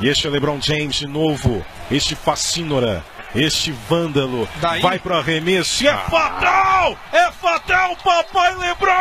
E 0.00 0.08
este 0.08 0.28
é 0.28 0.30
LeBron 0.30 0.60
James 0.60 0.94
de 0.94 1.08
novo. 1.08 1.64
Este 1.90 2.14
fascínora. 2.14 3.04
Este 3.34 3.72
vândalo. 3.72 4.48
Daí? 4.60 4.80
Vai 4.80 4.96
pro 5.00 5.16
arremesso. 5.16 5.82
E 5.82 5.88
é 5.88 5.96
fatal! 5.96 6.96
É 7.12 7.32
fatal, 7.32 7.96
papai 7.96 8.54
LeBron! 8.54 8.94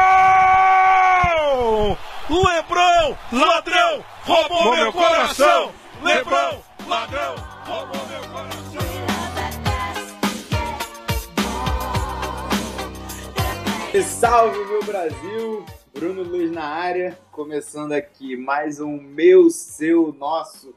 LeBron, 2.29 3.15
ladrão, 3.31 4.03
roubou 4.23 4.75
meu 4.75 4.91
coração! 4.91 5.71
LeBron, 6.03 6.61
ladrão, 6.87 7.35
roubou 7.65 8.05
meu 8.07 8.21
coração! 8.29 8.57
E 13.93 14.03
salve 14.03 14.57
meu 14.65 14.83
Brasil! 14.83 15.65
Bruno 15.97 16.21
Luiz 16.21 16.51
na 16.51 16.63
área, 16.63 17.17
começando 17.31 17.91
aqui 17.91 18.37
mais 18.37 18.79
um 18.79 19.01
meu, 19.01 19.49
seu, 19.49 20.13
nosso 20.13 20.75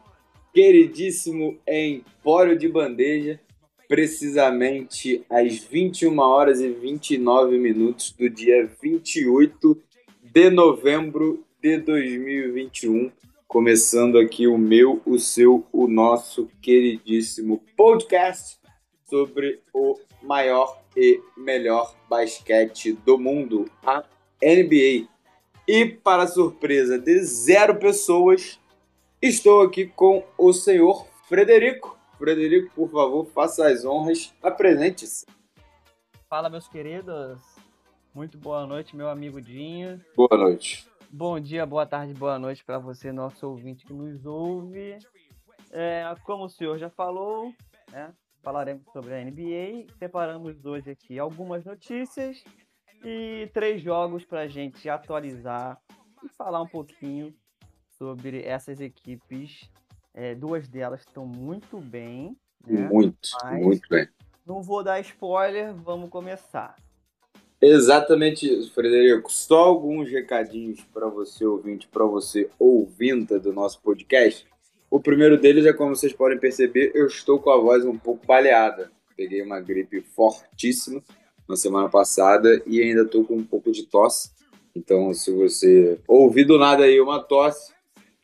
queridíssimo 0.52 1.58
Empório 1.66 2.58
de 2.58 2.68
Bandeja, 2.68 3.41
precisamente 3.88 5.24
às 5.28 5.58
21 5.58 6.18
horas 6.18 6.60
e 6.60 6.68
29 6.68 7.58
minutos 7.58 8.12
do 8.12 8.28
dia 8.28 8.70
28 8.80 9.82
de 10.22 10.50
novembro 10.50 11.44
de 11.60 11.78
2021, 11.78 13.10
começando 13.48 14.18
aqui 14.18 14.46
o 14.46 14.56
meu, 14.56 15.02
o 15.05 15.18
seu, 15.18 15.66
o 15.72 15.88
nosso 15.88 16.48
queridíssimo 16.62 17.62
podcast 17.77 18.58
sobre 19.08 19.60
o 19.74 19.98
maior 20.22 20.80
e 20.96 21.20
melhor 21.36 21.94
basquete 22.08 22.92
do 22.92 23.19
mundo, 23.19 23.69
a 23.84 24.05
NBA. 24.42 25.08
E 25.66 25.86
para 25.86 26.27
surpresa 26.27 26.98
de 26.98 27.22
zero 27.24 27.77
pessoas, 27.77 28.58
estou 29.23 29.62
aqui 29.62 29.87
com 29.87 30.24
o 30.38 30.52
senhor 30.52 31.06
Frederico. 31.28 31.98
Frederico, 32.16 32.74
por 32.74 32.91
favor, 32.91 33.27
faça 33.27 33.69
as 33.69 33.84
honras, 33.84 34.34
apresente-se. 34.42 35.27
Fala, 36.28 36.48
meus 36.48 36.67
queridos. 36.69 37.41
Muito 38.14 38.39
boa 38.39 38.67
noite, 38.67 38.97
meu 38.97 39.09
amigo 39.09 39.41
Dinho. 39.41 40.00
Boa 40.17 40.36
noite. 40.36 40.86
Bom 41.11 41.39
dia, 41.39 41.67
boa 41.67 41.86
tarde, 41.86 42.14
boa 42.14 42.39
noite 42.39 42.64
para 42.64 42.78
você, 42.78 43.12
nosso 43.12 43.47
ouvinte 43.47 43.84
que 43.84 43.92
nos 43.92 44.25
ouve. 44.25 44.98
É, 45.70 46.03
como 46.25 46.44
o 46.44 46.48
senhor 46.48 46.78
já 46.78 46.89
falou, 46.89 47.53
né, 47.91 48.12
falaremos 48.42 48.84
sobre 48.92 49.14
a 49.14 49.25
NBA. 49.25 49.87
Separamos 49.98 50.64
hoje 50.64 50.91
aqui 50.91 51.19
algumas 51.19 51.64
notícias 51.64 52.42
e 53.05 53.48
três 53.53 53.83
jogos 53.83 54.25
para 54.25 54.41
a 54.41 54.48
gente 54.48 54.89
atualizar 54.89 55.81
e 56.25 56.28
falar 56.31 56.62
um 56.62 56.69
pouquinho 56.69 57.34
sobre 58.01 58.43
essas 58.43 58.81
equipes. 58.81 59.70
É, 60.15 60.34
duas 60.34 60.67
delas 60.67 61.01
estão 61.01 61.27
muito 61.27 61.77
bem. 61.79 62.34
Né? 62.67 62.89
Muito, 62.91 63.19
Mas- 63.45 63.62
muito 63.62 63.89
bem. 63.91 64.09
Não 64.47 64.62
vou 64.62 64.83
dar 64.83 65.01
spoiler, 65.01 65.75
vamos 65.75 66.09
começar. 66.09 66.75
Exatamente 67.61 68.51
isso, 68.51 68.73
Frederico. 68.73 69.31
Só 69.31 69.65
alguns 69.65 70.11
recadinhos 70.11 70.81
para 70.95 71.09
você 71.09 71.45
ouvinte, 71.45 71.87
para 71.89 72.06
você 72.06 72.48
ouvinta 72.59 73.39
do 73.39 73.53
nosso 73.53 73.83
podcast. 73.83 74.47
O 74.91 74.98
primeiro 74.98 75.39
deles 75.39 75.67
é 75.67 75.73
como 75.73 75.95
vocês 75.95 76.15
podem 76.15 76.39
perceber, 76.39 76.91
eu 76.95 77.06
estou 77.06 77.39
com 77.39 77.51
a 77.51 77.59
voz 77.59 77.84
um 77.84 77.98
pouco 77.98 78.27
baleada. 78.27 78.91
Peguei 79.15 79.43
uma 79.43 79.61
gripe 79.61 80.01
fortíssima 80.01 81.03
na 81.47 81.55
semana 81.55 81.89
passada 81.91 82.62
e 82.67 82.81
ainda 82.81 83.03
estou 83.03 83.25
com 83.25 83.37
um 83.37 83.45
pouco 83.45 83.71
de 83.71 83.84
tosse. 83.87 84.31
Então, 84.75 85.12
se 85.12 85.31
você 85.31 86.01
ouvir 86.09 86.45
do 86.45 86.59
nada 86.59 86.84
aí 86.84 86.98
uma 86.98 87.23
tosse, 87.23 87.73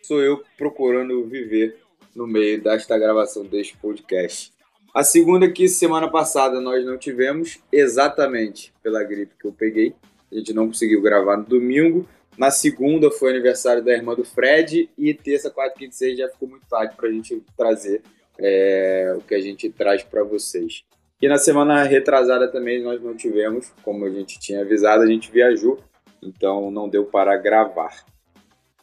sou 0.06 0.22
eu 0.22 0.42
procurando 0.56 1.26
viver 1.26 1.78
no 2.14 2.26
meio 2.26 2.62
desta 2.62 2.96
gravação 2.96 3.44
deste 3.44 3.76
podcast. 3.76 4.52
A 4.94 5.02
segunda 5.02 5.50
que 5.50 5.68
semana 5.68 6.08
passada 6.08 6.60
nós 6.60 6.84
não 6.86 6.96
tivemos, 6.96 7.58
exatamente 7.70 8.72
pela 8.82 9.02
gripe 9.02 9.34
que 9.38 9.46
eu 9.46 9.52
peguei. 9.52 9.94
A 10.32 10.36
gente 10.36 10.54
não 10.54 10.68
conseguiu 10.68 11.02
gravar 11.02 11.36
no 11.36 11.44
domingo. 11.44 12.08
Na 12.38 12.50
segunda 12.50 13.10
foi 13.10 13.30
aniversário 13.30 13.84
da 13.84 13.92
irmã 13.92 14.14
do 14.14 14.24
Fred. 14.24 14.88
E 14.96 15.12
terça, 15.12 15.50
quarta, 15.50 15.78
quinta 15.78 15.94
e 15.94 15.98
sexta 15.98 16.16
já 16.22 16.28
ficou 16.28 16.48
muito 16.48 16.66
tarde 16.66 16.96
para 16.96 17.08
a 17.08 17.12
gente 17.12 17.42
trazer 17.56 18.02
é, 18.38 19.14
o 19.18 19.20
que 19.20 19.34
a 19.34 19.40
gente 19.40 19.68
traz 19.70 20.02
para 20.02 20.22
vocês. 20.22 20.84
E 21.20 21.28
na 21.28 21.36
semana 21.36 21.82
retrasada 21.82 22.48
também 22.48 22.82
nós 22.82 23.02
não 23.02 23.14
tivemos, 23.14 23.72
como 23.82 24.04
a 24.04 24.10
gente 24.10 24.38
tinha 24.38 24.60
avisado, 24.60 25.02
a 25.02 25.06
gente 25.06 25.32
viajou, 25.32 25.78
então 26.22 26.70
não 26.70 26.88
deu 26.88 27.06
para 27.06 27.36
gravar. 27.36 28.04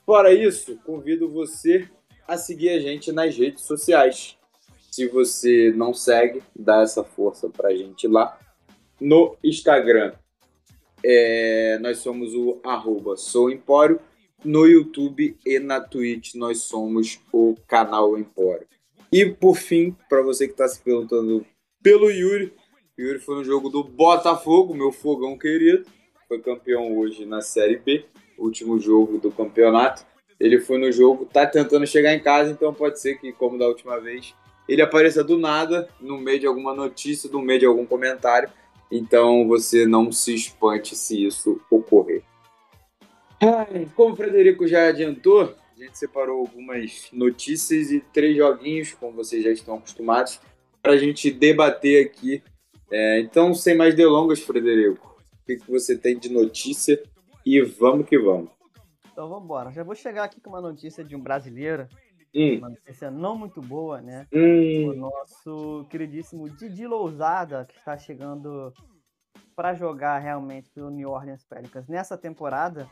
Fora 0.05 0.33
isso, 0.33 0.77
convido 0.85 1.29
você 1.29 1.87
a 2.27 2.37
seguir 2.37 2.69
a 2.69 2.79
gente 2.79 3.11
nas 3.11 3.37
redes 3.37 3.63
sociais. 3.63 4.37
Se 4.91 5.07
você 5.07 5.71
não 5.75 5.93
segue, 5.93 6.43
dá 6.55 6.81
essa 6.81 7.03
força 7.03 7.49
pra 7.49 7.75
gente 7.75 8.07
lá. 8.07 8.37
No 8.99 9.37
Instagram, 9.43 10.13
é, 11.03 11.77
nós 11.81 11.99
somos 11.99 12.33
o 12.33 12.59
arroba 12.63 13.15
Sou 13.17 13.49
Empório. 13.49 13.99
No 14.43 14.65
YouTube 14.65 15.37
e 15.45 15.57
na 15.57 15.79
Twitch, 15.79 16.35
nós 16.35 16.59
somos 16.59 17.19
o 17.31 17.55
canal 17.65 18.17
Empório. 18.17 18.67
E 19.09 19.25
por 19.25 19.55
fim, 19.55 19.95
para 20.09 20.21
você 20.21 20.47
que 20.47 20.53
está 20.53 20.67
se 20.67 20.81
perguntando 20.81 21.45
pelo 21.81 22.09
Yuri, 22.09 22.53
Yuri 22.99 23.19
foi 23.19 23.35
no 23.35 23.43
jogo 23.43 23.69
do 23.69 23.83
Botafogo, 23.83 24.73
meu 24.73 24.91
fogão 24.91 25.37
querido. 25.37 25.85
Foi 26.27 26.39
campeão 26.39 26.97
hoje 26.97 27.25
na 27.25 27.41
Série 27.41 27.77
B, 27.77 28.05
último 28.37 28.79
jogo 28.79 29.17
do 29.17 29.31
campeonato. 29.31 30.05
Ele 30.39 30.59
foi 30.59 30.77
no 30.77 30.91
jogo, 30.91 31.25
tá 31.25 31.45
tentando 31.45 31.87
chegar 31.87 32.13
em 32.13 32.19
casa, 32.19 32.51
então 32.51 32.73
pode 32.73 32.99
ser 32.99 33.19
que, 33.19 33.31
como 33.31 33.57
da 33.57 33.67
última 33.67 33.99
vez, 33.99 34.33
ele 34.67 34.81
apareça 34.81 35.23
do 35.23 35.37
nada, 35.37 35.87
no 35.99 36.17
meio 36.17 36.39
de 36.39 36.47
alguma 36.47 36.73
notícia, 36.73 37.29
no 37.29 37.41
meio 37.41 37.59
de 37.59 37.65
algum 37.65 37.85
comentário. 37.85 38.49
Então 38.91 39.47
você 39.47 39.85
não 39.85 40.11
se 40.11 40.33
espante 40.33 40.95
se 40.95 41.25
isso 41.25 41.59
ocorrer. 41.69 42.23
Como 43.95 44.13
o 44.13 44.15
Frederico 44.15 44.67
já 44.67 44.87
adiantou, 44.87 45.55
a 45.75 45.79
gente 45.83 45.97
separou 45.97 46.39
algumas 46.39 47.09
notícias 47.11 47.91
e 47.91 47.99
três 47.99 48.37
joguinhos, 48.37 48.93
como 48.93 49.13
vocês 49.13 49.43
já 49.43 49.51
estão 49.51 49.75
acostumados, 49.75 50.39
para 50.81 50.93
a 50.93 50.97
gente 50.97 51.31
debater 51.31 52.05
aqui. 52.05 52.41
É, 52.91 53.19
então, 53.19 53.53
sem 53.53 53.75
mais 53.75 53.95
delongas, 53.95 54.39
Frederico, 54.39 55.17
o 55.41 55.45
que, 55.45 55.57
que 55.57 55.69
você 55.69 55.97
tem 55.97 56.17
de 56.17 56.31
notícia? 56.31 57.01
E 57.45 57.61
vamos 57.61 58.07
que 58.07 58.17
vamos. 58.17 58.49
Então 59.11 59.27
vamos 59.29 59.43
embora. 59.45 59.71
Já 59.71 59.83
vou 59.83 59.95
chegar 59.95 60.23
aqui 60.23 60.39
com 60.41 60.49
uma 60.49 60.61
notícia 60.61 61.03
de 61.03 61.15
um 61.15 61.21
brasileiro, 61.21 61.87
Hum, 62.35 62.57
uma 62.57 62.69
notícia 62.69 63.11
não 63.11 63.37
muito 63.37 63.61
boa, 63.61 64.01
né? 64.01 64.25
hum, 64.33 64.89
O 64.89 64.93
nosso 64.95 65.85
queridíssimo 65.89 66.49
Didi 66.49 66.87
Lousada, 66.87 67.63
que 67.65 67.77
está 67.77 67.95
chegando 67.95 68.73
para 69.55 69.75
jogar 69.75 70.17
realmente 70.17 70.67
pelo 70.71 70.89
New 70.89 71.11
Orleans 71.11 71.45
Pelicans 71.45 71.87
nessa 71.87 72.17
temporada. 72.17 72.89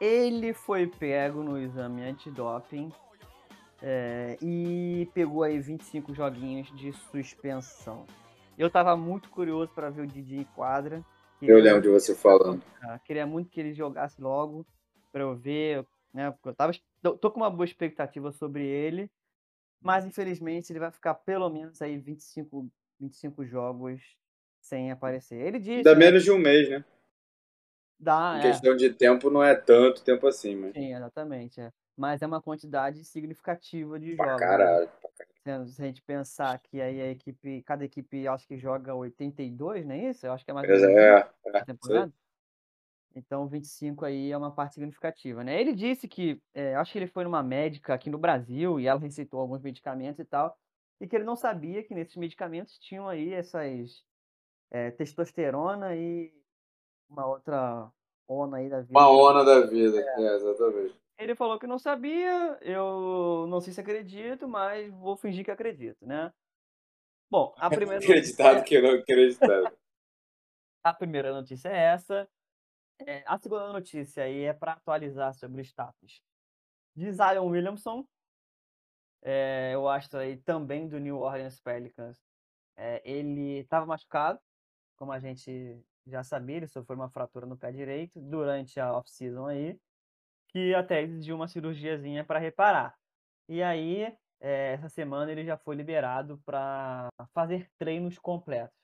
Ele 0.00 0.52
foi 0.54 0.86
pego 0.86 1.42
no 1.42 1.58
exame 1.58 2.04
antidoping 2.04 2.92
é, 3.82 4.36
e 4.40 5.08
pegou 5.12 5.42
aí 5.42 5.58
25 5.58 6.14
joguinhos 6.14 6.68
de 6.76 6.92
suspensão. 6.92 8.04
Eu 8.56 8.70
tava 8.70 8.96
muito 8.96 9.28
curioso 9.28 9.72
para 9.74 9.90
ver 9.90 10.02
o 10.02 10.06
Didi 10.06 10.36
em 10.36 10.44
quadra. 10.44 11.04
Eu 11.42 11.58
lembro 11.58 11.82
de 11.82 11.88
você 11.88 12.14
falando. 12.14 12.62
Ah, 12.82 12.98
queria 12.98 13.26
muito 13.26 13.50
que 13.50 13.60
ele 13.60 13.72
jogasse 13.72 14.20
logo 14.20 14.66
para 15.12 15.22
eu 15.22 15.34
ver, 15.34 15.86
né? 16.12 16.30
Porque 16.30 16.48
eu 16.50 16.54
tava, 16.54 16.72
tô, 17.02 17.30
com 17.30 17.40
uma 17.40 17.50
boa 17.50 17.64
expectativa 17.64 18.32
sobre 18.32 18.64
ele, 18.66 19.10
mas 19.80 20.04
infelizmente 20.06 20.70
ele 20.72 20.80
vai 20.80 20.90
ficar 20.90 21.14
pelo 21.14 21.48
menos 21.50 21.80
aí 21.82 21.98
25, 21.98 22.68
25 23.00 23.44
jogos 23.44 24.16
sem 24.60 24.90
aparecer. 24.90 25.36
Ele 25.40 25.58
disse, 25.58 25.84
Dá 25.84 25.94
né, 25.94 25.98
menos 25.98 26.24
de 26.24 26.30
um 26.30 26.38
mês, 26.38 26.68
né? 26.68 26.84
dá, 27.98 28.36
Em 28.38 28.40
é, 28.40 28.50
questão 28.50 28.76
de 28.76 28.92
tempo, 28.92 29.30
não 29.30 29.42
é 29.42 29.54
tanto 29.54 30.02
tempo 30.04 30.26
assim, 30.26 30.54
mas. 30.56 30.72
sim, 30.74 30.94
exatamente, 30.94 31.60
é. 31.60 31.72
Mas 31.96 32.20
é 32.22 32.26
uma 32.26 32.42
quantidade 32.42 33.04
significativa 33.04 33.98
de 33.98 34.14
Pra 34.16 34.26
jogos. 34.26 34.40
né? 34.40 34.46
caralho. 34.48 34.88
pra 34.88 35.10
caralho. 35.10 35.15
Se 35.46 35.82
a 35.82 35.86
gente 35.86 36.02
pensar 36.02 36.58
que 36.58 36.80
aí 36.80 37.00
a 37.00 37.10
equipe, 37.10 37.62
cada 37.62 37.84
equipe 37.84 38.26
acho 38.26 38.46
que 38.48 38.58
joga 38.58 38.94
82, 38.94 39.86
não 39.86 39.94
é 39.94 40.10
isso? 40.10 40.26
Eu 40.26 40.32
acho 40.32 40.44
que 40.44 40.50
é 40.50 40.54
mais 40.54 40.68
é, 40.68 41.30
é, 41.46 41.64
temporada. 41.64 42.12
Então, 43.14 43.46
25 43.46 44.04
aí 44.04 44.32
é 44.32 44.36
uma 44.36 44.50
parte 44.50 44.74
significativa, 44.74 45.44
né? 45.44 45.58
Ele 45.60 45.72
disse 45.72 46.08
que, 46.08 46.42
é, 46.52 46.74
acho 46.74 46.92
que 46.92 46.98
ele 46.98 47.06
foi 47.06 47.22
numa 47.22 47.42
médica 47.42 47.94
aqui 47.94 48.10
no 48.10 48.18
Brasil 48.18 48.80
e 48.80 48.88
ela 48.88 48.98
receitou 48.98 49.40
alguns 49.40 49.62
medicamentos 49.62 50.18
e 50.18 50.24
tal, 50.24 50.58
e 51.00 51.06
que 51.06 51.14
ele 51.14 51.24
não 51.24 51.36
sabia 51.36 51.82
que 51.82 51.94
nesses 51.94 52.16
medicamentos 52.16 52.76
tinham 52.78 53.08
aí 53.08 53.32
essas 53.32 54.04
é, 54.70 54.90
testosterona 54.90 55.94
e 55.94 56.32
uma 57.08 57.24
outra 57.24 57.90
ona 58.26 58.56
aí 58.56 58.68
da 58.68 58.80
vida. 58.80 58.98
Uma 58.98 59.08
ona 59.08 59.44
da 59.44 59.60
vida. 59.60 59.98
É, 59.98 60.34
exatamente. 60.34 61.05
Ele 61.18 61.34
falou 61.34 61.58
que 61.58 61.66
não 61.66 61.78
sabia, 61.78 62.58
eu 62.62 63.46
não 63.48 63.60
sei 63.60 63.72
se 63.72 63.80
acredito, 63.80 64.46
mas 64.48 64.90
vou 64.92 65.16
fingir 65.16 65.44
que 65.44 65.50
acredito, 65.50 66.06
né? 66.06 66.32
Bom, 67.30 67.54
a 67.56 67.70
primeira 67.70 68.04
Acreditado 68.04 68.64
que 68.64 68.80
não 68.80 68.90
acreditado. 69.00 69.76
a 70.84 70.94
primeira 70.94 71.32
notícia 71.32 71.68
é 71.68 71.76
essa. 71.94 72.28
É, 73.06 73.22
a 73.26 73.38
segunda 73.38 73.72
notícia 73.72 74.24
aí 74.24 74.44
é 74.44 74.52
para 74.54 74.72
atualizar 74.72 75.34
sobre 75.34 75.60
o 75.60 75.64
status 75.64 76.22
de 76.96 77.12
Zion 77.12 77.46
Williamson. 77.48 78.06
é, 79.22 79.76
o 79.76 79.88
astro 79.88 80.20
aí 80.20 80.36
também 80.38 80.88
do 80.88 80.98
New 80.98 81.18
Orleans 81.18 81.60
Pelicans, 81.60 82.22
é, 82.76 83.02
ele 83.04 83.58
estava 83.60 83.86
machucado, 83.86 84.40
como 84.96 85.12
a 85.12 85.18
gente 85.18 85.82
já 86.06 86.22
sabia, 86.22 86.56
ele 86.58 86.68
sofreu 86.68 86.96
uma 86.98 87.08
fratura 87.10 87.46
no 87.46 87.56
pé 87.56 87.72
direito 87.72 88.20
durante 88.20 88.78
a 88.80 88.92
off-season 88.96 89.46
aí, 89.46 89.78
que 90.56 90.74
até 90.74 91.02
exigiu 91.02 91.36
uma 91.36 91.46
cirurgiazinha 91.46 92.24
para 92.24 92.38
reparar. 92.38 92.96
E 93.46 93.62
aí, 93.62 94.10
é, 94.40 94.72
essa 94.72 94.88
semana 94.88 95.30
ele 95.30 95.44
já 95.44 95.58
foi 95.58 95.76
liberado 95.76 96.40
para 96.46 97.08
fazer 97.34 97.68
treinos 97.78 98.18
completos. 98.18 98.74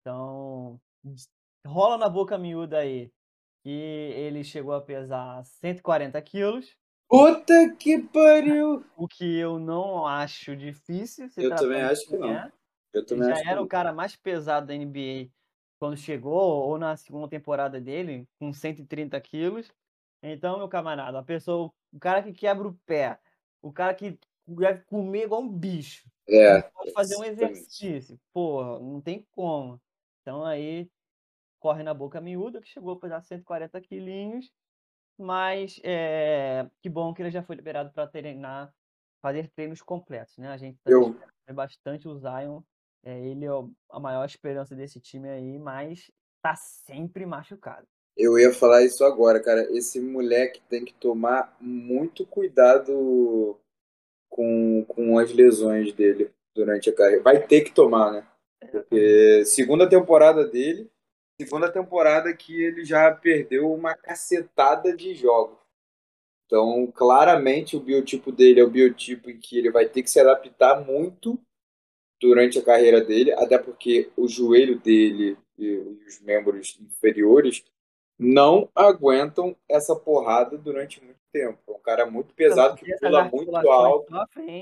Então, 0.00 0.78
rola 1.66 1.96
na 1.96 2.10
boca 2.10 2.36
miúda 2.36 2.76
aí 2.76 3.10
que 3.64 3.70
ele 3.70 4.44
chegou 4.44 4.74
a 4.74 4.82
pesar 4.82 5.42
140 5.46 6.20
quilos. 6.20 6.76
Puta 7.08 7.74
que 7.74 7.98
pariu! 7.98 8.84
O 8.94 9.08
que 9.08 9.38
eu 9.38 9.58
não 9.58 10.06
acho 10.06 10.54
difícil. 10.54 11.26
Eu 11.38 11.56
também 11.56 11.80
acho 11.80 12.06
que 12.06 12.18
não. 12.18 12.28
É. 12.28 12.52
Eu 12.92 13.06
também 13.06 13.30
ele 13.30 13.42
já 13.42 13.50
era 13.50 13.62
o 13.62 13.66
cara 13.66 13.94
mais 13.94 14.14
pesado 14.14 14.66
da 14.66 14.74
NBA 14.74 15.30
quando 15.78 15.96
chegou, 15.96 16.68
ou 16.68 16.76
na 16.76 16.98
segunda 16.98 17.28
temporada 17.28 17.80
dele, 17.80 18.28
com 18.38 18.52
130 18.52 19.18
quilos. 19.22 19.72
Então, 20.22 20.58
meu 20.58 20.68
camarada, 20.68 21.18
a 21.18 21.22
pessoa, 21.22 21.72
o 21.92 21.98
cara 21.98 22.22
que 22.22 22.32
quebra 22.32 22.68
o 22.68 22.78
pé, 22.86 23.18
o 23.60 23.72
cara 23.72 23.92
que 23.94 24.18
deve 24.46 24.82
comer 24.84 25.24
igual 25.24 25.42
um 25.42 25.48
bicho. 25.48 26.08
É. 26.28 26.62
Pode 26.62 26.92
fazer 26.92 27.16
um 27.16 27.24
exercício. 27.24 28.18
Porra, 28.32 28.78
não 28.78 29.00
tem 29.00 29.26
como. 29.32 29.80
Então 30.20 30.44
aí 30.44 30.88
corre 31.58 31.82
na 31.82 31.94
boca 31.94 32.20
miúda, 32.20 32.60
que 32.60 32.68
chegou 32.68 32.94
a 32.94 32.98
pesar 32.98 33.20
140 33.22 33.80
quilinhos. 33.80 34.52
Mas 35.18 35.80
é, 35.84 36.68
que 36.80 36.88
bom 36.88 37.12
que 37.12 37.22
ele 37.22 37.30
já 37.30 37.42
foi 37.42 37.56
liberado 37.56 37.92
para 37.92 38.06
treinar, 38.06 38.74
fazer 39.20 39.48
treinos 39.50 39.82
completos, 39.82 40.36
né? 40.38 40.48
A 40.48 40.56
gente 40.56 40.78
tá 40.82 40.90
Eu... 40.90 41.16
bastante 41.52 42.08
o 42.08 42.16
Zion. 42.16 42.62
É, 43.04 43.18
ele 43.20 43.44
é 43.44 43.50
a 43.90 44.00
maior 44.00 44.24
esperança 44.24 44.76
desse 44.76 45.00
time 45.00 45.28
aí, 45.28 45.58
mas 45.58 46.10
tá 46.40 46.54
sempre 46.54 47.26
machucado. 47.26 47.86
Eu 48.16 48.38
ia 48.38 48.52
falar 48.52 48.84
isso 48.84 49.04
agora, 49.04 49.40
cara. 49.40 49.66
Esse 49.76 50.00
moleque 50.00 50.60
tem 50.68 50.84
que 50.84 50.94
tomar 50.94 51.56
muito 51.60 52.26
cuidado 52.26 53.58
com, 54.28 54.84
com 54.86 55.18
as 55.18 55.32
lesões 55.32 55.92
dele 55.92 56.30
durante 56.54 56.90
a 56.90 56.94
carreira. 56.94 57.22
Vai 57.22 57.46
ter 57.46 57.62
que 57.62 57.72
tomar, 57.72 58.12
né? 58.12 58.26
Porque 58.70 59.44
segunda 59.44 59.88
temporada 59.88 60.46
dele, 60.46 60.90
segunda 61.40 61.70
temporada 61.70 62.32
que 62.34 62.62
ele 62.62 62.84
já 62.84 63.10
perdeu 63.10 63.72
uma 63.72 63.94
cacetada 63.94 64.94
de 64.96 65.14
jogos. 65.14 65.58
Então, 66.46 66.86
claramente, 66.94 67.76
o 67.76 67.80
biotipo 67.80 68.30
dele 68.30 68.60
é 68.60 68.64
o 68.64 68.70
biotipo 68.70 69.30
em 69.30 69.38
que 69.38 69.58
ele 69.58 69.70
vai 69.70 69.88
ter 69.88 70.02
que 70.02 70.10
se 70.10 70.20
adaptar 70.20 70.84
muito 70.84 71.40
durante 72.20 72.58
a 72.58 72.62
carreira 72.62 73.00
dele, 73.00 73.32
até 73.32 73.58
porque 73.58 74.12
o 74.16 74.28
joelho 74.28 74.78
dele 74.78 75.36
e 75.58 75.76
os 76.06 76.20
membros 76.20 76.78
inferiores 76.80 77.64
não 78.22 78.68
aguentam 78.74 79.56
essa 79.68 79.96
porrada 79.96 80.56
durante 80.56 81.02
muito 81.02 81.18
tempo. 81.32 81.58
É 81.68 81.72
um 81.72 81.80
cara 81.80 82.06
muito 82.06 82.32
pesado 82.34 82.76
que 82.76 82.96
pula 82.98 83.24
muito 83.24 83.56
alto. 83.68 84.14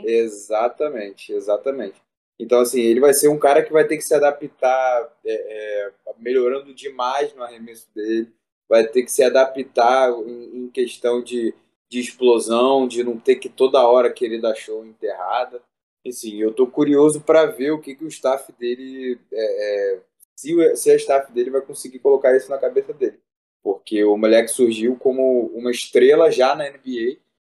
Exatamente, 0.04 1.32
exatamente. 1.32 2.00
Então, 2.38 2.60
assim, 2.60 2.80
ele 2.80 3.00
vai 3.00 3.12
ser 3.12 3.28
um 3.28 3.38
cara 3.38 3.62
que 3.62 3.72
vai 3.72 3.86
ter 3.86 3.98
que 3.98 4.02
se 4.02 4.14
adaptar, 4.14 5.12
é, 5.26 5.32
é, 5.32 5.92
melhorando 6.18 6.72
demais 6.74 7.34
no 7.34 7.42
arremesso 7.42 7.86
dele, 7.94 8.32
vai 8.66 8.86
ter 8.86 9.02
que 9.02 9.12
se 9.12 9.22
adaptar 9.22 10.10
em, 10.10 10.64
em 10.64 10.70
questão 10.70 11.22
de, 11.22 11.52
de 11.90 12.00
explosão, 12.00 12.88
de 12.88 13.04
não 13.04 13.18
ter 13.18 13.36
que 13.36 13.50
toda 13.50 13.86
hora 13.86 14.10
querer 14.10 14.40
dar 14.40 14.54
show 14.54 14.86
enterrada. 14.86 15.60
Assim, 16.06 16.40
eu 16.40 16.54
tô 16.54 16.66
curioso 16.66 17.20
para 17.20 17.44
ver 17.44 17.72
o 17.72 17.78
que, 17.78 17.94
que 17.94 18.04
o 18.04 18.08
staff 18.08 18.50
dele, 18.58 19.20
é, 19.30 19.94
é 19.94 20.00
se, 20.34 20.76
se 20.76 20.90
a 20.90 20.96
staff 20.96 21.30
dele 21.30 21.50
vai 21.50 21.60
conseguir 21.60 21.98
colocar 21.98 22.34
isso 22.34 22.48
na 22.48 22.56
cabeça 22.56 22.94
dele. 22.94 23.20
Porque 23.62 24.02
o 24.04 24.16
moleque 24.16 24.48
surgiu 24.48 24.96
como 24.96 25.46
uma 25.48 25.70
estrela 25.70 26.30
já 26.30 26.54
na 26.54 26.68
NBA 26.68 27.18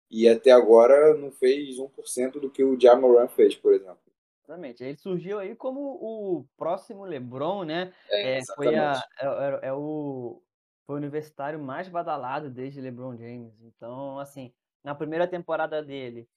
e 0.09 0.27
até 0.27 0.51
agora 0.51 1.15
não 1.15 1.31
fez 1.31 1.77
1% 1.77 2.33
do 2.33 2.49
que 2.49 2.63
o 2.63 2.79
Jamoran 2.79 3.27
fez, 3.27 3.55
por 3.55 3.73
exemplo. 3.73 3.99
Exatamente. 4.43 4.83
Ele 4.83 4.97
surgiu 4.97 5.39
aí 5.39 5.55
como 5.55 5.79
o 5.79 6.45
próximo 6.57 7.05
LeBron, 7.05 7.63
né? 7.63 7.93
É, 8.09 8.39
é 8.39 8.41
foi, 8.55 8.75
a, 8.75 9.01
é, 9.19 9.67
é, 9.67 9.73
o, 9.73 10.41
foi 10.85 10.95
o 10.95 10.97
universitário 10.97 11.59
mais 11.59 11.87
badalado 11.87 12.49
desde 12.49 12.81
LeBron 12.81 13.15
James. 13.15 13.53
Então, 13.61 14.19
assim, 14.19 14.51
na 14.83 14.93
primeira 14.93 15.27
temporada 15.27 15.81
dele, 15.81 16.27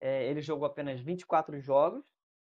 é, 0.00 0.28
ele 0.28 0.40
jogou 0.40 0.66
apenas 0.66 1.00
24 1.00 1.58
jogos 1.60 2.04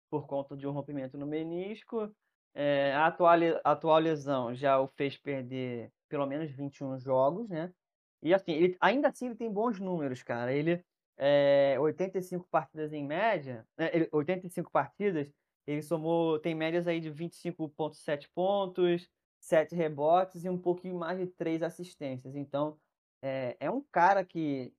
por 0.09 0.25
conta 0.25 0.56
de 0.56 0.65
um 0.65 0.71
rompimento 0.71 1.18
no 1.18 1.27
menisco. 1.27 2.09
É, 2.53 2.94
a, 2.94 3.07
atual, 3.07 3.38
a 3.63 3.71
atual 3.71 4.00
lesão 4.00 4.56
já 4.56 4.80
o 4.80 4.88
fez 4.88 5.18
perder 5.18 5.91
pelo 6.07 6.25
menos 6.25 6.51
21 6.51 6.98
jogos, 7.00 7.50
né? 7.50 7.74
E 8.21 8.33
assim, 8.33 8.51
ele, 8.54 8.77
ainda 8.80 9.09
assim 9.09 9.27
ele 9.27 9.36
tem 9.36 9.51
bons 9.51 9.80
números, 9.80 10.24
cara. 10.24 10.54
Ele 10.54 10.83
é, 11.18 11.77
85 11.80 12.48
partidas 12.50 12.94
em 12.94 13.04
média, 13.06 13.68
né, 13.77 13.89
85 14.12 14.71
partidas, 14.71 15.31
ele 15.65 15.81
somou, 15.81 16.39
tem 16.39 16.56
médias 16.56 16.88
aí 16.88 17.00
de 17.00 17.12
25,7 17.12 18.30
pontos, 18.33 19.09
7 19.39 19.75
rebotes 19.75 20.45
e 20.45 20.50
um 20.50 20.57
pouquinho 20.57 20.98
mais 20.98 21.19
de 21.19 21.27
3 21.27 21.62
assistências. 21.63 22.36
Então, 22.36 22.80
é, 23.21 23.57
é 23.59 23.69
um 23.69 23.83
cara 23.92 24.24
que 24.24 24.74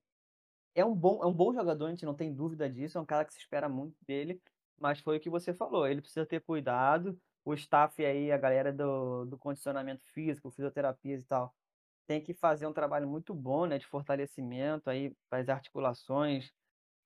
é 0.74 0.84
um, 0.84 0.94
bom, 0.94 1.22
é 1.22 1.26
um 1.26 1.32
bom 1.32 1.52
jogador, 1.52 1.86
a 1.86 1.90
gente 1.90 2.06
não 2.06 2.14
tem 2.14 2.32
dúvida 2.32 2.70
disso, 2.70 2.98
é 2.98 3.00
um 3.00 3.06
cara 3.06 3.24
que 3.24 3.32
se 3.32 3.40
espera 3.40 3.68
muito 3.68 3.96
dele, 4.06 4.40
mas 4.78 5.00
foi 5.00 5.16
o 5.16 5.20
que 5.20 5.28
você 5.28 5.52
falou, 5.52 5.86
ele 5.86 6.00
precisa 6.00 6.24
ter 6.24 6.40
cuidado, 6.40 7.18
o 7.48 7.54
staff 7.54 8.04
aí, 8.04 8.30
a 8.30 8.36
galera 8.36 8.72
do, 8.72 9.24
do 9.24 9.38
condicionamento 9.38 10.04
físico, 10.12 10.50
fisioterapias 10.50 11.22
e 11.22 11.26
tal, 11.26 11.54
tem 12.06 12.20
que 12.22 12.34
fazer 12.34 12.66
um 12.66 12.72
trabalho 12.72 13.08
muito 13.08 13.34
bom, 13.34 13.66
né, 13.66 13.78
de 13.78 13.86
fortalecimento 13.86 14.90
aí 14.90 15.14
para 15.30 15.38
as 15.40 15.48
articulações, 15.48 16.52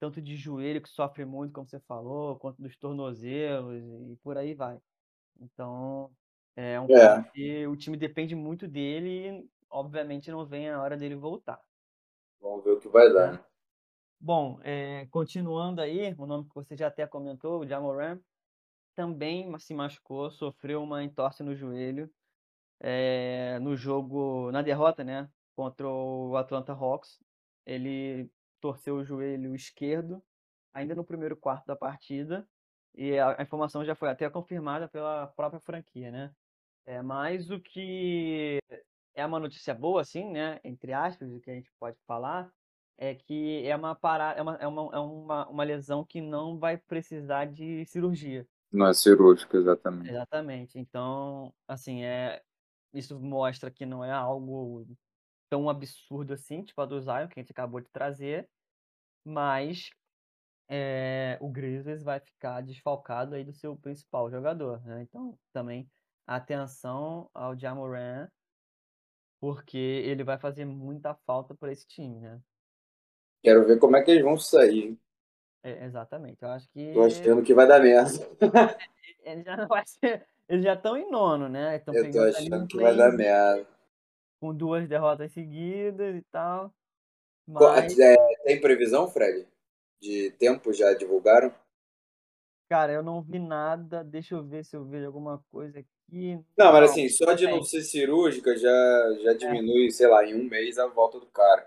tanto 0.01 0.21
de 0.21 0.37
joelho 0.37 0.83
que 0.83 0.89
sofre 0.89 1.25
muito, 1.25 1.53
como 1.53 1.69
você 1.69 1.79
falou, 1.81 2.39
quanto 2.39 2.61
dos 2.61 2.77
tornozelos 2.77 3.83
e 4.11 4.17
por 4.17 4.37
aí 4.37 4.53
vai. 4.55 4.81
Então, 5.41 6.11
é 6.57 6.81
um 6.81 6.87
é. 6.91 7.23
que 7.33 7.67
o 7.67 7.77
time 7.77 7.97
depende 7.97 8.35
muito 8.35 8.67
dele 8.67 9.29
e, 9.29 9.51
obviamente, 9.71 10.31
não 10.31 10.45
vem 10.45 10.69
a 10.69 10.83
hora 10.83 10.97
dele 10.97 11.15
voltar. 11.15 11.61
Vamos 12.41 12.65
ver 12.65 12.73
o 12.73 12.81
que 12.81 12.89
vai 12.89 13.13
dar. 13.13 13.33
Né? 13.33 13.45
Bom, 14.21 14.59
é, 14.63 15.07
continuando 15.07 15.81
aí, 15.81 16.15
o 16.19 16.27
nome 16.27 16.49
que 16.49 16.55
você 16.55 16.77
já 16.77 16.89
até 16.89 17.07
comentou, 17.07 17.61
o 17.61 17.67
Jamoran, 17.67 18.21
também 18.95 19.59
se 19.59 19.75
machucou, 19.75 20.31
sofreu 20.31 20.83
uma 20.83 21.03
entorse 21.05 21.43
no 21.43 21.55
joelho 21.55 22.11
é, 22.83 23.59
no 23.61 23.77
jogo, 23.77 24.51
na 24.51 24.61
derrota, 24.61 25.05
né, 25.05 25.31
contra 25.55 25.89
o 25.89 26.37
Atlanta 26.37 26.73
Hawks. 26.73 27.21
Ele 27.65 28.31
torceu 28.61 28.97
o 28.97 29.05
joelho 29.05 29.55
esquerdo, 29.55 30.23
ainda 30.75 30.95
no 30.95 31.05
primeiro 31.05 31.37
quarto 31.37 31.67
da 31.67 31.77
partida, 31.77 32.49
e 32.95 33.19
a, 33.19 33.41
a 33.41 33.43
informação 33.43 33.85
já 33.85 33.95
foi 33.95 34.11
até 34.11 34.29
confirmada 34.29 34.89
pela 34.89 35.29
própria 35.29 35.61
franquia, 35.61 36.11
né? 36.11 36.35
É, 36.85 37.01
mas 37.01 37.51
o 37.51 37.61
que 37.61 38.59
é 39.15 39.25
uma 39.25 39.39
notícia 39.39 39.75
boa, 39.75 40.01
assim, 40.03 40.31
né, 40.31 40.61
entre 40.65 40.93
aspas, 40.93 41.31
o 41.33 41.41
que 41.41 41.51
a 41.51 41.55
gente 41.55 41.71
pode 41.79 41.99
falar, 42.07 42.53
é 42.99 43.15
que 43.15 43.67
é 43.67 43.75
uma 43.77 43.95
parada, 43.95 44.39
é 44.39 44.43
uma, 44.43 44.57
é 44.57 44.67
uma, 44.67 44.83
é 44.95 44.99
uma, 44.99 45.49
uma 45.49 45.65
lesão 45.65 46.05
que 46.05 46.21
não 46.21 46.59
vai 46.59 46.77
precisar 46.79 47.47
de 47.47 47.85
cirurgia. 47.87 48.47
Não 48.73 48.87
é 48.87 48.95
cirúrgica, 48.95 49.57
exatamente. 49.57 50.09
Exatamente. 50.09 50.79
Então, 50.79 51.53
assim, 51.69 52.03
é, 52.03 52.43
isso 52.95 53.21
mostra 53.21 53.71
que 53.71 53.85
não 53.85 54.05
é 54.05 54.11
algo 54.11 54.87
tão 55.51 55.69
absurdo 55.69 56.33
assim, 56.33 56.63
tipo 56.63 56.81
a 56.81 56.87
do 56.87 56.99
Zion, 57.01 57.29
que 57.29 57.39
a 57.39 57.43
gente 57.43 57.53
acabou 57.53 57.81
de 57.81 57.91
trazer, 57.91 58.49
mas 59.23 59.91
é, 60.69 61.37
o 61.43 61.51
Grizzlies 61.51 62.03
vai 62.03 62.19
ficar 62.19 62.63
desfalcado 62.63 63.35
aí 63.35 63.45
do 63.45 63.53
seu 63.53 63.77
principal 63.77 64.31
jogador, 64.31 64.83
né? 64.87 65.03
Então, 65.03 65.39
também 65.53 65.87
atenção 66.27 67.29
ao 67.35 67.55
Jamoran, 67.59 68.27
porque 69.39 69.77
ele 69.77 70.25
vai 70.25 70.39
fazer 70.39 70.65
muita 70.65 71.15
falta 71.27 71.55
para 71.55 71.71
esse 71.71 71.87
time, 71.87 72.21
né? 72.21 72.41
Quero 73.43 73.67
ver 73.67 73.79
como 73.79 73.97
é 73.97 74.03
que 74.03 74.11
eles 74.11 74.23
vão 74.23 74.39
sair. 74.39 74.97
É, 75.63 75.85
exatamente, 75.85 76.43
eu 76.43 76.51
acho 76.51 76.69
que... 76.71 76.93
Tô 76.93 77.03
achando 77.03 77.43
que 77.43 77.55
vai 77.55 77.67
dar 77.67 77.81
merda. 77.81 78.11
ele 79.25 79.43
já 79.45 79.57
não 79.57 79.69
vai 79.69 79.85
ser 79.87 80.27
eles 80.53 80.65
já 80.65 80.75
estão 80.75 80.99
em 80.99 81.11
nono, 81.11 81.49
né? 81.49 81.79
Tão 81.79 81.95
eu 81.95 82.11
tô 82.11 82.21
achando 82.21 82.67
que 82.67 82.77
vai 82.77 82.95
dar 82.95 83.11
merda. 83.11 83.67
Com 84.39 84.55
duas 84.55 84.87
derrotas 84.87 85.33
seguidas 85.33 86.15
e 86.15 86.23
tal. 86.31 86.71
Mas... 87.47 87.99
É, 87.99 88.15
tem 88.45 88.61
previsão, 88.61 89.09
Fred? 89.09 89.49
De 89.99 90.31
tempo 90.33 90.71
já 90.75 90.93
divulgaram? 90.93 91.55
Cara, 92.69 92.93
eu 92.93 93.03
não 93.03 93.23
vi 93.23 93.39
nada. 93.39 94.05
Deixa 94.05 94.35
eu 94.35 94.43
ver 94.43 94.63
se 94.63 94.77
eu 94.77 94.85
vejo 94.85 95.07
alguma 95.07 95.43
coisa 95.51 95.79
aqui. 95.79 96.39
Não, 96.59 96.71
mas 96.71 96.91
assim, 96.91 97.09
só 97.09 97.33
de 97.33 97.47
não 97.47 97.63
ser 97.63 97.81
cirúrgica 97.81 98.55
já, 98.55 99.17
já 99.23 99.31
é. 99.31 99.35
diminui, 99.35 99.87
é. 99.87 99.91
sei 99.91 100.07
lá, 100.07 100.23
em 100.23 100.35
um 100.35 100.45
mês 100.45 100.79
a 100.79 100.87
volta 100.87 101.19
do 101.19 101.27
cara. 101.27 101.67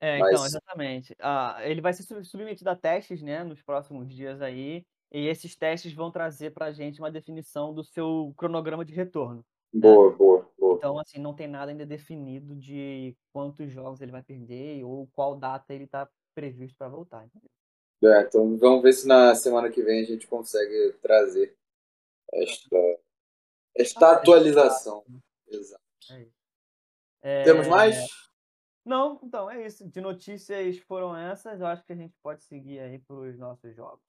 É, 0.00 0.16
então, 0.16 0.40
Mas... 0.40 0.46
exatamente. 0.46 1.14
Ah, 1.20 1.58
ele 1.62 1.80
vai 1.80 1.92
ser 1.92 2.02
submetido 2.24 2.70
a 2.70 2.76
testes, 2.76 3.22
né, 3.22 3.44
nos 3.44 3.62
próximos 3.62 4.08
dias 4.08 4.40
aí, 4.40 4.84
e 5.12 5.26
esses 5.26 5.54
testes 5.54 5.92
vão 5.92 6.10
trazer 6.10 6.52
para 6.52 6.66
a 6.66 6.72
gente 6.72 7.00
uma 7.00 7.10
definição 7.10 7.74
do 7.74 7.84
seu 7.84 8.32
cronograma 8.36 8.84
de 8.84 8.94
retorno. 8.94 9.44
Né? 9.72 9.80
Boa, 9.80 10.10
né? 10.10 10.16
boa, 10.16 10.50
boa. 10.58 10.76
Então, 10.76 10.98
assim, 10.98 11.18
não 11.18 11.34
tem 11.34 11.46
nada 11.46 11.70
ainda 11.70 11.84
definido 11.84 12.56
de 12.56 13.14
quantos 13.32 13.70
jogos 13.70 14.00
ele 14.00 14.12
vai 14.12 14.22
perder 14.22 14.84
ou 14.84 15.06
qual 15.12 15.36
data 15.36 15.74
ele 15.74 15.84
está 15.84 16.08
previsto 16.34 16.76
para 16.78 16.88
voltar. 16.88 17.26
É, 18.02 18.22
então 18.22 18.56
vamos 18.56 18.82
ver 18.82 18.94
se 18.94 19.06
na 19.06 19.34
semana 19.34 19.68
que 19.68 19.82
vem 19.82 20.00
a 20.00 20.06
gente 20.06 20.26
consegue 20.26 20.94
trazer 21.02 21.54
esta, 22.32 22.98
esta 23.76 24.06
ah, 24.06 24.12
atualização. 24.12 25.04
É 25.48 25.56
Exato. 25.56 25.82
É 27.22 27.42
Temos 27.42 27.68
mais? 27.68 28.29
Não, 28.84 29.20
então 29.22 29.50
é 29.50 29.66
isso. 29.66 29.86
De 29.86 30.00
notícias 30.00 30.78
foram 30.78 31.16
essas. 31.16 31.60
Eu 31.60 31.66
acho 31.66 31.84
que 31.84 31.92
a 31.92 31.96
gente 31.96 32.14
pode 32.22 32.42
seguir 32.44 32.80
aí 32.80 32.98
para 32.98 33.16
os 33.16 33.38
nossos 33.38 33.74
jogos. 33.74 34.00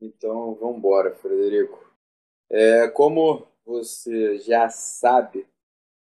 Então 0.00 0.54
vamos 0.54 0.78
embora, 0.78 1.14
Frederico. 1.14 1.92
É, 2.50 2.88
como 2.88 3.46
você 3.64 4.38
já 4.38 4.68
sabe, 4.68 5.46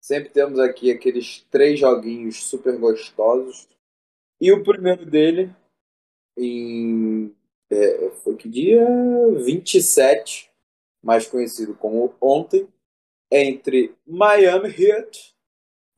sempre 0.02 0.30
temos 0.30 0.60
aqui 0.60 0.92
aqueles 0.92 1.42
três 1.50 1.80
joguinhos 1.80 2.44
super 2.44 2.78
gostosos. 2.78 3.68
E 4.40 4.52
o 4.52 4.64
primeiro 4.64 5.06
dele, 5.06 5.54
em. 6.38 7.36
É, 7.70 8.10
foi 8.24 8.36
que 8.36 8.50
dia? 8.50 8.84
27, 9.44 10.52
mais 11.04 11.28
conhecido 11.28 11.76
como 11.76 12.16
ontem, 12.20 12.68
entre 13.32 13.94
Miami 14.08 14.70
Heat 14.70 15.36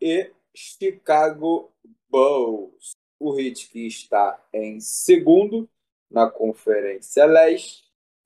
e 0.01 0.29
Chicago 0.53 1.71
Bulls. 2.11 2.91
O 3.19 3.39
Heat 3.39 3.69
que 3.69 3.87
está 3.87 4.43
em 4.53 4.79
segundo 4.79 5.69
na 6.09 6.29
Conferência 6.29 7.25
Leste 7.25 7.83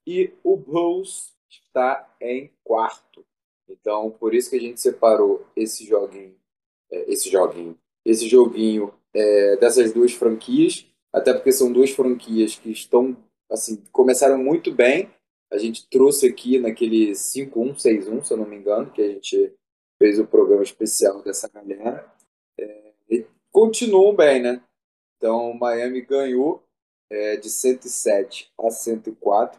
e 0.08 0.34
o 0.44 0.58
Bulls 0.58 1.34
está 1.50 2.10
em 2.20 2.52
quarto. 2.64 3.26
Então, 3.70 4.12
por 4.12 4.34
isso 4.34 4.50
que 4.50 4.56
a 4.56 4.62
gente 4.62 4.80
separou 4.80 5.46
esse 5.56 5.86
joguinho, 5.86 6.36
é, 6.92 7.12
esse 7.12 7.30
joguinho, 7.30 7.78
esse 8.04 8.28
joguinho 8.28 8.94
é, 9.14 9.58
dessas 9.58 9.92
duas 9.94 10.14
franquias, 10.14 10.86
até 11.12 11.34
porque 11.34 11.52
são 11.52 11.72
duas 11.72 11.92
franquias 11.92 12.56
que 12.56 12.72
estão, 12.72 13.16
assim, 13.50 13.82
começaram 13.92 14.38
muito 14.38 14.72
bem. 14.72 15.10
A 15.52 15.58
gente 15.58 15.88
trouxe 15.90 16.28
aqui 16.28 16.60
naquele 16.60 17.12
5-1, 17.12 17.76
6-1, 17.76 18.24
se 18.24 18.34
eu 18.34 18.38
não 18.38 18.46
me 18.46 18.58
engano, 18.58 18.92
que 18.92 19.02
a 19.02 19.08
gente 19.08 19.54
fez 19.98 20.20
o 20.20 20.28
programa 20.28 20.64
especial 20.64 21.22
dessa 21.24 21.48
galera. 21.48 22.14
Continuam 23.56 24.14
bem, 24.14 24.42
né? 24.42 24.62
Então, 25.16 25.54
Miami 25.54 26.02
ganhou 26.02 26.62
é, 27.10 27.38
de 27.38 27.50
107 27.50 28.52
a 28.60 28.70
104. 28.70 29.58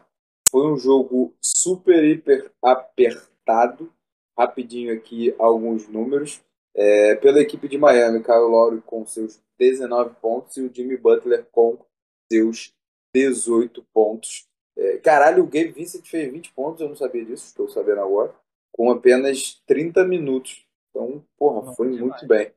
Foi 0.51 0.71
um 0.71 0.77
jogo 0.77 1.33
super, 1.41 2.03
hiper 2.03 2.51
apertado. 2.63 3.91
Rapidinho 4.37 4.93
aqui 4.93 5.33
alguns 5.39 5.87
números. 5.87 6.39
É, 6.75 7.15
pela 7.15 7.41
equipe 7.41 7.67
de 7.67 7.79
Miami, 7.79 8.21
Kyle 8.21 8.37
Lowry 8.37 8.81
com 8.81 9.03
seus 9.03 9.39
19 9.57 10.13
pontos 10.21 10.55
e 10.57 10.61
o 10.61 10.71
Jimmy 10.71 10.95
Butler 10.95 11.47
com 11.51 11.83
seus 12.31 12.71
18 13.15 13.83
pontos. 13.91 14.47
É, 14.77 14.97
caralho, 14.97 15.41
o 15.41 15.47
Gabe 15.47 15.71
Vincent 15.71 16.05
fez 16.05 16.31
20 16.31 16.53
pontos, 16.53 16.81
eu 16.81 16.89
não 16.89 16.95
sabia 16.95 17.25
disso, 17.25 17.47
estou 17.47 17.67
sabendo 17.67 18.01
agora, 18.01 18.31
com 18.71 18.91
apenas 18.91 19.59
30 19.65 20.05
minutos. 20.05 20.67
Então, 20.91 21.25
porra, 21.35 21.73
foi 21.73 21.87
muito 21.87 22.27
bem. 22.27 22.51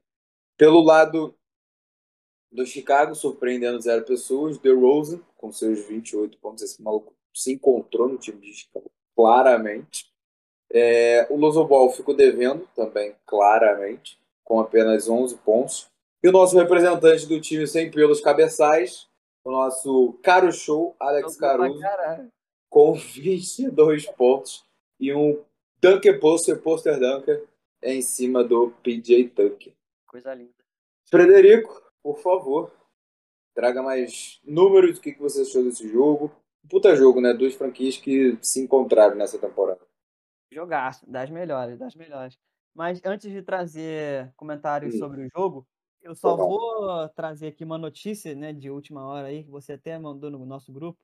Pelo 0.60 0.82
lado 0.82 1.34
do 2.52 2.66
Chicago, 2.66 3.14
surpreendendo 3.14 3.80
zero 3.80 4.04
pessoas, 4.04 4.58
The 4.58 4.68
Rosen, 4.68 5.24
com 5.34 5.50
seus 5.50 5.86
28 5.86 6.36
pontos, 6.36 6.62
esse 6.62 6.82
maluco 6.82 7.14
se 7.34 7.52
encontrou 7.52 8.10
no 8.10 8.18
time 8.18 8.42
de 8.42 8.52
Chicago, 8.52 8.90
claramente. 9.16 10.12
É, 10.70 11.26
o 11.30 11.36
Loso 11.38 11.64
Ball 11.64 11.90
ficou 11.92 12.14
devendo 12.14 12.68
também, 12.76 13.16
claramente, 13.24 14.20
com 14.44 14.60
apenas 14.60 15.08
11 15.08 15.38
pontos. 15.38 15.88
E 16.22 16.28
o 16.28 16.32
nosso 16.32 16.58
representante 16.58 17.24
do 17.24 17.40
time 17.40 17.66
sem 17.66 17.90
pelos 17.90 18.20
cabeçais, 18.20 19.08
o 19.42 19.50
nosso 19.50 20.12
caro 20.22 20.52
show, 20.52 20.94
Alex 21.00 21.38
Caruso, 21.38 21.80
com 22.68 22.92
22 22.92 24.04
pontos 24.08 24.62
e 25.00 25.10
um 25.14 25.42
Dunker 25.80 26.20
Poster, 26.20 26.60
Poster 26.60 27.00
Dunker, 27.00 27.46
em 27.82 28.02
cima 28.02 28.44
do 28.44 28.74
PJ 28.82 29.30
Tucker. 29.30 29.72
Coisa 30.10 30.34
linda. 30.34 30.52
Frederico, 31.08 31.80
por 32.02 32.18
favor, 32.18 32.72
traga 33.54 33.80
mais 33.80 34.40
números 34.42 34.96
do 34.96 35.00
que 35.00 35.14
você 35.14 35.42
achou 35.42 35.62
desse 35.62 35.88
jogo. 35.88 36.32
Puta 36.68 36.96
jogo, 36.96 37.20
né? 37.20 37.32
Duas 37.32 37.54
franquias 37.54 37.96
que 37.96 38.36
se 38.42 38.60
encontraram 38.60 39.14
nessa 39.14 39.38
temporada. 39.38 39.80
Jogaço, 40.50 41.08
das 41.08 41.30
melhores, 41.30 41.78
das 41.78 41.94
melhores. 41.94 42.36
Mas 42.74 43.00
antes 43.04 43.30
de 43.30 43.40
trazer 43.40 44.32
comentários 44.36 44.98
sobre 44.98 45.26
o 45.26 45.28
jogo, 45.30 45.64
eu 46.02 46.12
só 46.16 46.36
vou 46.36 47.08
trazer 47.10 47.46
aqui 47.46 47.62
uma 47.62 47.78
notícia, 47.78 48.34
né, 48.34 48.52
de 48.52 48.68
última 48.68 49.06
hora 49.06 49.28
aí, 49.28 49.44
que 49.44 49.50
você 49.50 49.74
até 49.74 49.96
mandou 49.96 50.28
no 50.28 50.44
nosso 50.44 50.72
grupo. 50.72 50.98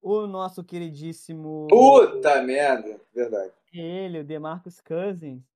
O 0.00 0.26
nosso 0.26 0.64
queridíssimo. 0.64 1.68
Puta 1.68 2.42
merda! 2.42 2.98
Verdade. 3.14 3.52
Ele, 3.74 4.20
o 4.20 4.24
DeMarcus 4.24 4.80
Cousins, 4.80 5.51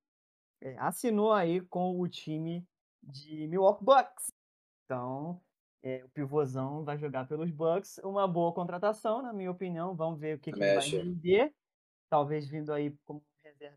é, 0.61 0.77
assinou 0.79 1.33
aí 1.33 1.61
com 1.61 2.01
o 2.01 2.09
time 2.09 2.67
de 3.03 3.47
Milwaukee 3.47 3.85
Bucks. 3.85 4.33
Então, 4.85 5.41
é, 5.83 6.05
o 6.05 6.09
pivôzão 6.09 6.85
vai 6.85 6.99
jogar 6.99 7.27
pelos 7.29 7.51
Bucks. 7.51 7.99
Uma 7.99 8.27
boa 8.27 8.53
contratação, 8.53 9.23
na 9.23 9.33
minha 9.33 9.51
opinião. 9.51 9.95
Vamos 9.95 10.19
ver 10.19 10.37
o 10.37 10.41
que, 10.41 10.53
que 10.53 10.61
ele 10.61 10.75
vai 10.75 10.89
render. 10.89 11.55
Talvez 12.09 12.49
vindo 12.49 12.73
aí 12.73 12.97
como 13.05 13.23
reserva 13.45 13.77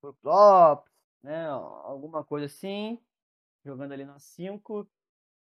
pro 0.00 0.14
Klopp, 0.14 0.86
né? 1.22 1.46
Alguma 1.46 2.22
coisa 2.24 2.46
assim. 2.46 3.00
Jogando 3.64 3.92
ali 3.92 4.04
na 4.04 4.18
5. 4.18 4.88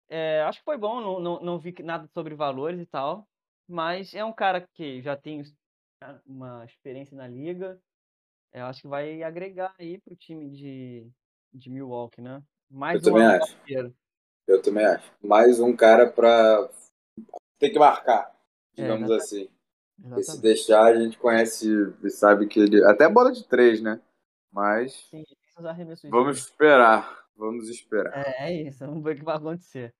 É, 0.08 0.42
acho 0.42 0.60
que 0.60 0.64
foi 0.64 0.78
bom, 0.78 1.00
não, 1.00 1.20
não, 1.20 1.40
não 1.40 1.58
vi 1.58 1.74
nada 1.82 2.06
sobre 2.08 2.34
valores 2.34 2.80
e 2.80 2.86
tal. 2.86 3.28
Mas 3.68 4.14
é 4.14 4.24
um 4.24 4.32
cara 4.32 4.66
que 4.74 5.02
já 5.02 5.16
tem 5.16 5.42
uma 6.24 6.64
experiência 6.64 7.16
na 7.16 7.26
liga. 7.26 7.80
Eu 8.56 8.64
acho 8.64 8.80
que 8.80 8.88
vai 8.88 9.22
agregar 9.22 9.74
aí 9.78 9.98
pro 9.98 10.16
time 10.16 10.48
de, 10.48 11.06
de 11.52 11.68
Milwaukee, 11.68 12.22
né? 12.22 12.42
Mais 12.70 13.04
Eu 13.04 13.12
um 13.12 13.14
também 13.14 13.26
acho. 13.26 13.56
Eu 14.48 14.62
também 14.62 14.86
acho. 14.86 15.12
Mais 15.22 15.60
um 15.60 15.76
cara 15.76 16.10
para 16.10 16.66
ter 17.58 17.68
que 17.68 17.78
marcar, 17.78 18.34
é, 18.74 18.82
digamos 18.82 19.10
é, 19.10 19.16
assim. 19.16 19.48
Exatamente. 19.98 20.30
se 20.30 20.40
deixar, 20.40 20.84
a 20.84 20.98
gente 20.98 21.18
conhece 21.18 21.68
e 22.02 22.08
sabe 22.08 22.46
que 22.46 22.60
ele. 22.60 22.82
Até 22.86 23.06
bola 23.06 23.30
de 23.30 23.44
três, 23.46 23.82
né? 23.82 24.00
Mas. 24.50 25.06
Sim, 25.10 25.22
vamos 26.08 26.38
esperar. 26.38 27.26
Vamos 27.36 27.68
esperar. 27.68 28.26
É, 28.26 28.48
é 28.48 28.62
isso, 28.62 28.86
vamos 28.86 29.04
ver 29.04 29.16
o 29.16 29.18
que 29.18 29.24
vai 29.24 29.36
acontecer. 29.36 29.94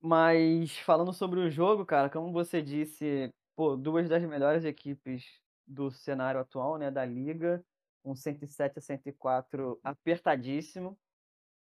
Mas 0.00 0.76
falando 0.78 1.12
sobre 1.12 1.38
o 1.38 1.48
jogo, 1.48 1.86
cara, 1.86 2.10
como 2.10 2.32
você 2.32 2.60
disse, 2.60 3.32
pô, 3.54 3.76
duas 3.76 4.08
das 4.08 4.24
melhores 4.24 4.64
equipes 4.64 5.41
do 5.66 5.90
cenário 5.90 6.40
atual, 6.40 6.76
né, 6.76 6.90
da 6.90 7.04
liga, 7.04 7.64
um 8.04 8.14
107 8.14 8.78
a 8.78 8.82
104 8.82 9.80
apertadíssimo 9.82 10.98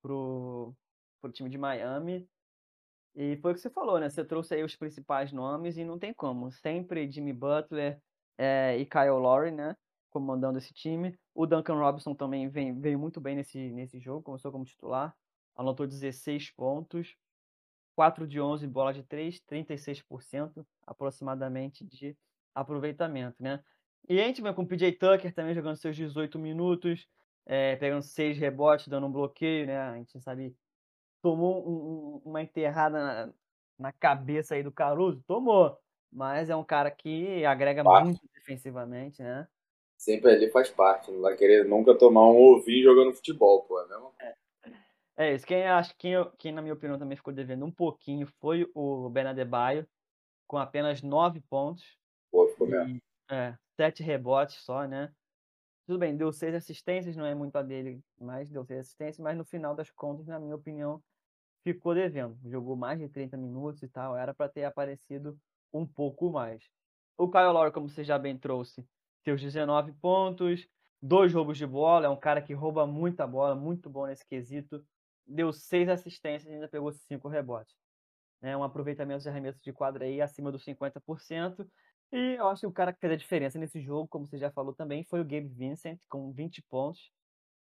pro, 0.03 0.75
pro 1.21 1.33
time 1.33 1.49
de 1.49 1.59
Miami. 1.59 2.29
E 3.15 3.37
foi 3.37 3.53
o 3.53 3.55
que 3.55 3.61
você 3.61 3.71
falou, 3.71 4.01
né? 4.01 4.11
Você 4.11 4.25
trouxe 4.25 4.55
aí 4.55 4.65
os 4.65 4.75
principais 4.75 5.33
nomes 5.33 5.77
e 5.77 5.85
não 5.85 5.99
tem 5.99 6.13
como. 6.13 6.51
Sempre 6.51 7.11
Jimmy 7.11 7.33
Butler 7.33 8.01
é, 8.37 8.77
e 8.77 8.85
Kyle 8.85 9.11
Lowry, 9.11 9.53
né? 9.53 9.77
Comandando 10.11 10.59
esse 10.59 10.75
time. 10.75 11.17
O 11.33 11.47
Duncan 11.47 11.75
Robinson 11.75 12.15
também 12.15 12.49
vem, 12.49 12.79
veio 12.81 12.99
muito 12.99 13.21
bem 13.21 13.37
nesse, 13.37 13.71
nesse 13.71 14.01
jogo, 14.01 14.23
começou 14.23 14.51
como 14.51 14.65
titular. 14.65 15.17
Anotou 15.57 15.87
16 15.87 16.51
pontos. 16.51 17.17
4 17.95 18.27
de 18.27 18.41
11 18.41 18.67
bola 18.67 18.93
de 18.93 19.05
3, 19.05 19.41
36% 19.49 20.67
aproximadamente 20.85 21.85
de 21.85 22.17
aproveitamento, 22.53 23.41
né? 23.41 23.63
E 24.09 24.21
a 24.21 24.25
gente 24.25 24.43
vem 24.43 24.53
com 24.53 24.63
o 24.63 24.67
PJ 24.67 24.93
Tucker 24.93 25.33
também 25.35 25.55
jogando 25.55 25.77
seus 25.77 25.97
18 25.97 26.39
minutos, 26.39 27.09
é, 27.47 27.77
pegando 27.77 28.03
6 28.03 28.39
rebotes, 28.39 28.89
dando 28.89 29.07
um 29.07 29.13
bloqueio, 29.13 29.67
né? 29.67 29.79
A 29.79 29.97
gente 29.97 30.21
sabe, 30.21 30.55
tomou 31.23 31.67
um, 31.67 32.23
uma 32.25 32.43
enterrada 32.43 32.99
na, 32.99 33.33
na, 33.79 33.93
cabeça 33.93 34.55
aí 34.55 34.63
do 34.63 34.73
Caruso, 34.73 35.23
tomou, 35.27 35.79
mas 36.13 36.51
é 36.51 36.57
um 36.57 36.65
cara 36.65 36.91
que 36.91 37.45
agrega 37.45 37.83
parte. 37.83 38.05
muito 38.05 38.21
defensivamente, 38.35 39.23
né? 39.23 39.49
Sempre 39.97 40.33
ali 40.33 40.51
faz 40.51 40.69
parte, 40.69 41.11
não 41.11 41.23
vai 41.23 41.37
querer 41.37 41.65
nunca 41.65 41.97
tomar 41.97 42.27
um 42.27 42.37
ovinho 42.37 42.85
jogando 42.85 43.15
futebol, 43.15 43.63
pô, 43.63 43.81
é 43.81 43.89
mesmo? 43.89 44.13
É. 44.21 44.35
É 45.17 45.33
isso. 45.33 45.47
Quem 45.47 45.65
acho 45.67 45.95
quem, 45.97 46.15
quem, 46.39 46.53
na 46.53 46.61
minha 46.61 46.75
opinião, 46.75 46.99
também 46.99 47.17
ficou 47.17 47.33
devendo 47.33 47.65
um 47.65 47.71
pouquinho 47.71 48.27
foi 48.41 48.69
o 48.75 49.09
Benadebaio, 49.09 49.87
com 50.47 50.59
apenas 50.59 51.03
nove 51.03 51.41
pontos. 51.41 51.97
Pô, 52.31 52.49
ficou 52.49 52.67
mesmo. 52.67 53.01
É, 53.31 53.57
sete 53.76 54.02
rebotes 54.02 54.57
só, 54.62 54.87
né? 54.87 55.12
Tudo 55.87 55.99
bem, 55.99 56.16
deu 56.16 56.33
seis 56.33 56.54
assistências, 56.54 57.16
não 57.16 57.26
é 57.26 57.35
muito 57.35 57.57
a 57.57 57.62
dele, 57.62 58.02
mas 58.19 58.50
deu 58.50 58.64
seis 58.64 58.81
assistências, 58.81 59.19
mas 59.19 59.37
no 59.37 59.45
final 59.45 59.75
das 59.75 59.90
contas, 59.90 60.26
na 60.26 60.40
minha 60.40 60.54
opinião, 60.54 61.02
ficou 61.62 61.95
devendo. 61.95 62.38
Jogou 62.49 62.76
mais 62.76 62.99
de 62.99 63.09
30 63.09 63.37
minutos 63.37 63.83
e 63.83 63.88
tal, 63.88 64.16
era 64.16 64.33
para 64.33 64.49
ter 64.49 64.64
aparecido 64.64 65.38
um 65.73 65.87
pouco 65.87 66.31
mais. 66.31 66.62
O 67.16 67.28
Kyle 67.31 67.52
Lowry, 67.52 67.73
como 67.73 67.88
você 67.88 68.02
já 68.02 68.19
bem 68.19 68.38
trouxe, 68.38 68.87
seus 69.25 69.40
19 69.40 69.93
pontos, 69.95 70.66
dois 71.00 71.33
roubos 71.33 71.59
de 71.59 71.66
bola, 71.66 72.07
é 72.07 72.09
um 72.09 72.16
cara 72.16 72.40
que 72.40 72.54
rouba 72.54 72.87
muita 72.87 73.26
bola, 73.26 73.54
muito 73.54 73.90
bom 73.90 74.07
nesse 74.07 74.26
quesito. 74.26 74.85
Deu 75.26 75.52
seis 75.52 75.88
assistências 75.88 76.50
e 76.50 76.54
ainda 76.54 76.69
pegou 76.69 76.93
cinco 76.93 77.28
rebotes. 77.28 77.75
É 78.43 78.57
um 78.57 78.62
aproveitamento 78.62 79.23
de 79.23 79.28
arremesso 79.28 79.59
de 79.62 79.73
quadra 79.73 80.04
aí 80.04 80.21
acima 80.21 80.52
dos 80.52 80.64
50%. 80.64 81.66
E 82.13 82.37
eu 82.37 82.49
acho 82.49 82.61
que 82.61 82.67
o 82.67 82.73
cara 82.73 82.93
que 82.93 83.01
fez 83.01 83.13
a 83.13 83.17
diferença 83.17 83.59
nesse 83.59 83.81
jogo, 83.81 84.09
como 84.09 84.27
você 84.27 84.39
já 84.39 84.51
falou 84.51 84.73
também, 84.73 85.03
foi 85.03 85.21
o 85.21 85.25
Gabe 85.25 85.49
Vincent, 85.49 85.99
com 86.09 86.33
20 86.33 86.63
pontos. 86.63 87.11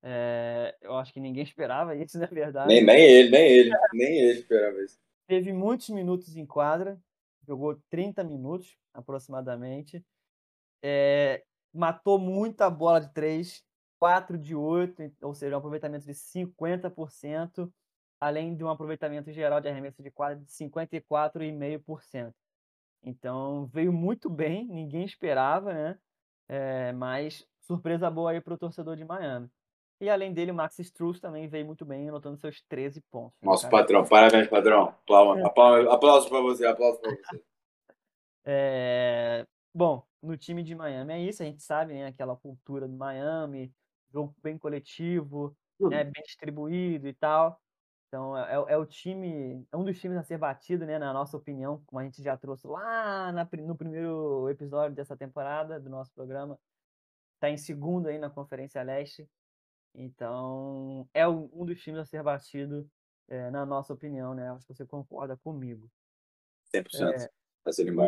É, 0.02 0.76
eu 0.82 0.96
acho 0.96 1.12
que 1.12 1.20
ninguém 1.20 1.42
esperava 1.44 1.94
isso, 1.96 2.18
na 2.18 2.26
verdade. 2.26 2.68
Nem, 2.68 2.84
nem 2.84 3.00
ele, 3.00 3.30
nem 3.30 3.46
ele, 3.46 3.70
nem 3.94 4.18
ele 4.18 4.40
esperava 4.40 4.82
isso. 4.82 4.98
Teve 5.26 5.52
muitos 5.52 5.88
minutos 5.88 6.36
em 6.36 6.44
quadra, 6.44 7.00
jogou 7.46 7.80
30 7.88 8.22
minutos 8.24 8.76
aproximadamente. 8.92 10.04
É, 10.84 11.44
matou 11.72 12.18
muita 12.18 12.68
bola 12.68 13.00
de 13.00 13.12
3, 13.14 13.64
4 13.98 14.36
de 14.36 14.54
8, 14.54 15.12
ou 15.22 15.34
seja, 15.34 15.54
um 15.54 15.58
aproveitamento 15.58 16.04
de 16.04 16.12
50%, 16.12 17.72
além 18.20 18.54
de 18.54 18.64
um 18.64 18.68
aproveitamento 18.68 19.32
geral 19.32 19.60
de 19.60 19.68
arremesso 19.68 20.02
de 20.02 20.10
quadra 20.10 20.36
de 20.36 20.50
54,5%. 20.50 22.34
Então 23.02 23.66
veio 23.66 23.92
muito 23.92 24.30
bem, 24.30 24.66
ninguém 24.66 25.04
esperava, 25.04 25.72
né? 25.72 25.98
É, 26.48 26.92
mas 26.92 27.46
surpresa 27.60 28.10
boa 28.10 28.32
aí 28.32 28.40
para 28.40 28.54
o 28.54 28.58
torcedor 28.58 28.96
de 28.96 29.04
Miami. 29.04 29.50
E 30.00 30.10
além 30.10 30.32
dele, 30.32 30.50
o 30.50 30.54
Max 30.54 30.78
Struz 30.80 31.20
também 31.20 31.48
veio 31.48 31.64
muito 31.64 31.84
bem, 31.84 32.08
anotando 32.08 32.36
seus 32.36 32.60
13 32.62 33.00
pontos. 33.02 33.38
Né, 33.40 33.46
Nosso 33.46 33.70
patrão, 33.70 34.04
parabéns, 34.04 34.48
patrão. 34.48 34.88
Aplausos, 34.88 35.92
aplausos 35.92 36.28
para 36.28 36.40
você, 36.40 36.66
aplausos 36.66 37.00
para 37.00 37.10
você. 37.10 37.42
É... 38.44 39.46
Bom, 39.74 40.04
no 40.20 40.36
time 40.36 40.62
de 40.62 40.74
Miami 40.74 41.12
é 41.12 41.20
isso, 41.20 41.42
a 41.42 41.46
gente 41.46 41.62
sabe, 41.62 41.94
né? 41.94 42.06
Aquela 42.06 42.36
cultura 42.36 42.86
do 42.86 42.96
Miami, 42.96 43.72
jogo 44.12 44.34
bem 44.42 44.58
coletivo, 44.58 45.56
né, 45.80 46.04
bem 46.04 46.22
distribuído 46.24 47.08
e 47.08 47.14
tal. 47.14 47.58
Então 48.12 48.36
é, 48.36 48.74
é, 48.74 48.76
o 48.76 48.84
time, 48.84 49.66
é 49.72 49.76
um 49.76 49.84
dos 49.84 49.98
times 49.98 50.18
a 50.18 50.22
ser 50.22 50.36
batido, 50.36 50.84
né, 50.84 50.98
na 50.98 51.14
nossa 51.14 51.34
opinião, 51.34 51.82
como 51.86 51.98
a 51.98 52.04
gente 52.04 52.22
já 52.22 52.36
trouxe 52.36 52.66
lá 52.66 53.32
na, 53.32 53.48
no 53.62 53.74
primeiro 53.74 54.50
episódio 54.50 54.94
dessa 54.94 55.16
temporada 55.16 55.80
do 55.80 55.88
nosso 55.88 56.12
programa. 56.12 56.60
Está 57.36 57.48
em 57.48 57.56
segundo 57.56 58.08
aí 58.08 58.18
na 58.18 58.28
Conferência 58.28 58.82
Leste. 58.82 59.26
Então 59.94 61.08
é 61.14 61.26
um 61.26 61.64
dos 61.64 61.80
times 61.80 62.00
a 62.00 62.04
ser 62.04 62.22
batido, 62.22 62.86
é, 63.28 63.50
na 63.50 63.64
nossa 63.64 63.94
opinião, 63.94 64.34
né? 64.34 64.50
Acho 64.50 64.66
que 64.66 64.74
você 64.74 64.84
concorda 64.84 65.34
comigo. 65.38 65.90
100%. 66.70 67.14
É, 67.14 67.30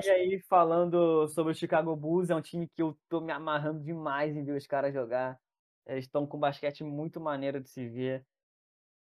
e 0.06 0.10
aí, 0.10 0.38
falando 0.40 1.26
sobre 1.28 1.52
o 1.52 1.56
Chicago 1.56 1.96
Bulls, 1.96 2.28
é 2.28 2.34
um 2.34 2.42
time 2.42 2.68
que 2.68 2.82
eu 2.82 2.94
tô 3.08 3.22
me 3.22 3.32
amarrando 3.32 3.82
demais 3.82 4.36
em 4.36 4.44
ver 4.44 4.54
os 4.54 4.66
caras 4.66 4.92
jogar. 4.92 5.40
Eles 5.86 6.04
estão 6.04 6.26
com 6.26 6.38
basquete 6.38 6.84
muito 6.84 7.18
maneiro 7.22 7.58
de 7.58 7.70
se 7.70 7.88
ver 7.88 8.22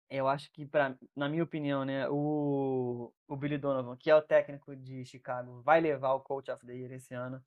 eu 0.09 0.27
acho 0.27 0.51
que, 0.51 0.65
pra, 0.65 0.97
na 1.15 1.29
minha 1.29 1.43
opinião, 1.43 1.85
né, 1.85 2.09
o, 2.09 3.13
o 3.27 3.35
Billy 3.35 3.57
Donovan, 3.57 3.95
que 3.95 4.09
é 4.09 4.15
o 4.15 4.21
técnico 4.21 4.75
de 4.75 5.05
Chicago, 5.05 5.61
vai 5.61 5.79
levar 5.79 6.13
o 6.13 6.21
Coach 6.21 6.49
of 6.49 6.65
the 6.65 6.73
Year 6.73 6.91
esse 6.91 7.13
ano, 7.13 7.41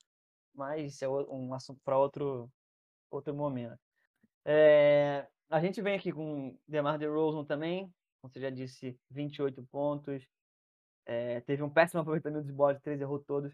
mas 0.55 0.95
isso 0.95 1.05
é 1.05 1.09
um 1.09 1.53
assunto 1.55 1.81
para 1.85 1.99
outro, 1.99 2.49
outro 3.11 3.35
momento. 3.35 3.79
É, 4.45 5.27
a 5.51 5.61
gente 5.61 5.83
vem 5.83 5.97
aqui 5.97 6.13
com 6.13 6.57
DeMar 6.69 6.99
DeRozan 6.99 7.45
também, 7.45 7.93
como 8.21 8.33
você 8.33 8.41
já 8.41 8.51
disse, 8.51 8.97
28 9.11 9.63
pontos, 9.65 10.25
é, 11.05 11.41
teve 11.41 11.63
um 11.63 11.71
péssimo 11.71 12.01
aproveitamento 12.03 12.47
de 12.47 12.53
bola 12.53 12.75
de 12.75 12.81
três, 12.81 13.01
errou 13.01 13.19
todos, 13.19 13.53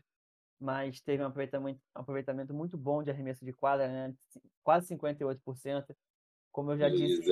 mas 0.61 1.01
teve 1.01 1.23
um 1.23 1.27
aproveitamento, 1.27 1.81
um 1.97 2.01
aproveitamento 2.01 2.53
muito 2.53 2.77
bom 2.77 3.03
de 3.03 3.11
arremesso 3.11 3.45
de 3.45 3.53
quadra, 3.55 3.89
né, 3.89 4.15
quase 4.63 4.95
58%. 4.95 5.97
Como 6.51 6.73
eu 6.73 6.79
já 6.79 6.89
disse, 6.89 7.23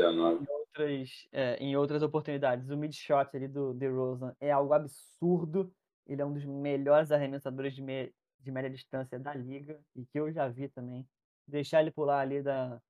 outras, 0.76 1.28
é, 1.32 1.56
em 1.56 1.76
outras 1.76 2.02
oportunidades. 2.02 2.68
O 2.70 2.76
mid-shot 2.76 3.34
ali 3.34 3.48
do 3.48 3.72
DeRozan 3.74 4.34
é 4.40 4.50
algo 4.50 4.72
absurdo. 4.74 5.72
Ele 6.06 6.22
é 6.22 6.24
um 6.24 6.32
dos 6.32 6.44
melhores 6.44 7.10
arremessadores 7.10 7.74
de, 7.74 7.82
me, 7.82 8.12
de 8.40 8.50
média 8.50 8.70
distância 8.70 9.18
da 9.18 9.34
liga 9.34 9.80
e 9.94 10.04
que 10.04 10.18
eu 10.18 10.30
já 10.32 10.48
vi 10.48 10.68
também. 10.68 11.06
Deixar 11.46 11.80
ele 11.80 11.90
pular 11.90 12.20
ali 12.20 12.42
da, 12.42 12.80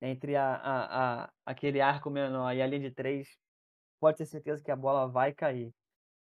entre 0.00 0.36
a, 0.36 0.54
a, 0.54 1.22
a, 1.24 1.32
aquele 1.44 1.80
arco 1.80 2.10
menor 2.10 2.52
e 2.54 2.62
a 2.62 2.66
linha 2.66 2.88
de 2.88 2.90
três, 2.90 3.28
pode 4.00 4.18
ter 4.18 4.26
certeza 4.26 4.62
que 4.62 4.70
a 4.70 4.76
bola 4.76 5.06
vai 5.06 5.32
cair. 5.32 5.72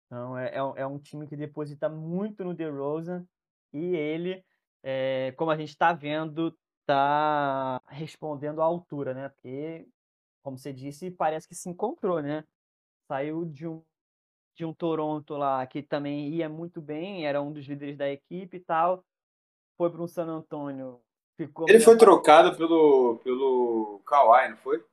Então 0.07 0.37
é, 0.37 0.49
é, 0.49 0.59
é 0.83 0.87
um 0.87 0.99
time 0.99 1.27
que 1.27 1.37
deposita 1.37 1.89
muito 1.89 2.45
no 2.45 2.55
DeRozan 2.55 3.27
e 3.73 3.97
ele, 3.97 4.45
é, 4.83 5.33
como 5.37 5.51
a 5.51 5.57
gente 5.57 5.71
está 5.71 5.93
vendo, 5.93 6.57
está 6.81 7.81
respondendo 7.89 8.61
à 8.61 8.65
altura, 8.65 9.15
né? 9.15 9.29
Porque 9.31 9.87
como 10.45 10.59
você 10.59 10.73
disse, 10.73 11.11
parece 11.11 11.49
que 11.49 11.55
se 11.55 11.71
encontrou, 11.71 12.21
né? 12.21 12.45
Saiu 13.09 13.47
de 13.47 13.67
um, 13.67 13.83
de 14.55 14.65
um 14.65 14.75
Toronto 14.75 15.35
lá 15.37 15.67
que 15.67 15.83
também 15.83 16.29
ia 16.29 16.49
muito 16.51 16.83
bem, 16.83 17.27
era 17.27 17.41
um 17.41 17.51
dos 17.51 17.67
líderes 17.67 17.97
da 17.97 18.09
equipe 18.11 18.59
e 18.59 18.61
tal. 18.61 19.03
Foi 19.79 19.91
para 19.91 20.03
um 20.03 20.07
San 20.07 20.27
Antônio. 20.27 21.01
Ficou 21.37 21.67
Ele 21.69 21.81
foi 21.81 21.97
trocado 21.97 22.57
pelo, 22.57 23.19
pelo 23.25 24.03
Kawhi, 24.07 24.51
não 24.51 24.57
foi? 24.59 24.85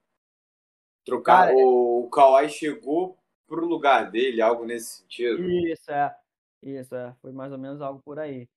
Trocar, 1.05 1.47
Cara, 1.47 1.55
o, 1.55 2.05
o 2.05 2.09
Kawhi 2.09 2.49
chegou 2.49 3.17
pro 3.45 3.65
lugar 3.65 4.09
dele, 4.09 4.41
algo 4.41 4.65
nesse 4.65 5.01
sentido. 5.01 5.43
Isso, 5.43 5.91
é. 5.91 6.15
Isso, 6.63 6.95
é. 6.95 7.13
Foi 7.21 7.31
mais 7.31 7.51
ou 7.51 7.57
menos 7.57 7.81
algo 7.81 8.01
por 8.03 8.17
aí. 8.17 8.47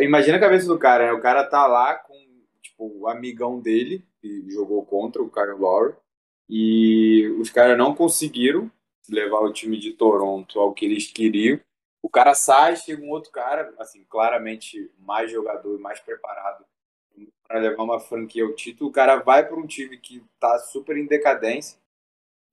Imagina 0.00 0.36
a 0.36 0.40
cabeça 0.40 0.66
do 0.66 0.78
cara, 0.78 1.06
né? 1.06 1.12
O 1.12 1.22
cara 1.22 1.48
tá 1.48 1.66
lá 1.66 1.94
com, 1.94 2.14
tipo, 2.60 3.00
o 3.00 3.08
amigão 3.08 3.60
dele, 3.60 4.06
que 4.20 4.50
jogou 4.50 4.84
contra 4.84 5.22
o 5.22 5.30
Kyle 5.30 5.58
Lowry. 5.58 5.94
E 6.48 7.26
os 7.40 7.50
caras 7.50 7.76
não 7.78 7.94
conseguiram 7.94 8.70
levar 9.08 9.40
o 9.40 9.52
time 9.52 9.78
de 9.78 9.92
Toronto 9.92 10.60
ao 10.60 10.72
que 10.72 10.84
eles 10.84 11.10
queriam. 11.10 11.60
O 12.02 12.08
cara 12.08 12.34
sai, 12.34 12.76
chega 12.76 13.02
um 13.02 13.10
outro 13.10 13.30
cara, 13.30 13.74
assim, 13.78 14.04
claramente 14.08 14.90
mais 14.98 15.30
jogador, 15.30 15.78
mais 15.78 16.00
preparado 16.00 16.64
para 17.46 17.60
levar 17.60 17.82
uma 17.82 18.00
franquia 18.00 18.44
ao 18.44 18.52
título. 18.54 18.90
O 18.90 18.92
cara 18.92 19.16
vai 19.16 19.46
para 19.46 19.56
um 19.56 19.66
time 19.66 19.96
que 19.98 20.22
está 20.34 20.58
super 20.58 20.96
em 20.96 21.06
decadência 21.06 21.78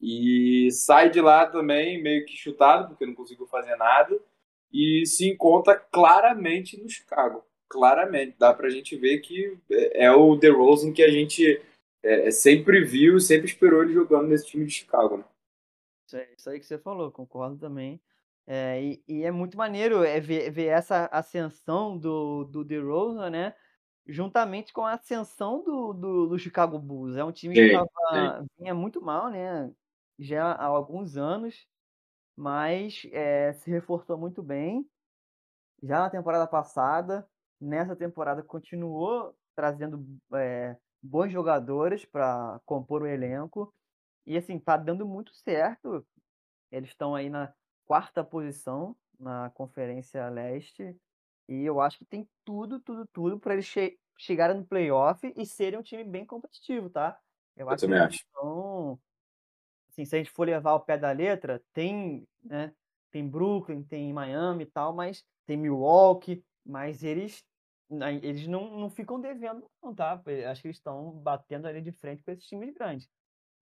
e 0.02 0.70
sai 0.72 1.10
de 1.10 1.22
lá 1.22 1.46
também 1.46 2.02
meio 2.02 2.26
que 2.26 2.36
chutado, 2.36 2.90
porque 2.90 3.06
não 3.06 3.14
conseguiu 3.14 3.46
fazer 3.46 3.76
nada, 3.76 4.20
e 4.74 5.06
se 5.06 5.28
encontra 5.28 5.76
claramente 5.76 6.82
no 6.82 6.90
Chicago. 6.90 7.44
Claramente, 7.70 8.36
dá 8.38 8.54
para 8.54 8.68
a 8.68 8.70
gente 8.70 8.96
ver 8.96 9.20
que 9.20 9.58
é 9.70 10.12
o 10.12 10.36
DeRozan 10.36 10.92
que 10.92 11.04
a 11.04 11.10
gente 11.10 11.62
é, 12.04 12.28
é, 12.28 12.32
sempre 12.32 12.84
viu, 12.84 13.20
sempre 13.20 13.48
esperou 13.48 13.84
ele 13.84 13.94
jogando 13.94 14.28
nesse 14.28 14.48
time 14.48 14.66
de 14.66 14.72
Chicago. 14.72 15.18
Né? 15.18 15.24
Isso, 16.08 16.18
é, 16.18 16.30
isso 16.38 16.50
aí 16.50 16.60
que 16.60 16.66
você 16.66 16.78
falou, 16.78 17.12
concordo 17.12 17.58
também. 17.58 18.02
É, 18.48 18.82
e, 18.82 19.04
e, 19.08 19.24
é 19.24 19.32
muito 19.32 19.56
maneiro 19.56 20.04
é 20.04 20.20
ver, 20.20 20.50
ver 20.50 20.66
essa 20.66 21.06
ascensão 21.06 21.98
do, 21.98 22.44
do 22.46 22.64
DeRozan, 22.64 23.30
né? 23.30 23.56
Juntamente 24.08 24.74
com 24.74 24.84
a 24.84 24.94
ascensão 24.94 25.64
do, 25.64 25.94
do, 25.94 26.28
do 26.28 26.40
Chicago 26.40 26.80
Bulls. 26.80 27.16
É 27.16 27.24
um 27.24 27.32
time 27.32 27.54
que 27.54 27.72
tava, 27.72 28.46
vinha 28.60 28.74
muito 28.74 29.00
mal, 29.00 29.30
né? 29.30 29.72
Já 30.18 30.52
há 30.52 30.66
alguns 30.66 31.18
anos, 31.18 31.68
mas 32.36 33.08
é, 33.12 33.54
se 33.54 33.70
reforçou 33.70 34.18
muito 34.18 34.42
bem. 34.42 34.86
Já 35.84 36.00
na 36.00 36.10
temporada 36.10 36.48
passada, 36.48 37.28
nessa 37.60 37.96
temporada 37.96 38.42
continuou 38.44 39.36
trazendo 39.56 40.04
é, 40.34 40.76
bons 41.02 41.32
jogadores 41.32 42.06
para 42.06 42.60
compor 42.66 43.02
o 43.02 43.08
elenco. 43.08 43.74
E 44.26 44.38
assim, 44.38 44.60
tá 44.60 44.78
dando 44.78 45.06
muito 45.06 45.34
certo. 45.34 46.06
Eles 46.72 46.90
estão 46.90 47.16
aí 47.16 47.30
na 47.30 47.54
quarta 47.86 48.24
posição 48.24 48.96
na 49.20 49.50
Conferência 49.52 50.28
Leste. 50.30 50.96
E 51.48 51.64
eu 51.64 51.82
acho 51.82 51.98
que 51.98 52.06
tem 52.06 52.28
tudo, 52.46 52.80
tudo, 52.80 53.06
tudo 53.12 53.40
para 53.40 53.54
eles 53.54 53.68
che 53.68 53.98
chegarem 54.18 54.58
no 54.58 54.66
playoff 54.66 55.34
e 55.36 55.46
serem 55.46 55.80
um 55.80 55.84
time 55.84 56.04
bem 56.04 56.26
competitivo, 56.26 56.90
tá? 56.90 57.20
Eu, 57.56 57.66
eu 57.66 57.70
acho 57.72 57.86
também 57.86 58.00
acho. 58.00 58.24
Então, 58.30 59.00
assim, 59.90 60.06
se 60.06 60.16
a 60.16 60.20
gente 60.20 60.32
for 60.32 60.48
levar 60.48 60.74
o 60.76 60.80
pé 60.80 60.98
da 60.98 61.12
letra, 61.12 61.62
tem, 61.74 62.28
né? 62.44 62.74
Tem 63.10 63.28
Brooklyn, 63.28 63.84
tem 63.84 64.14
Miami 64.14 64.64
e 64.64 64.68
tal, 64.68 64.94
mas 64.96 65.26
tem 65.46 65.58
Milwaukee, 65.58 66.44
mas 66.66 67.04
eles 67.04 67.44
eles 68.22 68.48
não, 68.48 68.80
não 68.80 68.90
ficam 68.90 69.20
devendo, 69.20 69.66
não, 69.84 69.94
tá? 69.94 70.22
Acho 70.50 70.62
que 70.62 70.68
eles 70.68 70.78
estão 70.78 71.12
batendo 71.12 71.68
ali 71.68 71.82
de 71.82 71.92
frente 71.92 72.24
com 72.24 72.32
esses 72.32 72.46
times 72.46 72.74
grandes. 72.74 73.10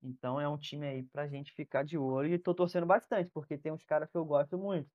Então 0.01 0.39
é 0.39 0.47
um 0.47 0.57
time 0.57 0.87
aí 0.87 1.03
pra 1.03 1.27
gente 1.27 1.51
ficar 1.53 1.83
de 1.83 1.97
olho 1.97 2.33
e 2.33 2.39
tô 2.39 2.53
torcendo 2.53 2.85
bastante, 2.85 3.29
porque 3.31 3.57
tem 3.57 3.71
uns 3.71 3.83
caras 3.83 4.09
que 4.09 4.17
eu 4.17 4.23
gosto 4.23 4.57
muito. 4.57 4.89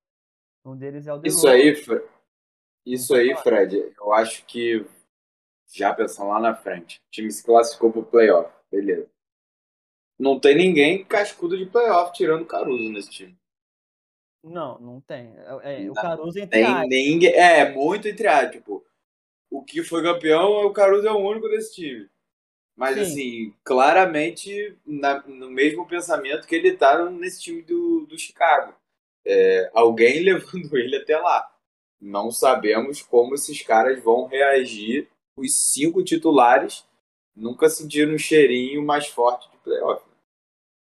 Um 0.64 0.76
deles 0.76 1.06
é 1.06 1.12
o 1.12 1.20
Isso 1.24 1.46
aí, 1.46 1.74
Fred. 1.74 2.04
Isso 2.86 3.14
aí, 3.14 3.34
Fred, 3.36 3.92
eu 3.98 4.12
acho 4.12 4.44
que 4.46 4.86
já 5.72 5.92
pensando 5.92 6.28
lá 6.28 6.40
na 6.40 6.54
frente, 6.54 6.98
o 6.98 7.10
time 7.10 7.30
se 7.30 7.42
classificou 7.42 7.90
pro 7.90 8.04
playoff, 8.04 8.52
beleza. 8.70 9.10
Não 10.18 10.38
tem 10.38 10.56
ninguém 10.56 11.04
cascudo 11.04 11.58
de 11.58 11.66
playoff 11.66 12.12
tirando 12.12 12.42
o 12.42 12.46
Caruso 12.46 12.90
nesse 12.90 13.10
time. 13.10 13.36
Não, 14.42 14.78
não 14.78 15.00
tem. 15.00 15.34
É, 15.62 15.84
é 15.84 15.90
o 15.90 15.94
Caruso 15.94 16.38
entre 16.38 16.62
aspas. 16.62 16.88
nem, 16.88 17.26
é, 17.26 17.72
muito 17.72 18.06
entre. 18.06 18.50
Tipo, 18.50 18.84
o 19.58 19.64
que 19.64 19.82
foi 19.82 20.02
campeão, 20.02 20.66
o 20.66 20.72
Caruso 20.72 21.06
é 21.06 21.12
o 21.12 21.18
único 21.18 21.48
desse 21.48 21.74
time. 21.74 22.08
Mas, 22.76 22.96
Sim. 22.96 23.00
assim, 23.00 23.54
claramente, 23.64 24.76
na- 24.86 25.22
no 25.26 25.50
mesmo 25.50 25.86
pensamento 25.86 26.46
que 26.46 26.54
ele 26.54 26.76
tá 26.76 27.08
nesse 27.10 27.42
time 27.42 27.62
do, 27.62 28.06
do 28.06 28.18
Chicago. 28.18 28.74
É, 29.24 29.70
alguém 29.74 30.22
levando 30.24 30.76
ele 30.76 30.96
até 30.96 31.18
lá. 31.18 31.50
Não 32.00 32.30
sabemos 32.30 33.02
como 33.02 33.34
esses 33.34 33.62
caras 33.62 34.02
vão 34.02 34.26
reagir. 34.26 35.08
Os 35.36 35.56
cinco 35.72 36.02
titulares 36.04 36.84
nunca 37.34 37.68
sentiram 37.68 38.14
um 38.14 38.18
cheirinho 38.18 38.84
mais 38.84 39.06
forte 39.08 39.50
de 39.50 39.56
playoff. 39.58 40.04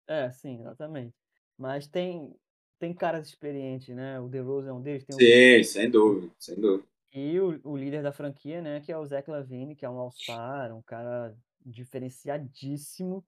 É, 0.07 0.31
sim, 0.33 0.61
exatamente. 0.61 1.15
Mas 1.57 1.87
tem, 1.87 2.35
tem 2.79 2.93
caras 2.95 3.29
experientes, 3.29 3.95
né? 3.95 4.19
O 4.21 4.29
DeRozan 4.29 4.71
é 4.71 4.73
um 4.73 4.83
deles, 4.83 5.05
tem 5.05 5.17
Sim, 5.17 5.63
sem 5.65 5.91
dúvida, 5.91 6.33
sem 6.39 6.55
dúvida. 6.61 6.89
E 7.15 7.39
o, 7.39 7.61
o 7.65 7.77
líder 7.77 8.03
da 8.03 8.13
franquia, 8.13 8.63
né, 8.63 8.81
que 8.81 8.91
é 8.91 8.97
o 8.97 9.05
Zach 9.05 9.31
Lavine, 9.31 9.77
que 9.77 9.85
é 9.85 9.91
um 9.91 9.99
All-Star, 9.99 10.75
um 10.75 10.83
cara 10.83 11.37
diferenciadíssimo, 11.65 13.25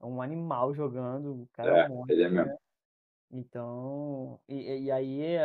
é 0.00 0.06
um 0.06 0.22
animal 0.22 0.72
jogando, 0.72 1.42
o 1.42 1.48
cara 1.52 1.78
é, 1.78 1.80
É, 1.80 1.88
um 1.88 2.04
ele 2.08 2.22
é 2.22 2.28
mesmo. 2.28 2.46
né? 2.46 2.56
Então, 3.30 4.40
e, 4.48 4.84
e 4.84 4.90
aí, 4.90 5.36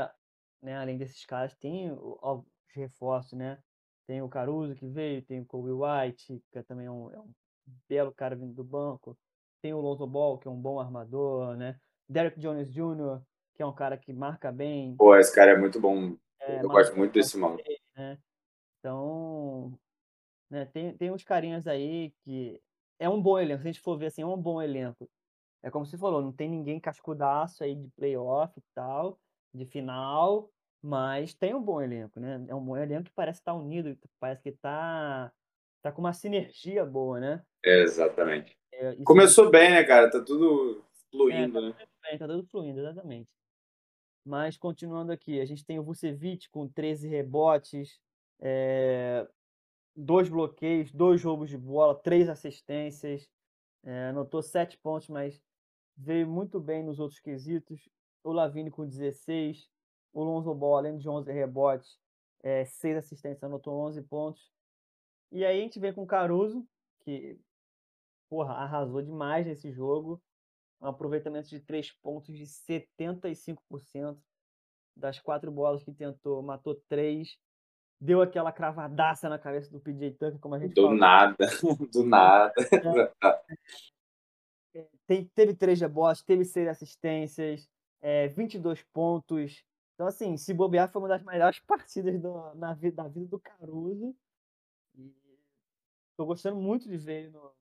né, 0.61 0.77
além 0.77 0.97
desses 0.97 1.25
caras, 1.25 1.53
tem 1.55 1.91
os 1.91 2.43
reforços, 2.73 3.33
né? 3.33 3.57
Tem 4.05 4.21
o 4.21 4.29
Caruso 4.29 4.75
que 4.75 4.87
veio, 4.87 5.21
tem 5.21 5.41
o 5.41 5.45
Kobe 5.45 5.71
White, 5.71 6.41
que 6.51 6.63
também 6.63 6.85
é 6.85 6.91
um, 6.91 7.11
é 7.11 7.19
um 7.19 7.33
belo 7.89 8.13
cara 8.13 8.35
vindo 8.35 8.53
do 8.53 8.63
banco, 8.63 9.17
tem 9.61 9.73
o 9.73 9.79
Lonzo 9.79 10.05
Ball, 10.05 10.37
que 10.37 10.47
é 10.47 10.51
um 10.51 10.61
bom 10.61 10.79
armador, 10.79 11.55
né? 11.55 11.79
Derek 12.07 12.39
Jones 12.39 12.71
Jr., 12.71 13.21
que 13.55 13.63
é 13.63 13.65
um 13.65 13.73
cara 13.73 13.97
que 13.97 14.11
marca 14.13 14.51
bem, 14.51 14.95
Pô, 14.95 15.15
esse 15.15 15.33
cara 15.33 15.51
é 15.51 15.57
muito 15.57 15.79
bom. 15.79 16.15
É, 16.47 16.63
Eu 16.63 16.67
gosto 16.69 16.95
muito 16.95 17.13
desse 17.13 17.39
bem, 17.39 17.79
né? 17.95 18.17
Então, 18.79 19.77
né, 20.49 20.65
tem, 20.65 20.95
tem 20.97 21.11
uns 21.11 21.23
carinhas 21.23 21.67
aí 21.67 22.11
que 22.23 22.61
é 22.99 23.07
um 23.09 23.21
bom 23.21 23.39
elenco. 23.39 23.61
Se 23.61 23.67
a 23.67 23.71
gente 23.71 23.81
for 23.81 23.97
ver 23.97 24.07
assim, 24.07 24.21
é 24.21 24.25
um 24.25 24.37
bom 24.37 24.61
elenco. 24.61 25.09
É 25.61 25.71
como 25.71 25.85
você 25.85 25.97
falou, 25.97 26.21
não 26.21 26.31
tem 26.31 26.49
ninguém 26.49 26.79
cascudaço 26.79 27.63
aí 27.63 27.75
de 27.75 27.89
playoff 27.91 28.53
e 28.59 28.63
tal, 28.75 29.17
de 29.53 29.65
final, 29.65 30.49
mas 30.81 31.33
tem 31.33 31.55
um 31.55 31.61
bom 31.61 31.81
elenco, 31.81 32.19
né? 32.19 32.45
É 32.49 32.53
um 32.53 32.63
bom 32.63 32.75
elenco 32.75 33.05
que 33.05 33.15
parece 33.15 33.39
estar 33.39 33.53
unido, 33.53 33.97
parece 34.19 34.43
que 34.43 34.51
tá, 34.51 35.31
tá 35.81 35.91
com 35.91 36.01
uma 36.01 36.11
sinergia 36.11 36.85
boa, 36.85 37.19
né? 37.21 37.41
Exatamente. 37.63 38.57
É, 38.73 38.95
Começou 39.05 39.49
bem, 39.49 39.71
né, 39.71 39.83
cara? 39.85 40.11
Tá 40.11 40.19
tudo 40.19 40.79
É, 40.79 41.11
fluindo, 41.11 41.53
tá 41.53 41.61
né? 41.61 41.73
tudo 41.79 41.89
bem, 42.01 42.17
tá 42.17 42.27
tudo 42.27 42.47
fluindo, 42.47 42.79
exatamente. 42.81 43.29
Mas 44.25 44.57
continuando 44.57 45.11
aqui, 45.11 45.39
a 45.39 45.45
gente 45.45 45.65
tem 45.65 45.79
o 45.79 45.83
Vucevic 45.83 46.49
com 46.49 46.67
13 46.67 47.07
rebotes, 47.07 47.99
é, 48.39 49.27
dois 49.95 50.29
bloqueios, 50.29 50.91
dois 50.91 51.23
roubos 51.23 51.49
de 51.49 51.57
bola, 51.57 51.95
três 51.95 52.29
assistências, 52.29 53.29
é, 53.83 54.07
anotou 54.07 54.41
sete 54.41 54.77
pontos, 54.77 55.09
mas 55.09 55.41
veio 55.97 56.27
muito 56.27 56.59
bem 56.59 56.83
nos 56.83 56.99
outros 56.99 57.19
quesitos. 57.19 57.89
O 58.23 58.31
Lavine 58.31 58.71
com 58.71 58.85
16, 58.87 59.69
o 60.13 60.23
Lonzo 60.23 60.53
Ball, 60.55 60.77
além 60.77 60.97
de 60.97 61.09
11 61.09 61.31
rebotes, 61.31 61.99
é, 62.41 62.63
seis 62.65 62.97
assistências, 62.97 63.43
anotou 63.43 63.73
11 63.87 64.01
pontos. 64.03 64.51
E 65.31 65.43
aí 65.43 65.59
a 65.59 65.61
gente 65.61 65.79
vem 65.79 65.93
com 65.93 66.03
o 66.03 66.07
Caruso, 66.07 66.65
que 67.01 67.37
porra, 68.29 68.53
arrasou 68.53 69.01
demais 69.01 69.45
nesse 69.45 69.71
jogo. 69.71 70.21
Um 70.83 70.87
aproveitamento 70.89 71.47
de 71.49 71.59
três 71.61 71.91
pontos 71.91 72.35
de 72.35 72.43
75%. 72.45 74.17
Das 74.95 75.19
quatro 75.19 75.49
bolas 75.51 75.81
que 75.83 75.91
tentou, 75.91 76.41
matou 76.43 76.75
três. 76.87 77.37
Deu 77.99 78.21
aquela 78.21 78.51
cravadaça 78.51 79.27
na 79.29 79.39
cabeça 79.39 79.71
do 79.71 79.79
PJ 79.79 80.11
Tucker, 80.11 80.37
como 80.39 80.53
a 80.55 80.59
gente 80.59 80.73
Do 80.75 80.83
falou. 80.83 80.97
nada, 80.97 81.35
do 81.91 82.03
nada. 82.05 82.53
Tem- 85.07 85.25
teve 85.35 85.53
três 85.53 85.79
rebotes, 85.79 86.23
teve 86.23 86.43
seis 86.45 86.67
assistências, 86.67 87.69
é, 88.01 88.27
22 88.27 88.81
pontos. 88.91 89.63
Então, 89.93 90.07
assim, 90.07 90.35
se 90.37 90.53
bobear, 90.53 90.91
foi 90.91 91.01
uma 91.01 91.07
das 91.07 91.23
melhores 91.23 91.59
partidas 91.59 92.19
do- 92.19 92.55
na 92.55 92.73
vida, 92.73 93.03
da 93.03 93.07
vida 93.07 93.27
do 93.27 93.39
Caruso. 93.39 94.15
E 94.95 95.13
tô 96.17 96.25
gostando 96.25 96.55
muito 96.59 96.87
de 96.89 96.97
ver 96.97 97.23
ele 97.25 97.29
no 97.31 97.51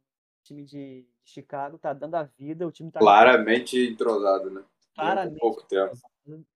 time 0.42 0.64
de 0.64 1.06
Chicago, 1.24 1.78
tá 1.78 1.92
dando 1.92 2.14
a 2.16 2.24
vida, 2.24 2.66
o 2.66 2.72
time 2.72 2.90
tá 2.90 3.00
Claramente 3.00 3.78
entrosado, 3.78 4.50
né? 4.50 4.64
Claramente 4.94 5.38
pouco 5.38 5.62
tempo. 5.64 5.94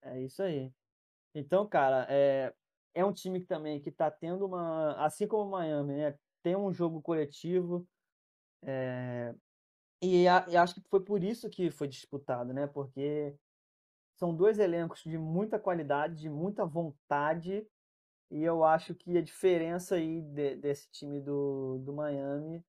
É 0.01 0.21
isso 0.21 0.41
aí. 0.43 0.71
Então, 1.33 1.67
cara, 1.67 2.05
é, 2.09 2.53
é 2.93 3.05
um 3.05 3.13
time 3.13 3.39
que 3.39 3.47
também 3.47 3.79
que 3.81 3.91
tá 3.91 4.09
tendo 4.09 4.45
uma. 4.45 4.93
Assim 5.05 5.27
como 5.27 5.43
o 5.43 5.51
Miami, 5.51 5.95
né? 5.95 6.17
Tem 6.43 6.55
um 6.55 6.73
jogo 6.73 7.01
coletivo. 7.01 7.87
é, 8.63 9.33
e, 10.01 10.27
a- 10.27 10.45
e 10.49 10.57
acho 10.57 10.75
que 10.75 10.81
foi 10.89 11.01
por 11.03 11.23
isso 11.23 11.49
que 11.49 11.71
foi 11.71 11.87
disputado, 11.87 12.53
né? 12.53 12.67
Porque 12.67 13.35
são 14.17 14.35
dois 14.35 14.59
elencos 14.59 15.03
de 15.03 15.17
muita 15.17 15.59
qualidade, 15.59 16.15
de 16.21 16.29
muita 16.29 16.65
vontade. 16.65 17.67
E 18.31 18.43
eu 18.43 18.63
acho 18.63 18.95
que 18.95 19.17
a 19.17 19.21
diferença 19.21 19.95
aí 19.95 20.21
de- 20.21 20.55
desse 20.57 20.89
time 20.91 21.21
do, 21.21 21.79
do 21.79 21.93
Miami 21.93 22.63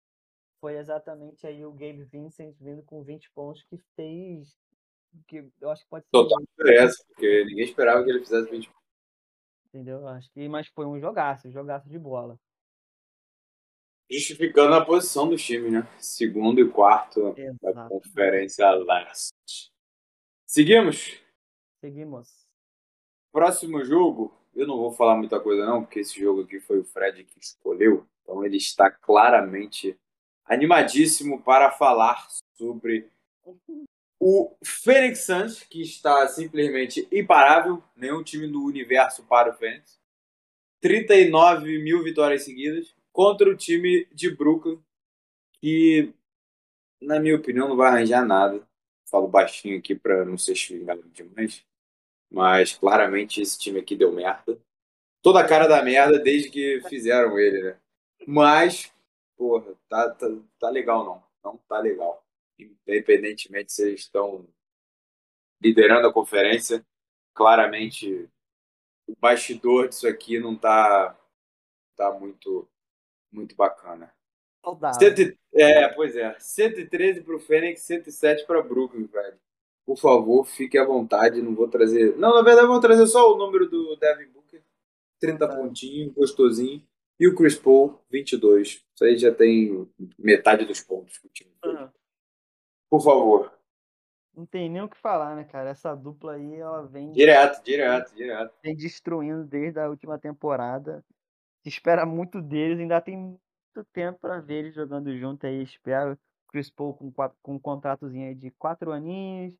foi 0.60 0.76
exatamente 0.76 1.46
aí 1.46 1.64
o 1.64 1.72
Gabe 1.72 2.04
Vincent 2.04 2.54
vindo 2.60 2.82
com 2.82 3.02
20 3.02 3.30
pontos, 3.32 3.62
que 3.64 3.78
fez. 3.94 4.56
Que 5.26 5.50
eu 5.60 5.70
acho 5.70 5.82
que 5.84 5.90
pode 5.90 6.04
ser. 6.04 6.10
Total 6.10 6.38
diferença, 6.40 7.04
porque 7.08 7.44
ninguém 7.44 7.64
esperava 7.64 8.04
que 8.04 8.10
ele 8.10 8.20
fizesse 8.20 8.50
20 8.50 8.70
Entendeu? 9.68 10.06
Acho 10.08 10.30
que, 10.32 10.48
mas 10.48 10.66
foi 10.68 10.86
um 10.86 10.98
jogaço, 10.98 11.48
um 11.48 11.52
jogaço 11.52 11.88
de 11.88 11.98
bola. 11.98 12.38
Justificando 14.10 14.74
a 14.74 14.84
posição 14.84 15.28
do 15.28 15.36
time, 15.36 15.70
né? 15.70 15.86
Segundo 15.98 16.58
e 16.60 16.70
quarto 16.70 17.34
da 17.34 17.42
Exato. 17.42 17.88
Conferência 17.90 18.70
Leste. 18.70 19.70
Seguimos? 20.46 21.20
Seguimos. 21.78 22.48
Próximo 23.30 23.84
jogo, 23.84 24.34
eu 24.54 24.66
não 24.66 24.78
vou 24.78 24.92
falar 24.92 25.14
muita 25.14 25.38
coisa 25.38 25.66
não, 25.66 25.82
porque 25.82 26.00
esse 26.00 26.18
jogo 26.18 26.42
aqui 26.42 26.58
foi 26.58 26.78
o 26.78 26.84
Fred 26.84 27.22
que 27.24 27.38
escolheu. 27.38 28.06
Então 28.22 28.42
ele 28.42 28.56
está 28.56 28.90
claramente 28.90 29.98
animadíssimo 30.48 31.42
para 31.42 31.70
falar 31.70 32.26
sobre 32.56 33.08
o 34.18 34.56
Phoenix 34.64 35.24
Suns, 35.24 35.62
que 35.62 35.82
está 35.82 36.26
simplesmente 36.28 37.06
imparável. 37.12 37.82
Nenhum 37.94 38.22
time 38.22 38.48
do 38.48 38.64
universo 38.64 39.22
para 39.24 39.50
o 39.50 39.54
Phoenix. 39.54 39.98
39 40.80 41.78
mil 41.78 42.02
vitórias 42.02 42.44
seguidas 42.44 42.94
contra 43.12 43.48
o 43.48 43.56
time 43.56 44.06
de 44.12 44.30
Brooklyn, 44.30 44.80
que, 45.60 46.12
na 47.00 47.18
minha 47.18 47.36
opinião, 47.36 47.68
não 47.68 47.76
vai 47.76 47.88
arranjar 47.88 48.24
nada. 48.24 48.66
Falo 49.10 49.26
baixinho 49.26 49.78
aqui 49.78 49.94
para 49.94 50.24
não 50.24 50.38
ser 50.38 50.54
xingado 50.54 51.02
demais. 51.12 51.64
Mas 52.30 52.74
claramente 52.74 53.40
esse 53.40 53.58
time 53.58 53.80
aqui 53.80 53.96
deu 53.96 54.12
merda. 54.12 54.58
Toda 55.22 55.40
a 55.40 55.48
cara 55.48 55.66
da 55.66 55.82
merda 55.82 56.18
desde 56.18 56.50
que 56.50 56.80
fizeram 56.88 57.38
ele, 57.38 57.62
né? 57.62 57.76
Mas, 58.26 58.92
porra, 59.38 59.74
tá, 59.88 60.10
tá, 60.10 60.26
tá 60.58 60.68
legal 60.68 61.04
não. 61.04 61.22
Não 61.44 61.56
tá 61.68 61.78
legal. 61.78 62.22
Independentemente 62.58 63.72
se 63.72 63.82
eles 63.86 64.00
estão 64.00 64.46
liderando 65.62 66.08
a 66.08 66.12
conferência, 66.12 66.84
claramente 67.32 68.28
o 69.06 69.14
bastidor 69.18 69.88
disso 69.88 70.06
aqui 70.08 70.38
não 70.40 70.56
tá, 70.56 71.16
tá 71.96 72.12
muito, 72.12 72.68
muito 73.32 73.54
bacana. 73.56 74.12
Saudável. 74.64 74.98
Cento 75.00 75.38
é, 75.54 75.88
pois 75.88 76.16
é. 76.16 76.36
113 76.38 77.22
pro 77.22 77.38
Fênix, 77.38 77.82
107 77.82 78.44
para 78.44 78.60
Brooklyn, 78.62 79.06
velho. 79.06 79.38
Por 79.86 79.96
favor, 79.96 80.44
fique 80.44 80.76
à 80.76 80.84
vontade, 80.84 81.40
não 81.40 81.54
vou 81.54 81.68
trazer. 81.68 82.14
Não, 82.16 82.34
na 82.34 82.42
verdade, 82.42 82.66
eu 82.66 82.72
vou 82.72 82.80
trazer 82.80 83.06
só 83.06 83.32
o 83.32 83.38
número 83.38 83.68
do 83.70 83.96
Devin 83.96 84.26
Booker. 84.30 84.62
30 85.18 85.48
Tá. 85.48 85.56
pontinhos, 85.56 86.12
gostosinho. 86.12 86.86
E 87.18 87.26
o 87.28 87.34
Chris 87.34 87.56
Paul, 87.56 88.00
22. 88.10 88.84
Isso 88.94 89.04
aí 89.04 89.16
já 89.16 89.34
tem 89.34 89.88
metade 90.18 90.64
dos 90.64 90.80
pontos 90.80 91.18
que 91.18 91.26
o 91.26 91.30
time 91.30 91.50
fez. 91.62 91.74
Ah, 91.76 91.92
Por 92.88 93.00
favor. 93.02 93.52
Não 94.34 94.46
tem 94.46 94.70
nem 94.70 94.82
o 94.82 94.88
que 94.88 94.96
falar, 94.96 95.34
né, 95.34 95.42
cara? 95.44 95.70
Essa 95.70 95.96
dupla 95.96 96.34
aí, 96.34 96.54
ela 96.54 96.86
vem, 96.86 97.10
Direto, 97.10 97.62
direto, 97.64 98.14
direto. 98.14 98.54
vem 98.62 98.76
destruindo 98.76 99.44
desde 99.44 99.80
a 99.80 99.88
última 99.88 100.16
temporada. 100.16 101.04
Se 101.64 101.68
espera 101.68 102.06
muito 102.06 102.40
deles, 102.40 102.78
ainda 102.78 103.00
tem 103.00 103.16
muito 103.16 103.84
tempo 103.92 104.20
pra 104.20 104.40
ver 104.40 104.60
eles 104.66 104.74
jogando 104.74 105.16
junto 105.18 105.44
aí. 105.46 105.62
Espero. 105.62 106.16
Chris 106.50 106.70
Paul 106.70 106.94
com, 106.94 107.10
quatro, 107.12 107.36
com 107.42 107.54
um 107.56 107.58
contratozinho 107.58 108.28
aí 108.28 108.34
de 108.34 108.50
quatro 108.52 108.92
aninhos. 108.92 109.54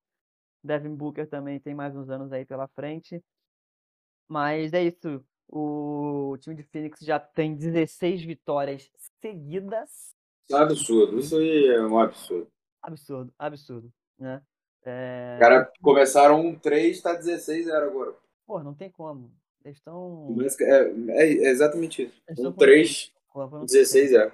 Devin 0.62 0.94
Booker 0.94 1.28
também 1.28 1.58
tem 1.60 1.74
mais 1.74 1.94
uns 1.96 2.08
anos 2.08 2.32
aí 2.32 2.46
pela 2.46 2.68
frente. 2.68 3.22
Mas 4.28 4.72
é 4.72 4.84
isso. 4.84 5.24
O 5.48 6.36
time 6.40 6.54
de 6.54 6.62
Phoenix 6.62 7.00
já 7.00 7.18
tem 7.18 7.54
16 7.54 8.22
vitórias 8.22 8.90
seguidas. 9.20 10.14
É 10.50 10.56
absurdo. 10.56 11.18
Isso 11.18 11.36
aí 11.36 11.68
é 11.68 11.82
um 11.82 11.98
absurdo. 11.98 12.50
Absurdo, 12.82 13.32
absurdo, 13.38 13.92
né? 14.18 14.42
É... 14.84 15.34
Os 15.34 15.40
caras 15.40 15.68
começaram 15.82 16.40
um 16.40 16.58
3, 16.58 17.00
tá 17.00 17.18
16-0 17.18 17.70
agora. 17.72 18.14
Pô, 18.46 18.62
não 18.62 18.74
tem 18.74 18.90
como. 18.90 19.32
Eles 19.64 19.78
estão. 19.78 20.34
É, 20.60 20.82
é, 21.10 21.22
é 21.22 21.50
exatamente 21.50 22.04
isso. 22.04 22.48
Um 22.48 22.52
3, 22.52 23.12
16-0. 23.34 24.32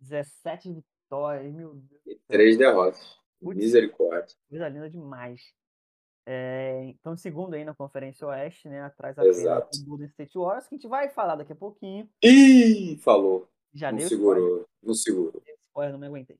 17 0.00 0.72
vitórias, 0.72 1.52
meu 1.52 1.74
Deus. 1.74 2.00
E 2.06 2.14
3 2.28 2.56
derrotas. 2.56 3.18
Putz. 3.40 3.58
Misericórdia. 3.58 4.36
Coisa 4.48 4.68
linda 4.68 4.88
demais. 4.88 5.40
É, 6.32 6.84
então, 6.84 7.16
segundo 7.16 7.54
aí 7.54 7.64
na 7.64 7.74
Conferência 7.74 8.24
Oeste, 8.24 8.68
né? 8.68 8.82
Atrás 8.82 9.18
apenas 9.18 9.80
do 9.80 9.84
Golden 9.84 10.06
State 10.06 10.38
Warriors, 10.38 10.68
que 10.68 10.76
a 10.76 10.78
gente 10.78 10.86
vai 10.86 11.08
falar 11.08 11.34
daqui 11.34 11.52
a 11.52 11.56
pouquinho. 11.56 12.08
Ih, 12.22 12.96
falou. 12.98 13.50
Já 13.74 13.90
Não 13.90 13.98
deu 13.98 14.06
spoiler, 14.06 14.42
segurou. 14.44 14.68
Não 14.80 14.94
segurou. 14.94 15.42
spoiler, 15.66 15.92
não 15.92 15.98
me 15.98 16.06
aguentei. 16.06 16.38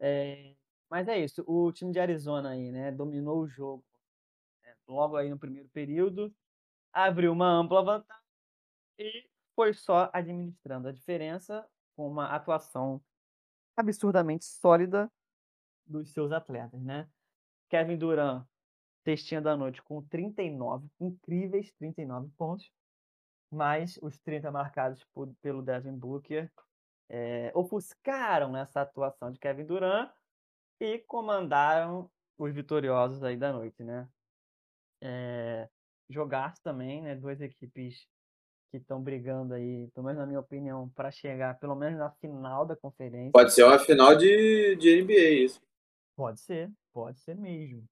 É, 0.00 0.52
mas 0.90 1.06
é 1.06 1.16
isso, 1.16 1.44
o 1.46 1.70
time 1.70 1.92
de 1.92 2.00
Arizona 2.00 2.50
aí, 2.50 2.72
né? 2.72 2.90
Dominou 2.90 3.42
o 3.42 3.46
jogo 3.46 3.84
né, 4.64 4.74
logo 4.88 5.16
aí 5.16 5.30
no 5.30 5.38
primeiro 5.38 5.68
período, 5.68 6.34
abriu 6.92 7.30
uma 7.30 7.52
ampla 7.52 7.84
vantagem 7.84 8.24
e 8.98 9.30
foi 9.54 9.72
só 9.72 10.10
administrando 10.12 10.88
a 10.88 10.92
diferença 10.92 11.64
com 11.94 12.08
uma 12.08 12.34
atuação 12.34 13.00
absurdamente 13.76 14.44
sólida 14.44 15.08
dos 15.86 16.12
seus 16.12 16.32
atletas, 16.32 16.82
né? 16.82 17.08
Kevin 17.68 17.96
Durant, 17.96 18.49
textinha 19.10 19.40
da 19.40 19.56
noite 19.56 19.82
com 19.82 20.00
39, 20.02 20.86
incríveis 21.00 21.72
39 21.72 22.30
pontos, 22.38 22.70
mas 23.50 23.98
os 24.00 24.16
30 24.20 24.52
marcados 24.52 25.04
por- 25.12 25.34
pelo 25.42 25.62
Devin 25.62 25.96
Booker 25.96 26.48
eh, 27.08 27.50
ofuscaram 27.56 28.56
essa 28.56 28.82
atuação 28.82 29.32
de 29.32 29.38
Kevin 29.40 29.64
Durant 29.64 30.12
e 30.78 30.98
comandaram 31.00 32.08
os 32.38 32.54
vitoriosos 32.54 33.24
aí 33.24 33.36
da 33.36 33.52
noite, 33.52 33.82
né? 33.82 34.08
É, 35.02 35.68
jogar 36.08 36.54
também, 36.62 37.02
né? 37.02 37.16
Duas 37.16 37.40
equipes 37.40 38.06
que 38.70 38.76
estão 38.76 39.02
brigando 39.02 39.54
aí, 39.54 39.88
pelo 39.92 40.06
menos 40.06 40.20
na 40.20 40.26
minha 40.26 40.38
opinião, 40.38 40.88
para 40.90 41.10
chegar 41.10 41.58
pelo 41.58 41.74
menos 41.74 41.98
na 41.98 42.12
final 42.12 42.64
da 42.64 42.76
conferência. 42.76 43.32
Pode 43.32 43.52
ser 43.52 43.64
uma 43.64 43.78
final 43.80 44.16
de, 44.16 44.76
de 44.76 45.00
NBA, 45.00 45.44
isso. 45.46 45.60
Pode 46.14 46.40
ser, 46.40 46.70
pode 46.92 47.18
ser 47.18 47.34
mesmo. 47.34 47.84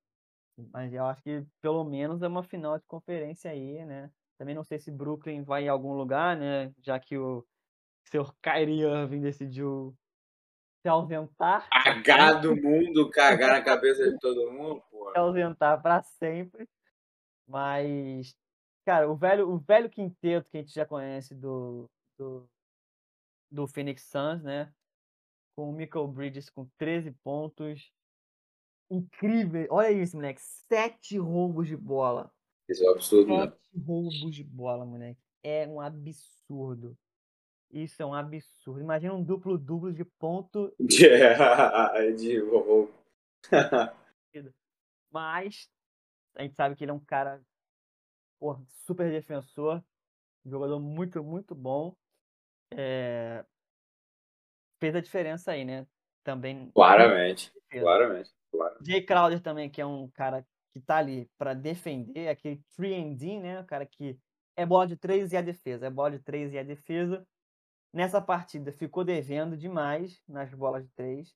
Mas 0.73 0.93
eu 0.93 1.05
acho 1.07 1.23
que 1.23 1.45
pelo 1.61 1.85
menos 1.85 2.23
é 2.23 2.29
uma 2.29 2.43
final 2.43 2.79
de 2.79 2.85
conferência 2.87 3.51
aí, 3.51 3.85
né? 3.85 4.11
Também 4.37 4.55
não 4.55 4.65
sei 4.65 4.79
se 4.79 4.91
Brooklyn 4.91 5.43
vai 5.43 5.65
em 5.65 5.69
algum 5.69 5.93
lugar, 5.93 6.37
né? 6.37 6.73
Já 6.83 6.99
que 6.99 7.17
o 7.17 7.47
seu 8.05 8.25
Kyrie 8.43 8.83
Irving 8.83 9.21
decidiu 9.21 9.97
se 10.81 10.89
ausentar, 10.89 11.69
Cagar 11.71 12.41
do 12.41 12.55
mundo, 12.57 13.11
cagar 13.11 13.51
na 13.51 13.63
cabeça 13.65 14.11
de 14.11 14.19
todo 14.19 14.51
mundo, 14.53 14.83
pô. 14.91 15.11
se 15.11 15.19
ausentar 15.19 15.83
para 15.83 16.03
sempre. 16.03 16.69
Mas, 17.47 18.37
cara, 18.85 19.11
o 19.11 19.17
velho, 19.17 19.51
o 19.51 19.59
velho 19.59 19.91
quinteto 19.91 20.49
que 20.51 20.59
a 20.59 20.61
gente 20.61 20.73
já 20.73 20.87
conhece 20.87 21.35
do, 21.35 21.91
do, 22.17 22.49
do 23.51 23.67
Phoenix 23.67 24.03
Suns, 24.05 24.43
né? 24.43 24.73
Com 25.57 25.71
o 25.71 25.73
Michael 25.73 26.07
Bridges 26.09 26.51
com 26.51 26.69
13 26.79 27.11
pontos. 27.25 27.93
Incrível. 28.91 29.67
Olha 29.71 29.91
isso, 29.91 30.17
moleque. 30.17 30.41
Sete 30.41 31.19
roubos 31.19 31.69
de 31.69 31.77
bola. 31.77 32.31
Isso 32.69 32.85
é 32.85 32.89
um 32.89 32.93
absurdo, 32.93 33.37
né? 33.37 33.51
Sete 33.51 33.85
roubos 33.85 34.35
de 34.35 34.45
bola, 34.45 34.85
moleque. 34.85 35.21
É 35.43 35.67
um 35.67 35.81
absurdo. 35.81 36.97
Isso 37.71 38.03
é 38.03 38.07
um 38.07 38.15
absurdo. 38.15 38.81
Imagina 38.81 39.15
um 39.15 39.23
duplo-duplo 39.23 39.93
de 39.93 40.05
ponto, 40.05 40.75
De, 40.81 41.09
de 42.17 42.39
roubo. 42.41 42.93
mas 45.11 45.71
a 46.35 46.43
gente 46.43 46.55
sabe 46.55 46.77
que 46.77 46.85
ele 46.85 46.91
é 46.91 46.95
um 46.95 47.01
cara 47.01 47.43
porra, 48.39 48.63
super 48.87 49.11
defensor, 49.11 49.83
jogador 50.45 50.79
muito, 50.81 51.23
muito 51.23 51.55
bom. 51.55 51.97
É, 52.71 53.45
Fez 54.79 54.95
a 54.95 55.01
diferença 55.01 55.53
aí, 55.53 55.65
né? 55.65 55.87
Também. 56.23 56.71
Claramente, 56.73 57.53
claramente, 57.71 58.31
claro. 58.51 58.77
Jay 58.85 59.05
Crowder 59.05 59.41
também, 59.41 59.71
que 59.71 59.81
é 59.81 59.87
um 59.87 60.09
cara 60.09 60.47
que 60.73 60.81
tá 60.81 60.99
ali 60.99 61.31
para 61.37 61.55
defender, 61.55 62.29
aquele 62.29 62.63
3D, 62.77 63.41
né? 63.41 63.61
O 63.61 63.67
cara 63.67 63.87
que 63.87 64.19
é 64.57 64.67
bola 64.67 64.87
de 64.87 64.97
3 64.97 65.33
e 65.33 65.37
a 65.37 65.43
defesa, 65.43 65.87
é 65.87 65.91
bola 65.91 66.13
de 66.13 66.19
3 66.21 66.53
e 66.53 66.59
a 66.59 66.63
defesa. 66.63 67.27
Nessa 67.93 68.21
partida 68.21 68.73
ficou 68.73 69.05
devendo 69.05 69.57
demais 69.57 70.23
nas 70.29 70.53
bolas 70.53 70.85
de 70.85 70.91
3. 70.95 71.35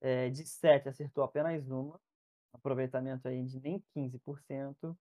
É, 0.00 0.30
de 0.30 0.46
7 0.46 0.88
acertou 0.88 1.22
apenas 1.22 1.68
uma. 1.68 2.00
Aproveitamento 2.52 3.28
aí 3.28 3.44
de 3.44 3.60
nem 3.60 3.82
15%. 3.94 4.96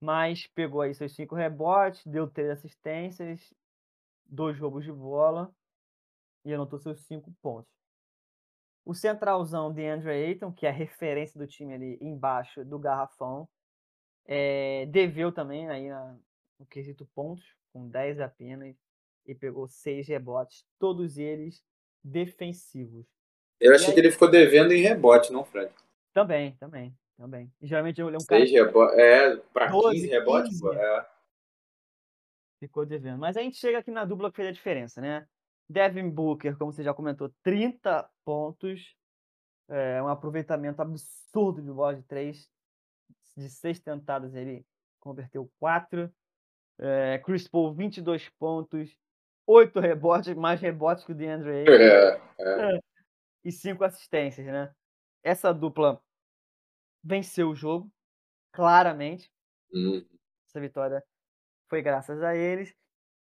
Mas 0.00 0.46
pegou 0.48 0.80
aí 0.80 0.94
seus 0.94 1.14
5 1.14 1.34
rebotes, 1.34 2.04
deu 2.06 2.28
3 2.28 2.50
assistências, 2.50 3.52
dois 4.26 4.58
roubos 4.58 4.84
de 4.84 4.92
bola 4.92 5.54
e 6.44 6.54
anotou 6.54 6.78
seus 6.78 7.00
5 7.00 7.32
pontos. 7.42 7.79
O 8.84 8.94
centralzão 8.94 9.72
de 9.72 9.86
Andrew 9.86 10.12
Ayton, 10.12 10.52
que 10.52 10.66
é 10.66 10.70
a 10.70 10.72
referência 10.72 11.38
do 11.38 11.46
time 11.46 11.74
ali 11.74 11.98
embaixo 12.00 12.64
do 12.64 12.78
garrafão, 12.78 13.48
é, 14.26 14.86
deveu 14.86 15.32
também 15.32 15.68
aí 15.68 15.88
na, 15.88 16.16
no 16.58 16.66
quesito 16.66 17.06
pontos, 17.14 17.44
com 17.72 17.88
10 17.88 18.20
apenas, 18.20 18.76
e 19.26 19.34
pegou 19.34 19.68
6 19.68 20.08
rebotes, 20.08 20.64
todos 20.78 21.18
eles 21.18 21.62
defensivos. 22.02 23.06
Eu 23.60 23.74
achei 23.74 23.88
aí? 23.88 23.94
que 23.94 24.00
ele 24.00 24.10
ficou 24.10 24.30
devendo 24.30 24.72
em 24.72 24.80
rebote, 24.80 25.32
não, 25.32 25.44
Fred. 25.44 25.70
Também, 26.12 26.56
também, 26.56 26.96
também. 27.16 27.52
Geralmente 27.60 28.00
ele 28.00 28.16
é 28.16 28.18
um 28.18 28.24
cara 28.24 28.40
Seis 28.40 28.50
rebotes. 28.50 28.98
É, 28.98 29.36
pra 29.52 29.66
12, 29.66 29.94
15 29.96 30.06
rebotes, 30.08 30.50
15. 30.50 30.60
pô. 30.62 30.72
É. 30.72 31.08
ficou 32.58 32.86
devendo. 32.86 33.18
Mas 33.18 33.36
a 33.36 33.42
gente 33.42 33.58
chega 33.58 33.78
aqui 33.78 33.90
na 33.90 34.04
dupla 34.04 34.30
que 34.30 34.36
fez 34.36 34.48
a 34.48 34.52
diferença, 34.52 35.00
né? 35.00 35.26
Devin 35.70 36.10
Booker, 36.10 36.56
como 36.58 36.72
você 36.72 36.82
já 36.82 36.92
comentou, 36.92 37.32
30 37.44 38.10
pontos, 38.24 38.96
é, 39.68 40.02
um 40.02 40.08
aproveitamento 40.08 40.82
absurdo 40.82 41.62
de 41.62 41.70
bola 41.70 41.94
de 41.94 42.02
3. 42.02 42.50
De 43.36 43.48
6 43.48 43.78
tentadas, 43.78 44.34
ele 44.34 44.66
converteu 44.98 45.48
4. 45.60 46.12
É, 46.80 47.18
Chris 47.24 47.46
Paul, 47.46 47.72
22 47.72 48.28
pontos, 48.30 48.96
8 49.46 49.78
rebotes, 49.78 50.34
mais 50.34 50.60
rebotes 50.60 51.04
que 51.04 51.12
o 51.12 51.14
DeAndre 51.14 51.50
Ayton. 51.50 51.72
É, 51.72 52.74
é. 52.74 52.80
e 53.44 53.52
cinco 53.52 53.84
assistências, 53.84 54.46
né? 54.46 54.74
Essa 55.22 55.54
dupla 55.54 56.02
venceu 57.04 57.50
o 57.50 57.54
jogo, 57.54 57.88
claramente. 58.50 59.30
Hum. 59.72 60.04
Essa 60.48 60.60
vitória 60.60 61.04
foi 61.68 61.80
graças 61.80 62.20
a 62.24 62.34
eles. 62.34 62.74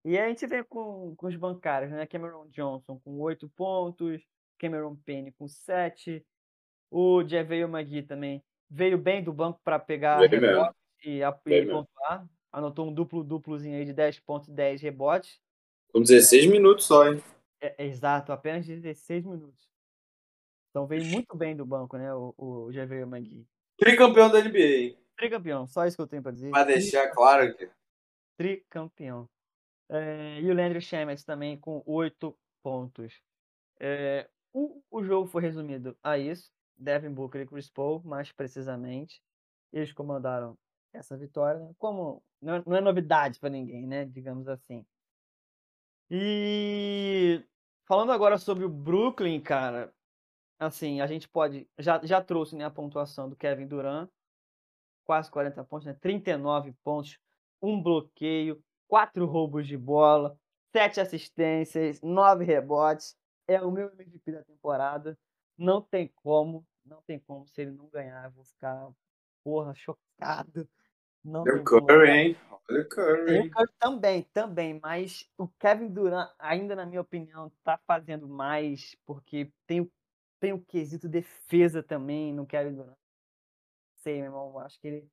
E 0.05 0.19
aí 0.19 0.25
a 0.25 0.29
gente 0.29 0.47
vem 0.47 0.62
com, 0.64 1.14
com 1.17 1.27
os 1.27 1.37
bancários, 1.37 1.90
né? 1.90 2.07
Cameron 2.07 2.47
Johnson 2.49 3.01
com 3.01 3.19
oito 3.21 3.49
pontos, 3.49 4.23
Cameron 4.59 4.97
Payne 4.97 5.33
com 5.33 5.49
sete, 5.49 6.25
o 6.90 7.23
JaVale 7.23 7.62
McGee 7.62 8.03
também 8.03 8.45
veio 8.71 8.99
bem 8.99 9.23
do 9.23 9.33
banco 9.33 9.61
para 9.64 9.79
pegar 9.79 10.19
rebotes 10.19 10.77
e, 11.05 11.21
e 11.23 11.67
pontuar. 11.67 12.27
Anotou 12.53 12.88
um 12.88 12.95
duplo-duplozinho 12.95 13.77
aí 13.77 13.85
de 13.85 13.93
10 13.93 14.21
pontos 14.21 14.49
e 14.49 14.53
10 14.53 14.81
rebotes. 14.81 15.40
Com 15.93 16.01
16 16.01 16.47
minutos 16.47 16.85
só, 16.85 17.09
hein? 17.09 17.23
É, 17.61 17.85
é 17.85 17.87
exato, 17.87 18.31
apenas 18.31 18.67
16 18.67 19.25
minutos. 19.25 19.69
Então 20.71 20.87
veio 20.87 21.05
muito 21.05 21.37
bem 21.37 21.57
do 21.57 21.67
banco, 21.67 21.97
né? 21.97 22.14
O, 22.14 22.35
o 22.37 22.73
JaVale 22.73 23.03
McGee. 23.03 23.47
Tricampeão 23.77 24.31
da 24.31 24.40
NBA, 24.40 24.59
hein? 24.59 24.99
Tricampeão, 25.17 25.67
só 25.67 25.87
isso 25.87 25.97
que 25.97 26.03
eu 26.03 26.07
tenho 26.07 26.23
para 26.23 26.33
dizer. 26.33 26.51
Pra 26.51 26.64
deixar 26.64 27.09
claro 27.11 27.57
que. 27.57 27.69
Tricampeão. 28.37 29.29
É, 29.88 30.40
e 30.40 30.51
o 30.51 30.55
Landry 30.55 30.81
Shamet 30.81 31.25
também 31.25 31.59
com 31.59 31.83
oito 31.87 32.37
pontos. 32.62 33.20
É, 33.79 34.29
o, 34.53 34.83
o 34.90 35.05
jogo 35.05 35.27
foi 35.27 35.42
resumido 35.42 35.97
a 36.03 36.16
isso. 36.18 36.51
Devin 36.77 37.11
Booker 37.12 37.42
e 37.42 37.47
Chris 37.47 37.70
Paul, 37.70 38.03
mais 38.05 38.33
precisamente. 38.33 39.23
Eles 39.73 39.92
comandaram 39.92 40.57
essa 40.92 41.16
vitória. 41.16 41.61
né? 41.61 41.75
Como 41.79 42.23
não 42.40 42.55
é, 42.55 42.62
não 42.66 42.77
é 42.77 42.81
novidade 42.81 43.38
para 43.38 43.51
ninguém, 43.51 43.87
né? 43.87 44.05
Digamos 44.05 44.49
assim. 44.49 44.85
E 46.11 47.42
falando 47.87 48.12
agora 48.12 48.38
sobre 48.38 48.64
o 48.64 48.68
Brooklyn, 48.68 49.40
cara, 49.40 49.92
assim, 50.59 51.01
a 51.01 51.07
gente 51.07 51.29
pode. 51.29 51.68
Já, 51.79 52.01
já 52.05 52.23
trouxe 52.23 52.57
né, 52.57 52.64
a 52.64 52.70
pontuação 52.70 53.29
do 53.29 53.37
Kevin 53.37 53.66
Durant, 53.66 54.09
quase 55.05 55.31
40 55.31 55.64
pontos, 55.64 55.87
né? 55.87 55.94
39 55.94 56.73
pontos, 56.85 57.18
um 57.61 57.83
bloqueio, 57.83 58.62
quatro 58.95 59.27
roubos 59.27 59.67
de 59.67 59.77
bola, 59.77 60.39
sete 60.73 61.01
assistências, 61.01 62.01
nove 62.01 62.45
rebotes. 62.45 63.17
É 63.49 63.61
o 63.61 63.69
meu 63.69 63.91
MVP 63.93 64.31
da 64.31 64.45
temporada. 64.45 65.19
Não 65.59 65.83
tem 65.83 66.13
como, 66.15 66.65
não 66.87 67.03
tem 67.03 67.19
como. 67.19 67.45
Se 67.49 67.63
ele 67.63 67.73
não 67.73 67.89
ganhar, 67.89 68.25
eu 68.25 68.31
vou 68.31 68.45
ficar, 68.45 68.89
porra, 69.43 69.75
chocado. 69.75 70.69
Não 71.25 71.43
o. 71.43 71.65
Curry, 71.65 72.09
hein? 72.09 72.37
Olha 72.71 72.83
o 72.83 72.89
Tem 72.89 72.89
Curry. 72.89 73.49
o 73.49 73.51
Curry 73.51 73.73
também, 73.81 74.23
também, 74.33 74.81
mas 74.81 75.29
o 75.37 75.49
Kevin 75.49 75.89
Durant, 75.89 76.31
ainda 76.39 76.77
na 76.77 76.87
minha 76.87 77.01
opinião, 77.01 77.51
tá 77.65 77.77
fazendo 77.89 78.29
mais, 78.29 78.97
porque 79.05 79.51
tem 79.67 79.81
o, 79.81 79.91
tem 80.39 80.53
o 80.53 80.65
quesito 80.65 81.09
defesa 81.09 81.83
também 81.83 82.33
no 82.33 82.47
Kevin 82.47 82.77
Durant. 82.77 82.97
sei, 83.97 84.19
meu 84.19 84.27
irmão. 84.27 84.57
Acho 84.61 84.79
que 84.79 84.87
ele 84.87 85.11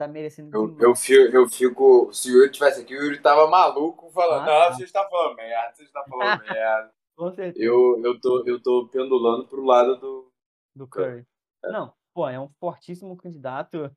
tá 0.00 0.08
merecendo 0.08 0.56
Eu, 0.56 0.76
eu, 0.80 0.96
fico, 0.96 1.36
eu 1.36 1.48
fico. 1.48 2.12
Se 2.12 2.30
o 2.30 2.36
Yuri 2.36 2.50
tivesse 2.50 2.80
aqui, 2.80 2.96
o 2.96 3.02
Yuri 3.02 3.20
tava 3.20 3.48
maluco 3.48 4.10
falando: 4.10 4.42
Ah, 4.42 4.46
Não, 4.46 4.68
tá. 4.68 4.72
você 4.74 4.84
está 4.84 5.06
falando 5.08 5.36
merda, 5.36 5.74
você 5.74 5.82
está 5.84 6.02
falando 6.04 6.42
merda. 6.48 6.94
Com 7.16 7.30
certeza. 7.32 7.62
Eu, 7.62 8.00
eu, 8.02 8.18
tô, 8.18 8.42
eu 8.46 8.62
tô 8.62 8.88
pendulando 8.88 9.46
pro 9.46 9.62
lado 9.62 9.96
do. 9.96 10.32
Do 10.74 10.88
Curry. 10.88 11.26
Não, 11.64 11.92
pô, 12.14 12.26
é 12.28 12.40
um 12.40 12.48
fortíssimo 12.58 13.14
candidato. 13.16 13.94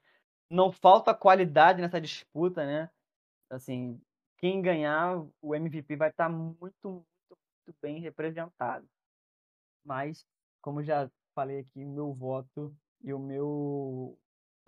Não 0.49 0.71
falta 0.71 1.13
qualidade 1.13 1.81
nessa 1.81 2.01
disputa, 2.01 2.65
né? 2.65 2.89
Assim, 3.49 4.01
quem 4.37 4.61
ganhar 4.61 5.25
o 5.41 5.55
MVP 5.55 5.95
vai 5.95 6.09
estar 6.09 6.27
muito, 6.27 6.57
muito, 6.83 7.07
muito 7.65 7.77
bem 7.81 8.01
representado. 8.01 8.85
Mas, 9.85 10.25
como 10.61 10.83
já 10.83 11.09
falei 11.33 11.59
aqui, 11.59 11.85
o 11.85 11.89
meu 11.89 12.13
voto 12.13 12.75
e 13.01 13.13
o 13.13 13.19
meu 13.19 14.17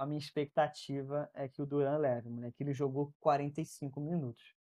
a 0.05 0.07
minha 0.07 0.19
expectativa 0.19 1.29
é 1.33 1.49
que 1.49 1.61
o 1.61 1.65
Duran 1.65 1.97
leve, 1.97 2.29
né? 2.29 2.51
Que 2.55 2.63
ele 2.63 2.73
jogou 2.73 3.13
45 3.19 3.99
minutos. 3.99 4.55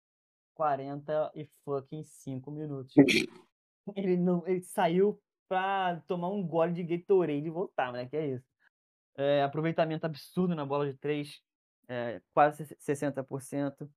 40 0.54 1.32
e 1.34 1.48
fucking 1.64 2.04
5 2.04 2.50
minutos. 2.50 2.94
Ele 3.96 4.16
não, 4.16 4.46
ele 4.46 4.60
saiu 4.60 5.20
pra 5.48 6.00
tomar 6.06 6.28
um 6.28 6.46
gole 6.46 6.72
de 6.72 6.84
Gatorade 6.84 7.46
e 7.46 7.50
voltar, 7.50 7.90
né? 7.92 8.06
Que 8.06 8.16
é 8.16 8.34
isso. 8.34 8.46
É, 9.16 9.42
aproveitamento 9.42 10.04
absurdo 10.06 10.54
na 10.54 10.64
bola 10.64 10.86
de 10.86 10.96
3, 10.98 11.42
quase 12.32 12.66
60%. 12.76 13.90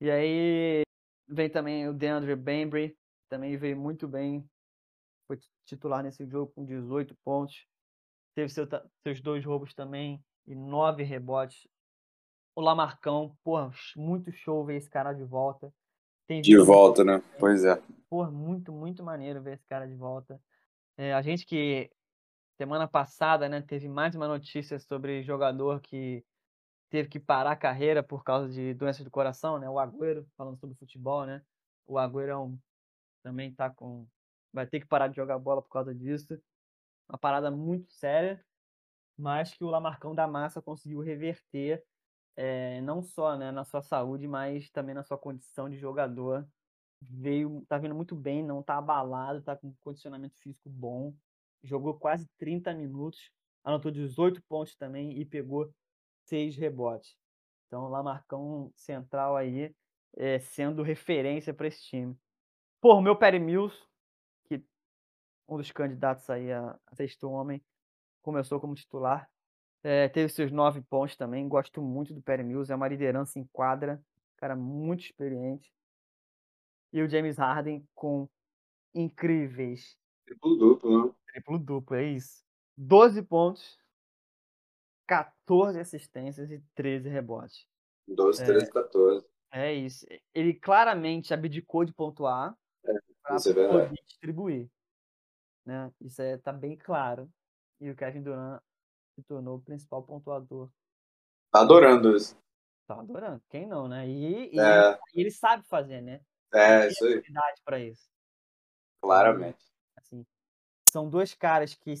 E 0.00 0.10
aí 0.10 0.82
vem 1.26 1.50
também 1.50 1.88
o 1.88 1.94
DeAndre 1.94 2.36
Bembry, 2.36 2.96
também 3.28 3.56
veio 3.56 3.76
muito 3.76 4.06
bem. 4.06 4.48
Foi 5.26 5.38
titular 5.64 6.04
nesse 6.04 6.24
jogo 6.26 6.52
com 6.52 6.64
18 6.64 7.16
pontos. 7.24 7.66
Teve 8.36 8.50
seu 8.50 8.68
seus 9.02 9.20
dois 9.20 9.44
roubos 9.44 9.74
também 9.74 10.22
e 10.46 10.54
nove 10.54 11.02
rebotes. 11.02 11.66
O 12.54 12.60
Lamarcão, 12.60 13.36
porra, 13.42 13.70
muito 13.96 14.30
show 14.32 14.64
ver 14.64 14.76
esse 14.76 14.88
cara 14.88 15.12
de 15.12 15.24
volta. 15.24 15.72
Tem 16.26 16.40
De 16.40 16.56
volta, 16.58 17.04
né? 17.04 17.22
Pois 17.38 17.64
é. 17.64 17.82
Pô, 18.08 18.24
muito, 18.30 18.72
muito 18.72 19.02
maneiro 19.02 19.42
ver 19.42 19.54
esse 19.54 19.66
cara 19.66 19.86
de 19.86 19.94
volta. 19.94 20.40
É, 20.96 21.12
a 21.12 21.20
gente 21.20 21.44
que 21.44 21.90
semana 22.56 22.86
passada, 22.86 23.48
né, 23.48 23.60
teve 23.60 23.88
mais 23.88 24.14
uma 24.14 24.28
notícia 24.28 24.78
sobre 24.78 25.22
jogador 25.24 25.80
que 25.80 26.24
teve 26.88 27.08
que 27.08 27.18
parar 27.18 27.52
a 27.52 27.56
carreira 27.56 28.02
por 28.02 28.22
causa 28.22 28.48
de 28.48 28.72
doença 28.74 29.02
do 29.02 29.10
coração, 29.10 29.58
né? 29.58 29.68
O 29.68 29.80
Agüero, 29.80 30.24
falando 30.36 30.56
sobre 30.58 30.76
futebol, 30.76 31.26
né? 31.26 31.42
O 31.86 31.98
Agüero 31.98 32.30
é 32.30 32.36
um- 32.38 32.58
também 33.22 33.52
tá 33.52 33.68
com 33.68 34.06
vai 34.52 34.64
ter 34.68 34.78
que 34.78 34.86
parar 34.86 35.08
de 35.08 35.16
jogar 35.16 35.36
bola 35.40 35.60
por 35.60 35.70
causa 35.70 35.92
disso. 35.92 36.40
Uma 37.08 37.18
parada 37.18 37.50
muito 37.50 37.90
séria, 37.90 38.40
mas 39.16 39.52
que 39.54 39.64
o 39.64 39.68
Lamarcão 39.68 40.14
da 40.14 40.26
Massa 40.26 40.60
conseguiu 40.62 41.00
reverter 41.00 41.84
eh, 42.36 42.80
não 42.82 43.02
só, 43.02 43.36
né, 43.36 43.50
na 43.52 43.64
sua 43.64 43.82
saúde, 43.82 44.26
mas 44.26 44.70
também 44.70 44.94
na 44.94 45.04
sua 45.04 45.18
condição 45.18 45.68
de 45.68 45.76
jogador 45.76 46.46
veio, 47.00 47.64
tá 47.68 47.78
vindo 47.78 47.94
muito 47.94 48.14
bem, 48.16 48.42
não 48.42 48.62
tá 48.62 48.78
abalado, 48.78 49.42
tá 49.42 49.56
com 49.56 49.74
condicionamento 49.80 50.36
físico 50.38 50.68
bom. 50.68 51.14
Jogou 51.62 51.94
quase 51.98 52.28
30 52.38 52.74
minutos, 52.74 53.30
anotou 53.62 53.90
18 53.90 54.42
pontos 54.42 54.74
também 54.76 55.18
e 55.18 55.24
pegou 55.24 55.72
6 56.26 56.56
rebotes. 56.56 57.16
Então, 57.66 57.88
Lamarcão 57.88 58.72
central 58.76 59.36
aí, 59.36 59.74
eh, 60.16 60.38
sendo 60.40 60.82
referência 60.82 61.52
para 61.54 61.66
esse 61.68 61.82
time. 61.82 62.16
Pô, 62.80 62.94
o 62.96 63.02
meu 63.02 63.16
Perry 63.16 63.38
Mills, 63.38 63.76
que 64.44 64.62
um 65.48 65.56
dos 65.56 65.70
candidatos 65.70 66.28
aí 66.30 66.52
a, 66.52 66.78
a 66.86 66.94
sexto 66.94 67.28
homem, 67.30 67.62
começou 68.24 68.58
como 68.58 68.74
titular. 68.74 69.30
Eh, 69.84 70.08
teve 70.08 70.32
seus 70.32 70.50
nove 70.50 70.80
pontos 70.82 71.16
também. 71.16 71.48
Gosto 71.48 71.80
muito 71.80 72.12
do 72.12 72.22
Perry 72.22 72.42
Mills, 72.42 72.72
é 72.72 72.74
uma 72.74 72.88
liderança 72.88 73.38
em 73.38 73.44
quadra, 73.52 74.02
cara 74.36 74.56
muito 74.56 75.04
experiente 75.04 75.72
e 76.94 77.02
o 77.02 77.08
James 77.08 77.36
Harden 77.36 77.84
com 77.92 78.28
incríveis 78.94 79.98
Triplo 80.24 80.56
duplo, 80.56 81.06
né? 81.06 81.14
triplo 81.26 81.58
duplo, 81.58 81.96
é 81.96 82.04
isso. 82.04 82.44
12 82.78 83.20
pontos, 83.22 83.76
14 85.06 85.78
assistências 85.78 86.50
e 86.50 86.62
13 86.74 87.08
rebotes. 87.08 87.66
12, 88.06 88.42
É. 88.42 88.46
13, 88.46 88.70
14. 88.70 89.26
É 89.52 89.72
isso. 89.74 90.06
Ele 90.32 90.54
claramente 90.54 91.34
abdicou 91.34 91.84
de 91.84 91.92
pontuar 91.92 92.56
para 93.22 93.36
isso 93.36 93.50
é 93.50 93.68
poder 93.68 94.02
distribuir. 94.06 94.70
Né? 95.66 95.92
Isso 96.00 96.22
é, 96.22 96.38
tá 96.38 96.52
bem 96.52 96.76
claro. 96.76 97.28
E 97.80 97.90
o 97.90 97.96
Kevin 97.96 98.22
Durant 98.22 98.62
se 99.14 99.22
tornou 99.22 99.56
o 99.56 99.62
principal 99.62 100.02
pontuador. 100.02 100.70
Tá 101.50 101.60
adorando 101.60 102.16
isso. 102.16 102.36
Tá 102.86 102.98
adorando. 102.98 103.42
Quem 103.48 103.66
não, 103.66 103.88
né? 103.88 104.08
E, 104.08 104.54
e 104.54 104.58
É. 104.58 104.90
ele, 104.90 104.98
ele 105.14 105.30
sabe 105.30 105.64
fazer, 105.64 106.00
né? 106.00 106.20
É, 106.52 106.88
isso 106.88 107.04
aí. 107.04 107.22
para 107.64 107.80
isso. 107.80 108.08
Claramente. 109.00 109.64
assim. 109.96 110.24
São 110.88 111.08
dois 111.08 111.34
caras 111.34 111.74
que 111.74 111.92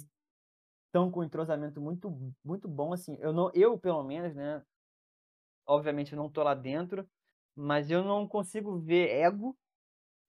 estão 0.86 1.10
com 1.10 1.20
um 1.20 1.24
entrosamento 1.24 1.80
muito, 1.80 2.10
muito 2.44 2.68
bom, 2.68 2.92
assim. 2.92 3.16
Eu 3.20 3.32
não, 3.32 3.50
eu 3.52 3.78
pelo 3.78 4.02
menos, 4.04 4.34
né? 4.34 4.64
Obviamente 5.66 6.12
eu 6.12 6.16
não 6.16 6.30
tô 6.30 6.42
lá 6.42 6.54
dentro, 6.54 7.08
mas 7.56 7.90
eu 7.90 8.04
não 8.04 8.28
consigo 8.28 8.78
ver 8.78 9.08
ego 9.10 9.56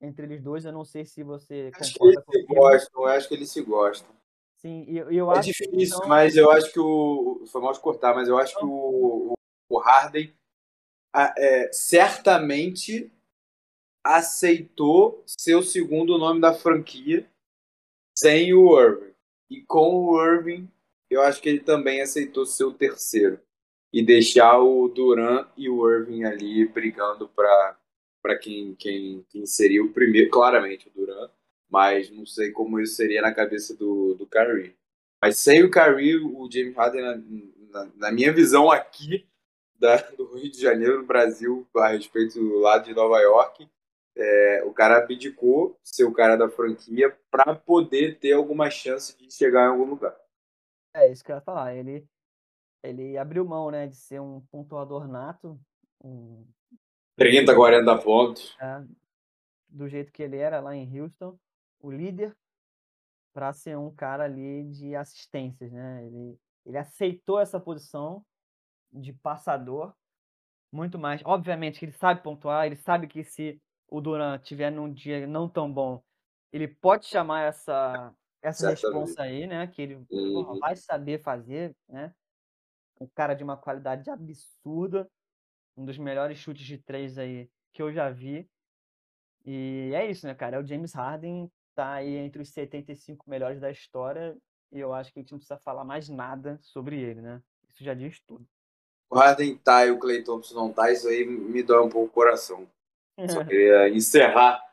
entre 0.02 0.26
eles 0.26 0.42
dois. 0.42 0.66
Eu 0.66 0.72
não 0.72 0.86
sei 0.86 1.06
se 1.06 1.24
você 1.24 1.72
Acho 1.76 1.94
que 1.94 2.04
eles 2.04 2.24
se 2.24 2.44
gostam, 2.46 3.02
eu 3.04 3.08
acho 3.08 3.28
que 3.28 3.34
eles 3.34 3.52
se 3.52 3.62
gostam. 3.62 4.15
Sim, 4.66 4.84
eu, 4.88 5.12
eu 5.12 5.32
É 5.32 5.38
acho 5.38 5.50
difícil, 5.50 5.98
são- 6.00 6.08
mas 6.08 6.36
eu 6.36 6.50
acho 6.50 6.74
que 6.74 6.80
o. 6.80 7.46
Foi 7.52 7.62
mal 7.62 7.72
de 7.72 7.80
cortar, 7.80 8.16
mas 8.16 8.28
eu 8.28 8.36
acho 8.36 8.58
que 8.58 8.66
o, 8.66 9.36
o- 9.70 9.78
Harden 9.78 10.34
é, 11.16 11.72
certamente 11.72 13.12
aceitou 14.04 15.24
ser 15.28 15.56
o 15.56 15.62
segundo 15.64 16.18
nome 16.18 16.42
da 16.42 16.54
franquia 16.54 17.30
sem 18.18 18.54
o 18.54 18.80
Irving. 18.80 19.14
E 19.50 19.62
com 19.62 20.08
o 20.08 20.24
Irving, 20.26 20.68
eu 21.10 21.22
acho 21.22 21.42
que 21.42 21.50
ele 21.50 21.60
também 21.60 22.02
aceitou 22.02 22.46
ser 22.46 22.64
o 22.64 22.74
terceiro. 22.74 23.40
E 23.94 24.04
deixar 24.04 24.60
o 24.60 24.88
Duran 24.90 25.48
e 25.56 25.70
o 25.70 25.90
Irving 25.90 26.24
ali 26.24 26.66
brigando 26.68 27.30
para 27.30 27.78
quem, 28.42 28.76
quem, 28.76 29.24
quem 29.30 29.46
seria 29.46 29.84
o 29.84 29.94
primeiro. 29.94 30.30
Claramente 30.32 30.88
o 30.90 30.92
Duran, 30.92 31.30
mas 31.76 32.10
não 32.10 32.26
sei 32.26 32.54
como 32.54 32.80
isso 32.80 32.96
seria 32.96 33.22
na 33.22 33.34
cabeça 33.34 33.76
do, 33.76 34.16
do 34.16 34.26
Kyrie. 34.26 34.78
Mas 35.22 35.40
sem 35.40 35.62
o 35.62 35.70
Kyrie, 35.70 36.16
o 36.16 36.50
James 36.50 36.74
Harden, 36.74 37.02
na, 37.02 37.18
na, 37.70 37.92
na 37.98 38.12
minha 38.14 38.32
visão 38.32 38.72
aqui 38.72 39.28
da, 39.78 39.98
do 40.12 40.36
Rio 40.36 40.50
de 40.50 40.62
Janeiro, 40.62 41.02
no 41.02 41.06
Brasil, 41.06 41.68
a 41.76 41.90
respeito 41.90 42.40
do 42.40 42.60
lado 42.60 42.86
de 42.86 42.94
Nova 42.94 43.20
York, 43.20 43.70
é, 44.16 44.64
o 44.64 44.72
cara 44.72 45.00
abdicou 45.00 45.78
ser 45.84 46.06
o 46.06 46.14
cara 46.14 46.38
da 46.38 46.48
franquia 46.48 47.14
para 47.30 47.54
poder 47.54 48.20
ter 48.20 48.32
alguma 48.32 48.70
chance 48.70 49.18
de 49.18 49.30
chegar 49.30 49.66
em 49.66 49.72
algum 49.72 49.84
lugar. 49.84 50.16
É 50.94 51.12
isso 51.12 51.26
que 51.26 51.30
eu 51.30 51.36
ia 51.36 51.42
falar. 51.42 51.76
Ele, 51.76 52.08
ele 52.82 53.18
abriu 53.18 53.44
mão, 53.44 53.70
né, 53.70 53.86
de 53.86 53.98
ser 53.98 54.22
um 54.22 54.40
pontuador 54.50 55.10
nato, 55.10 55.60
um, 56.02 56.48
30, 57.18 57.54
40 57.54 57.98
pontos. 57.98 58.56
né, 58.62 58.88
do 59.68 59.90
jeito 59.90 60.14
que 60.14 60.24
ele 60.24 60.38
era 60.38 60.62
lá 60.62 60.74
em 60.74 61.02
Houston, 61.02 61.38
o 61.86 61.92
líder, 61.92 62.36
para 63.34 63.52
ser 63.54 63.78
um 63.78 63.94
cara 63.94 64.24
ali 64.26 64.64
de 64.72 64.96
assistências, 64.96 65.72
né? 65.72 66.06
Ele, 66.06 66.38
ele 66.66 66.78
aceitou 66.78 67.40
essa 67.40 67.60
posição 67.60 68.26
de 68.92 69.14
passador 69.14 69.94
muito 70.72 71.00
mais. 71.00 71.22
Obviamente 71.26 71.80
que 71.80 71.86
ele 71.86 71.94
sabe 71.94 72.24
pontuar, 72.24 72.66
ele 72.66 72.76
sabe 72.76 73.08
que 73.08 73.24
se 73.24 73.62
o 73.90 74.02
Duran 74.02 74.38
tiver 74.40 74.72
num 74.72 74.92
dia 74.94 75.28
não 75.28 75.50
tão 75.50 75.72
bom, 75.72 76.04
ele 76.52 76.68
pode 76.68 77.06
chamar 77.06 77.44
essa 77.44 78.14
essa 78.42 78.70
responsa 78.70 79.24
aí, 79.24 79.48
né? 79.48 79.68
Que 79.68 79.82
ele 79.82 80.06
Uhum. 80.12 80.60
vai 80.60 80.76
saber 80.76 81.22
fazer, 81.24 81.76
né? 81.90 82.14
Um 83.00 83.08
cara 83.16 83.34
de 83.36 83.44
uma 83.44 83.58
qualidade 83.58 84.10
absurda, 84.10 85.10
um 85.78 85.86
dos 85.86 85.98
melhores 85.98 86.38
chutes 86.40 86.66
de 86.66 86.78
três 86.80 87.18
aí 87.18 87.50
que 87.74 87.82
eu 87.82 87.94
já 87.94 88.10
vi. 88.12 88.50
E 89.46 89.92
é 89.94 90.10
isso, 90.10 90.26
né, 90.28 90.34
cara? 90.36 90.58
É 90.58 90.60
o 90.60 90.66
James 90.66 90.94
Harden, 90.94 91.50
tá 91.76 91.94
aí 91.94 92.16
entre 92.16 92.42
os 92.42 92.50
75 92.50 93.30
melhores 93.30 93.60
da 93.60 93.70
história, 93.70 94.36
e 94.72 94.80
eu 94.80 94.94
acho 94.94 95.12
que 95.14 95.20
a 95.20 95.22
gente 95.22 95.32
não 95.32 95.40
precisa 95.40 95.60
falar 95.60 95.84
mais 95.84 96.10
nada 96.10 96.58
sobre 96.62 97.00
ele, 97.00 97.22
né? 97.22 97.42
Isso 97.70 97.84
já 97.84 97.94
diz 97.94 98.20
tudo. 98.22 98.48
O 99.10 99.16
Harden 99.18 99.58
tá 99.58 99.86
e 99.86 99.92
o 99.92 100.00
Clay 100.00 100.24
Thompson 100.24 100.56
não 100.56 100.74
tá, 100.74 100.92
isso 100.92 101.08
aí 101.08 101.26
me 101.26 101.62
dói 101.62 101.86
um 101.86 101.90
pouco 101.90 102.08
o 102.08 102.14
coração. 102.14 102.68
Só 103.30 103.44
queria 103.46 103.90
encerrar 103.90 104.64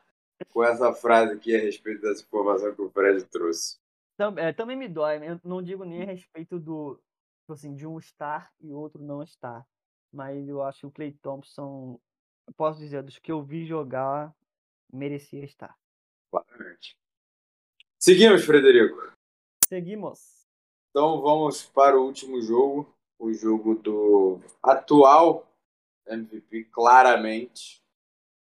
com 0.49 0.63
essa 0.63 0.93
frase 0.93 1.33
aqui 1.33 1.55
a 1.55 1.59
respeito 1.59 2.01
dessa 2.01 2.23
informação 2.23 2.73
que 2.73 2.81
o 2.81 2.89
Fred 2.89 3.23
trouxe. 3.25 3.77
Tam- 4.17 4.37
é, 4.37 4.51
também 4.53 4.75
me 4.75 4.87
dói, 4.87 5.17
eu 5.27 5.39
não 5.43 5.61
digo 5.61 5.83
nem 5.83 6.03
a 6.03 6.05
respeito 6.05 6.59
do, 6.59 6.95
tipo 7.41 7.53
assim, 7.53 7.75
de 7.75 7.85
um 7.85 7.99
estar 7.99 8.51
e 8.59 8.71
outro 8.71 9.01
não 9.01 9.21
estar, 9.21 9.65
mas 10.11 10.47
eu 10.47 10.61
acho 10.61 10.81
que 10.81 10.85
o 10.85 10.91
Clay 10.91 11.11
Thompson, 11.13 11.99
posso 12.55 12.79
dizer, 12.79 13.03
dos 13.03 13.19
que 13.19 13.31
eu 13.31 13.41
vi 13.41 13.65
jogar, 13.65 14.33
merecia 14.91 15.43
estar. 15.43 15.75
Claramente. 16.33 16.97
Seguimos, 17.99 18.43
Frederico. 18.43 19.13
Seguimos. 19.67 20.47
Então 20.89 21.21
vamos 21.21 21.63
para 21.63 21.99
o 21.99 22.05
último 22.05 22.41
jogo. 22.41 22.91
o 23.19 23.31
jogo 23.31 23.75
do 23.75 24.41
atual 24.61 25.47
MVP, 26.07 26.65
claramente. 26.65 27.83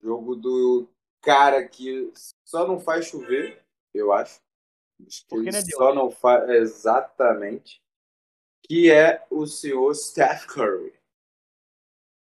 Jogo 0.01 0.35
do 0.35 0.87
cara 1.21 1.67
que 1.67 2.13
só 2.45 2.67
não 2.67 2.79
faz 2.79 3.07
chover, 3.07 3.65
eu 3.93 4.13
acho. 4.13 4.39
Porque 5.27 5.51
não 5.51 5.57
é 5.57 5.61
só 5.63 5.95
não 5.95 6.11
faz. 6.11 6.47
Exatamente. 6.49 7.81
Que 8.63 8.91
é 8.91 9.25
o 9.31 9.47
senhor 9.47 9.93
Steph 9.95 10.45
Curry. 10.45 10.93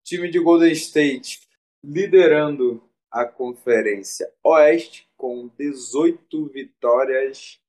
Time 0.05 0.31
de 0.31 0.39
Golden 0.39 0.73
State 0.73 1.49
liderando 1.83 2.87
a 3.11 3.25
Conferência 3.25 4.33
Oeste 4.45 5.06
com 5.17 5.49
18 5.59 6.49
vitórias 6.49 7.61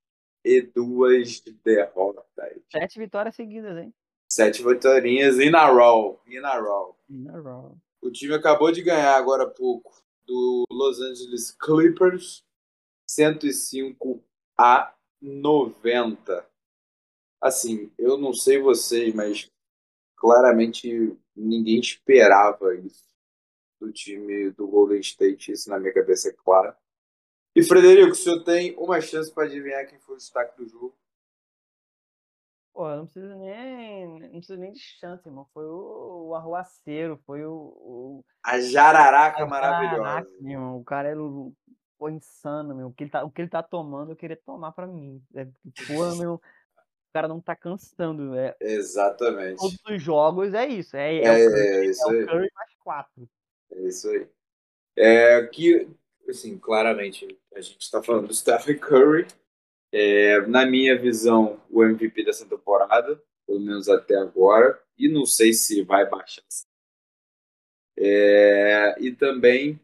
e 0.44 0.62
duas 0.62 1.42
derrotas. 1.64 2.24
Sete 2.72 3.00
vitórias 3.00 3.36
seguidas, 3.36 3.78
hein? 3.78 3.94
Sete 4.30 4.64
vitórias 4.64 5.40
in 5.40 5.56
a 5.56 5.68
row. 5.68 6.22
In 6.28 6.44
a 6.44 6.60
row. 6.60 6.98
In 7.10 7.28
a 7.30 7.40
row. 7.40 7.78
O 8.02 8.12
time 8.12 8.34
acabou 8.34 8.72
de 8.72 8.82
ganhar 8.82 9.16
agora 9.16 9.44
há 9.44 9.50
pouco 9.50 9.92
do 10.26 10.66
Los 10.70 11.00
Angeles 11.02 11.52
Clippers 11.52 12.44
105 13.10 14.24
a 14.58 14.94
90. 15.22 16.48
Assim, 17.42 17.92
eu 17.98 18.18
não 18.18 18.34
sei 18.34 18.60
vocês, 18.60 19.14
mas 19.14 19.50
claramente 20.16 21.18
ninguém 21.36 21.80
esperava 21.80 22.76
isso 22.76 23.08
do 23.80 23.92
time 23.92 24.52
do 24.52 24.68
Golden 24.68 25.00
State, 25.00 25.52
isso 25.52 25.70
na 25.70 25.80
minha 25.80 25.94
cabeça 25.94 26.30
é 26.30 26.34
claro. 26.34 26.76
E 27.58 27.64
Frederico, 27.64 28.12
o 28.12 28.16
senhor 28.16 28.44
tem 28.44 28.76
uma 28.78 29.02
chance 29.02 29.34
para 29.34 29.46
adivinhar 29.46 29.88
quem 29.88 29.98
foi 29.98 30.14
o 30.14 30.18
destaque 30.20 30.56
do 30.56 30.70
jogo? 30.70 30.96
Pô, 32.72 32.88
não 32.96 33.08
precisa 33.08 33.36
nem, 33.36 34.08
não 34.08 34.30
precisa 34.30 34.58
nem 34.58 34.72
de 34.72 34.80
chance, 34.80 35.28
irmão. 35.28 35.48
Foi 35.52 35.66
o, 35.66 36.28
o 36.28 36.36
arruaceiro, 36.36 37.20
foi 37.26 37.44
o, 37.44 37.52
o 37.52 38.26
a 38.44 38.60
jararaca 38.60 39.42
a 39.42 39.48
maravilhosa. 39.48 39.98
Jararaca, 39.98 40.30
irmão. 40.40 40.78
O 40.78 40.84
cara 40.84 41.10
é 41.10 41.16
pô, 41.98 42.10
insano, 42.12 42.76
meu. 42.76 42.90
O 42.90 42.94
que, 42.94 43.06
ele 43.06 43.10
tá, 43.10 43.24
o 43.24 43.32
que 43.32 43.42
ele 43.42 43.50
tá 43.50 43.64
tomando, 43.64 44.12
eu 44.12 44.16
queria 44.16 44.40
tomar 44.46 44.72
pra 44.74 44.86
mim. 44.86 45.20
É, 45.34 45.48
porra, 45.88 46.16
meu. 46.16 46.36
O 46.36 46.42
cara 47.12 47.28
não 47.28 47.42
tá 47.42 47.56
cansando. 47.56 48.36
É, 48.36 48.56
Exatamente. 48.62 49.58
Todos 49.58 49.80
os 49.90 50.00
jogos 50.00 50.54
é 50.54 50.68
isso. 50.68 50.96
É, 50.96 51.16
é, 51.16 51.26
é, 51.26 51.48
o, 51.48 51.50
Curry, 51.50 51.60
é 51.60 51.86
isso 51.86 52.08
é 52.08 52.12
aí. 52.12 52.24
o 52.24 52.28
Curry 52.28 52.52
mais 52.54 52.74
quatro. 52.84 53.30
É 53.72 53.82
isso 53.82 54.08
aí. 54.12 54.30
É 54.96 55.48
que, 55.48 55.90
assim, 56.32 56.58
claramente, 56.58 57.38
a 57.54 57.62
gente 57.62 57.90
tá 57.90 58.02
falando 58.02 58.28
do 58.28 58.34
Stephen 58.34 58.78
Curry. 58.78 59.28
É, 59.92 60.42
na 60.48 60.66
minha 60.66 60.98
visão, 60.98 61.62
o 61.70 61.84
MVP 61.84 62.24
dessa 62.24 62.46
temporada, 62.46 63.22
pelo 63.46 63.60
menos 63.60 63.88
até 63.88 64.16
agora, 64.16 64.82
e 64.98 65.08
não 65.08 65.26
sei 65.26 65.54
se 65.54 65.82
vai 65.82 66.08
baixar. 66.10 66.44
É, 67.98 68.96
e 69.00 69.12
também, 69.14 69.80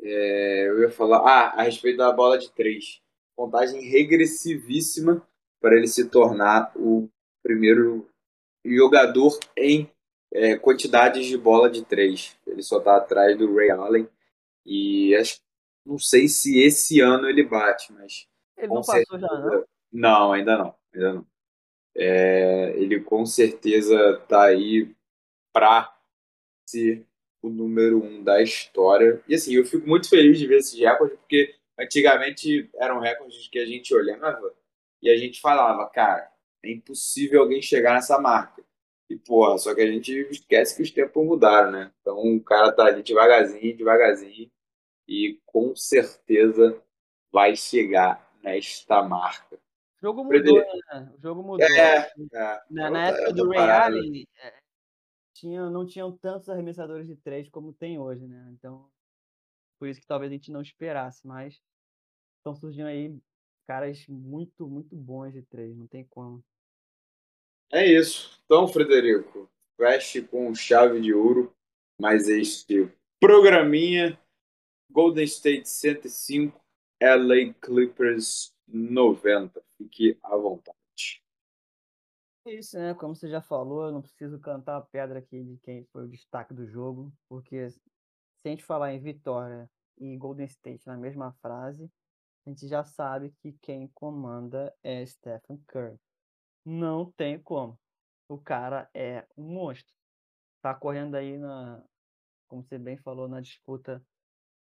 é, 0.00 0.68
eu 0.68 0.80
ia 0.80 0.90
falar, 0.90 1.18
ah, 1.18 1.60
a 1.60 1.62
respeito 1.62 1.98
da 1.98 2.10
bola 2.10 2.38
de 2.38 2.50
três, 2.50 3.00
contagem 3.36 3.82
regressivíssima 3.82 5.26
para 5.60 5.76
ele 5.76 5.86
se 5.86 6.08
tornar 6.08 6.72
o 6.74 7.08
primeiro 7.42 8.08
jogador 8.64 9.38
em 9.56 9.90
é, 10.32 10.56
quantidades 10.56 11.26
de 11.26 11.36
bola 11.36 11.70
de 11.70 11.84
três. 11.84 12.36
Ele 12.46 12.62
só 12.62 12.78
está 12.78 12.96
atrás 12.96 13.36
do 13.36 13.54
Ray 13.54 13.70
Allen 13.70 14.08
e 14.64 15.14
acho, 15.16 15.40
não 15.90 15.98
sei 15.98 16.28
se 16.28 16.62
esse 16.62 17.00
ano 17.00 17.28
ele 17.28 17.42
bate, 17.42 17.92
mas 17.92 18.28
ele 18.56 18.68
não 18.68 18.76
passou 18.76 18.94
certeza... 18.94 19.18
já, 19.18 19.38
não? 19.38 19.64
Não, 19.92 20.32
ainda 20.32 20.56
não. 20.56 20.74
Ainda 20.94 21.12
não. 21.14 21.26
É, 21.96 22.72
ele 22.76 23.00
com 23.00 23.26
certeza 23.26 24.16
tá 24.28 24.44
aí 24.44 24.94
para 25.52 25.92
ser 26.64 27.04
o 27.42 27.50
número 27.50 28.02
um 28.02 28.22
da 28.22 28.40
história. 28.40 29.20
E 29.26 29.34
assim, 29.34 29.54
eu 29.54 29.64
fico 29.64 29.88
muito 29.88 30.08
feliz 30.08 30.38
de 30.38 30.46
ver 30.46 30.58
esses 30.58 30.78
recordes, 30.78 31.18
porque 31.18 31.56
antigamente 31.76 32.70
eram 32.76 33.00
recordes 33.00 33.48
que 33.48 33.58
a 33.58 33.66
gente 33.66 33.92
olhava 33.92 34.54
e 35.02 35.10
a 35.10 35.16
gente 35.16 35.40
falava, 35.40 35.90
cara, 35.90 36.30
é 36.62 36.70
impossível 36.70 37.40
alguém 37.42 37.60
chegar 37.60 37.94
nessa 37.94 38.16
marca. 38.20 38.62
E, 39.08 39.16
porra, 39.16 39.58
só 39.58 39.74
que 39.74 39.80
a 39.80 39.90
gente 39.90 40.12
esquece 40.30 40.76
que 40.76 40.82
os 40.82 40.90
tempos 40.92 41.26
mudaram, 41.26 41.72
né? 41.72 41.92
Então 42.00 42.16
o 42.36 42.40
cara 42.40 42.70
tá 42.70 42.84
ali 42.84 43.02
devagarzinho, 43.02 43.76
devagarzinho, 43.76 44.48
e 45.10 45.40
com 45.44 45.74
certeza 45.74 46.80
vai 47.32 47.56
chegar 47.56 48.32
nesta 48.40 49.02
marca. 49.02 49.56
O 49.56 50.00
jogo 50.00 50.22
mudou, 50.22 50.58
né? 50.58 51.12
O 51.18 51.20
jogo 51.20 51.42
mudou. 51.42 51.66
É, 51.66 52.12
é. 52.32 52.62
Na, 52.70 52.88
na 52.90 53.08
época 53.08 53.32
do 53.32 53.48
Ray 53.48 53.58
Allen, 53.58 54.28
é, 54.38 54.54
tinha, 55.34 55.68
não 55.68 55.84
tinham 55.84 56.16
tantos 56.16 56.48
arremessadores 56.48 57.08
de 57.08 57.16
três 57.16 57.48
como 57.48 57.72
tem 57.72 57.98
hoje, 57.98 58.24
né? 58.24 58.50
Então, 58.52 58.88
por 59.80 59.88
isso 59.88 60.00
que 60.00 60.06
talvez 60.06 60.30
a 60.30 60.34
gente 60.34 60.52
não 60.52 60.62
esperasse, 60.62 61.26
mas 61.26 61.60
estão 62.38 62.54
surgindo 62.54 62.86
aí 62.86 63.18
caras 63.66 64.06
muito, 64.08 64.68
muito 64.68 64.94
bons 64.94 65.32
de 65.32 65.42
três, 65.42 65.76
não 65.76 65.88
tem 65.88 66.04
como. 66.04 66.42
É 67.72 67.84
isso. 67.84 68.40
Então, 68.44 68.66
Frederico, 68.68 69.50
feche 69.76 70.22
com 70.22 70.54
chave 70.54 71.00
de 71.00 71.12
ouro 71.12 71.52
mais 72.00 72.28
este 72.28 72.88
programinha 73.20 74.18
Golden 74.90 75.24
State 75.24 75.68
105 75.68 76.60
LA 77.00 77.54
Clippers 77.60 78.52
90. 78.66 79.62
Fique 79.78 80.18
à 80.22 80.36
vontade. 80.36 80.76
É 82.44 82.54
isso, 82.54 82.76
né? 82.76 82.92
Como 82.94 83.14
você 83.14 83.28
já 83.28 83.40
falou, 83.40 83.84
eu 83.84 83.92
não 83.92 84.02
preciso 84.02 84.40
cantar 84.40 84.78
a 84.78 84.80
pedra 84.80 85.20
aqui 85.20 85.44
de 85.44 85.58
quem 85.58 85.84
foi 85.92 86.04
o 86.04 86.08
destaque 86.08 86.52
do 86.52 86.66
jogo, 86.66 87.12
porque 87.28 87.70
se 87.70 87.80
a 88.44 88.48
gente 88.48 88.64
falar 88.64 88.92
em 88.92 89.00
vitória 89.00 89.70
e 89.96 90.16
Golden 90.16 90.46
State 90.46 90.86
na 90.86 90.96
mesma 90.96 91.32
frase, 91.40 91.88
a 92.44 92.50
gente 92.50 92.66
já 92.66 92.82
sabe 92.82 93.32
que 93.40 93.52
quem 93.62 93.86
comanda 93.94 94.74
é 94.82 95.06
Stephen 95.06 95.62
Curry. 95.68 96.00
Não 96.64 97.12
tem 97.12 97.38
como. 97.40 97.78
O 98.28 98.38
cara 98.38 98.90
é 98.92 99.24
um 99.36 99.44
monstro. 99.44 99.94
Tá 100.60 100.74
correndo 100.74 101.14
aí 101.14 101.38
na, 101.38 101.82
como 102.48 102.64
você 102.64 102.78
bem 102.78 102.96
falou, 102.96 103.28
na 103.28 103.40
disputa 103.40 104.04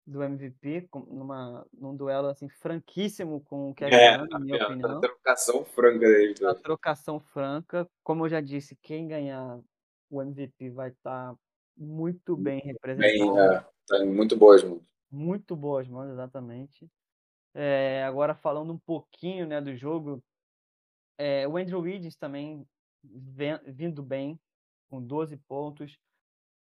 do 0.06 0.22
MVP, 0.22 0.88
numa, 1.08 1.66
num 1.72 1.96
duelo 1.96 2.28
assim 2.28 2.48
franquíssimo 2.48 3.40
com 3.42 3.70
o 3.70 3.74
Kevin 3.74 3.94
é, 3.94 4.18
Durant, 4.18 4.30
na 4.30 4.38
minha 4.38 4.56
é, 4.56 4.64
opinião. 4.64 5.00
trocação 5.00 5.64
franca 5.64 6.06
deles. 6.06 6.42
A 6.42 6.54
trocação 6.54 7.20
franca, 7.20 7.88
como 8.02 8.24
eu 8.24 8.28
já 8.28 8.40
disse, 8.40 8.76
quem 8.82 9.06
ganhar 9.06 9.60
o 10.10 10.20
MVP 10.20 10.70
vai 10.70 10.90
estar 10.90 11.32
tá 11.32 11.38
muito 11.76 12.36
bem 12.36 12.60
representado. 12.60 13.34
Bem, 13.34 13.38
é, 13.38 13.66
tá 13.86 14.04
muito 14.04 14.36
boas 14.36 14.62
mãos. 14.62 14.82
Muito 15.10 15.54
boas 15.54 15.88
mãos, 15.88 16.10
exatamente. 16.10 16.90
É, 17.54 18.02
agora 18.04 18.34
falando 18.34 18.72
um 18.72 18.78
pouquinho 18.78 19.46
né, 19.46 19.60
do 19.60 19.76
jogo, 19.76 20.22
é, 21.18 21.46
o 21.46 21.56
Andrew 21.56 21.80
Wiggins 21.80 22.16
também 22.16 22.66
vem, 23.04 23.58
vindo 23.66 24.02
bem, 24.02 24.38
com 24.88 25.02
12 25.02 25.36
pontos, 25.48 25.98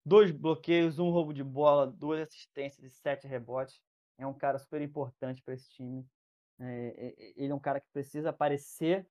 dois 0.05 0.31
bloqueios, 0.31 0.99
um 0.99 1.09
roubo 1.09 1.33
de 1.33 1.43
bola, 1.43 1.87
duas 1.87 2.21
assistências 2.21 2.83
e 2.85 2.95
sete 2.95 3.27
rebotes. 3.27 3.81
É 4.17 4.25
um 4.25 4.33
cara 4.33 4.59
super 4.59 4.81
importante 4.81 5.41
para 5.41 5.55
esse 5.55 5.67
time. 5.69 6.05
É, 6.59 7.33
ele 7.35 7.51
é 7.51 7.55
um 7.55 7.59
cara 7.59 7.81
que 7.81 7.89
precisa 7.91 8.29
aparecer 8.29 9.07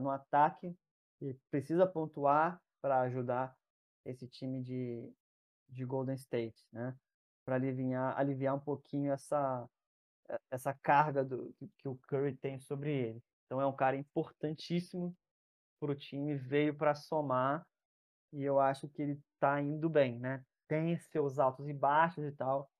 no 0.00 0.10
ataque 0.10 0.74
e 1.20 1.34
precisa 1.50 1.86
pontuar 1.86 2.60
para 2.80 3.00
ajudar 3.02 3.56
esse 4.04 4.26
time 4.28 4.62
de, 4.62 5.12
de 5.68 5.84
Golden 5.84 6.14
State, 6.14 6.64
né? 6.72 6.96
Para 7.44 7.56
aliviar, 7.56 8.18
aliviar 8.18 8.54
um 8.54 8.60
pouquinho 8.60 9.12
essa, 9.12 9.68
essa 10.50 10.72
carga 10.72 11.24
do, 11.24 11.52
que 11.78 11.88
o 11.88 11.96
Curry 12.08 12.36
tem 12.36 12.58
sobre 12.60 12.92
ele. 12.92 13.22
Então 13.46 13.60
é 13.60 13.66
um 13.66 13.74
cara 13.74 13.96
importantíssimo 13.96 15.16
para 15.80 15.90
o 15.90 15.96
time, 15.96 16.36
veio 16.36 16.74
para 16.74 16.94
somar 16.94 17.66
e 18.32 18.42
eu 18.42 18.60
acho 18.60 18.88
que 18.88 19.02
ele 19.02 19.20
tá 19.38 19.60
indo 19.60 19.88
bem, 19.88 20.18
né? 20.18 20.44
Tem 20.68 20.96
seus 20.96 21.38
altos 21.38 21.68
e 21.68 21.72
baixos 21.72 22.24
e 22.24 22.32
tal, 22.32 22.70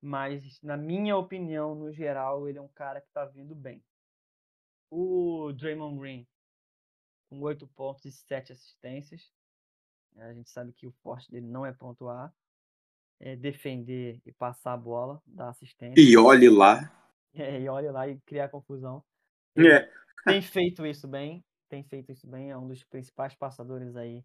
mas 0.00 0.60
na 0.62 0.76
minha 0.76 1.16
opinião, 1.16 1.74
no 1.74 1.92
geral, 1.92 2.48
ele 2.48 2.58
é 2.58 2.62
um 2.62 2.68
cara 2.68 3.00
que 3.00 3.10
tá 3.12 3.24
vindo 3.24 3.54
bem. 3.54 3.82
O 4.90 5.52
Draymond 5.52 5.98
Green, 5.98 6.26
com 7.28 7.40
8 7.40 7.66
pontos 7.68 8.04
e 8.04 8.10
7 8.10 8.52
assistências, 8.52 9.32
né? 10.12 10.26
a 10.26 10.34
gente 10.34 10.50
sabe 10.50 10.72
que 10.72 10.86
o 10.86 10.92
forte 11.02 11.30
dele 11.30 11.46
não 11.46 11.64
é 11.64 11.72
pontuar, 11.72 12.34
é 13.20 13.36
defender 13.36 14.20
e 14.26 14.32
passar 14.32 14.72
a 14.72 14.76
bola, 14.76 15.22
dar 15.26 15.50
assistência. 15.50 16.00
E 16.00 16.16
olhe 16.16 16.48
lá. 16.48 16.96
É, 17.32 17.60
e 17.60 17.68
olhe 17.68 17.88
lá 17.88 18.08
e 18.08 18.18
criar 18.22 18.48
confusão. 18.48 19.04
É. 19.56 19.88
Tem 20.24 20.42
feito 20.42 20.84
isso 20.84 21.06
bem, 21.06 21.44
tem 21.68 21.84
feito 21.84 22.10
isso 22.10 22.26
bem, 22.26 22.50
é 22.50 22.58
um 22.58 22.66
dos 22.66 22.82
principais 22.82 23.36
passadores 23.36 23.94
aí 23.94 24.24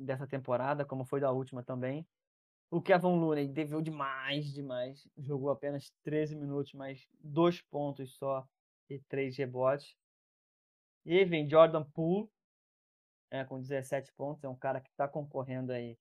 dessa 0.00 0.26
temporada, 0.26 0.84
como 0.84 1.04
foi 1.04 1.20
da 1.20 1.30
última 1.30 1.62
também. 1.62 2.06
O 2.70 2.80
Kevin 2.80 3.18
Looney 3.18 3.48
deveu 3.48 3.82
demais, 3.82 4.52
demais. 4.52 5.06
Jogou 5.18 5.50
apenas 5.50 5.92
13 6.02 6.36
minutos, 6.36 6.72
mas 6.72 7.06
dois 7.20 7.60
pontos 7.62 8.14
só 8.16 8.46
e 8.88 8.98
três 9.00 9.36
rebotes. 9.36 9.96
E 11.04 11.24
vem 11.24 11.48
Jordan 11.48 11.84
Poole, 11.84 12.30
é, 13.30 13.44
com 13.44 13.60
17 13.60 14.12
pontos. 14.12 14.44
É 14.44 14.48
um 14.48 14.56
cara 14.56 14.80
que 14.80 14.90
está 14.90 15.08
concorrendo 15.08 15.72
aí 15.72 15.98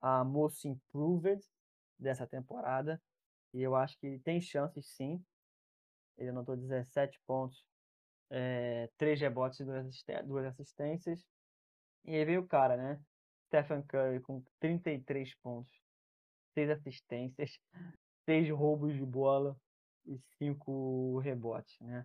a 0.00 0.24
Most 0.24 0.68
Improved 0.68 1.44
dessa 1.98 2.26
temporada. 2.26 3.00
E 3.52 3.60
eu 3.60 3.74
acho 3.74 3.98
que 3.98 4.06
ele 4.06 4.18
tem 4.20 4.40
chances 4.40 4.86
sim. 4.86 5.24
Ele 6.16 6.30
anotou 6.30 6.56
17 6.56 7.20
pontos, 7.26 7.64
é, 8.30 8.88
3 8.96 9.20
rebotes 9.20 9.60
e 9.60 9.64
2 9.64 10.46
assistências. 10.46 11.26
E 12.04 12.14
aí 12.14 12.24
veio 12.24 12.42
o 12.42 12.46
cara, 12.46 12.76
né? 12.76 13.00
Stephen 13.54 13.82
Curry 13.82 14.20
com 14.20 14.42
33 14.58 15.32
pontos, 15.36 15.72
6 16.54 16.70
assistências, 16.70 17.58
6 18.26 18.50
roubos 18.50 18.92
de 18.92 19.04
bola 19.04 19.56
e 20.06 20.18
5 20.38 21.18
rebotes, 21.20 21.78
né? 21.80 22.04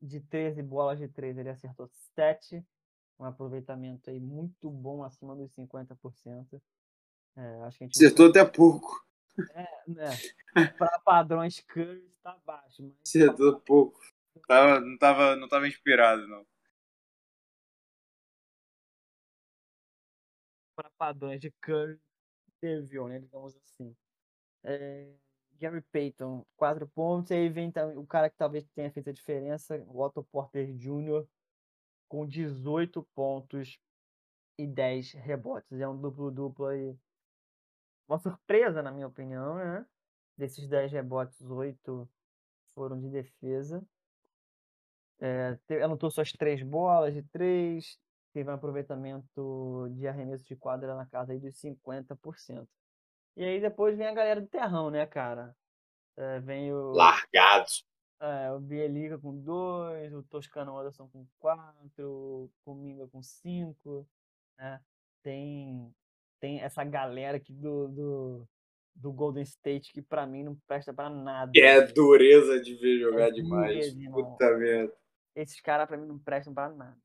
De 0.00 0.20
13 0.20 0.62
bolas 0.62 0.98
de 0.98 1.08
3, 1.08 1.36
ele 1.38 1.48
acertou 1.48 1.90
7, 2.14 2.64
um 3.18 3.24
aproveitamento 3.24 4.08
aí 4.08 4.20
muito 4.20 4.70
bom, 4.70 5.02
acima 5.02 5.34
dos 5.34 5.50
50%. 5.56 6.62
É, 7.36 7.62
acho 7.62 7.78
que 7.78 7.84
a 7.84 7.86
gente 7.86 7.96
Acertou 7.96 8.28
até 8.28 8.44
pouco. 8.44 9.04
É, 9.54 9.68
né? 9.88 10.10
Para 10.78 10.98
padrões 11.00 11.60
Curry 11.60 12.04
está 12.16 12.38
baixo. 12.46 12.82
Mas 12.82 12.96
Acertou 13.02 13.60
pouco. 13.60 14.00
Tava, 14.46 14.80
não, 14.80 14.96
tava, 14.96 15.36
não 15.36 15.48
tava 15.48 15.66
inspirado, 15.66 16.26
não. 16.28 16.46
Padrões 20.98 21.40
de 21.40 21.50
Curry, 21.62 21.98
teve, 22.60 23.00
né? 23.08 23.18
Digamos 23.20 23.56
assim. 23.56 23.96
É, 24.64 25.14
Gary 25.58 25.82
Payton, 25.92 26.44
4 26.56 26.86
pontos. 26.88 27.30
E 27.30 27.34
aí 27.34 27.48
vem 27.48 27.72
o 27.96 28.06
cara 28.06 28.28
que 28.30 28.36
talvez 28.36 28.64
tenha 28.74 28.90
feito 28.90 29.10
a 29.10 29.12
diferença, 29.12 29.76
o 29.86 30.00
Otto 30.02 30.22
Porter 30.24 30.74
Jr., 30.74 31.26
com 32.08 32.26
18 32.26 33.02
pontos 33.14 33.78
e 34.58 34.66
10 34.66 35.12
rebotes. 35.12 35.80
É 35.80 35.88
um 35.88 36.00
duplo-duplo 36.00 36.66
aí. 36.66 36.96
Uma 38.08 38.18
surpresa, 38.18 38.82
na 38.82 38.90
minha 38.90 39.06
opinião, 39.06 39.56
né? 39.56 39.86
Desses 40.36 40.66
10 40.66 40.92
rebotes, 40.92 41.40
8 41.42 42.08
foram 42.74 42.98
de 42.98 43.08
defesa. 43.10 43.86
É, 45.20 45.58
anotou 45.82 46.10
suas 46.10 46.30
três 46.32 46.62
bolas 46.62 47.12
de 47.12 47.22
três, 47.24 47.98
teve 48.32 48.50
um 48.50 48.54
aproveitamento 48.54 49.88
de 49.92 50.06
arremesso 50.06 50.44
de 50.44 50.56
quadra 50.56 50.94
na 50.94 51.06
casa 51.06 51.32
aí 51.32 51.38
dos 51.38 51.54
50%. 51.60 52.66
E 53.36 53.44
aí 53.44 53.60
depois 53.60 53.96
vem 53.96 54.06
a 54.06 54.14
galera 54.14 54.40
do 54.40 54.48
terrão, 54.48 54.90
né, 54.90 55.06
cara? 55.06 55.54
É, 56.16 56.40
vem 56.40 56.72
o. 56.72 56.92
Largados. 56.92 57.86
É, 58.20 58.50
o 58.50 58.58
Bieliga 58.58 59.16
com 59.16 59.32
dois, 59.40 60.12
o 60.12 60.24
Toscano 60.24 60.76
Anderson 60.76 61.08
com 61.08 61.24
quatro, 61.38 62.50
o 62.66 62.74
Minga 62.74 63.06
com 63.06 63.22
cinco, 63.22 64.04
né? 64.58 64.80
Tem, 65.22 65.94
tem 66.40 66.60
essa 66.60 66.82
galera 66.82 67.36
aqui 67.36 67.52
do, 67.52 67.86
do, 67.86 68.48
do 68.96 69.12
Golden 69.12 69.44
State 69.44 69.92
que 69.92 70.02
pra 70.02 70.26
mim 70.26 70.42
não 70.42 70.56
presta 70.66 70.92
pra 70.92 71.08
nada. 71.08 71.52
É 71.54 71.80
dureza 71.80 72.60
de 72.60 72.74
ver 72.74 72.98
jogar 72.98 73.28
É 73.28 73.30
demais. 73.30 73.94
dureza. 73.94 74.10
Puta 74.10 74.56
merda. 74.56 74.92
Esses 75.36 75.60
caras 75.60 75.86
pra 75.86 75.96
mim 75.96 76.06
não 76.06 76.18
prestam 76.18 76.52
pra 76.52 76.68
nada. 76.68 76.98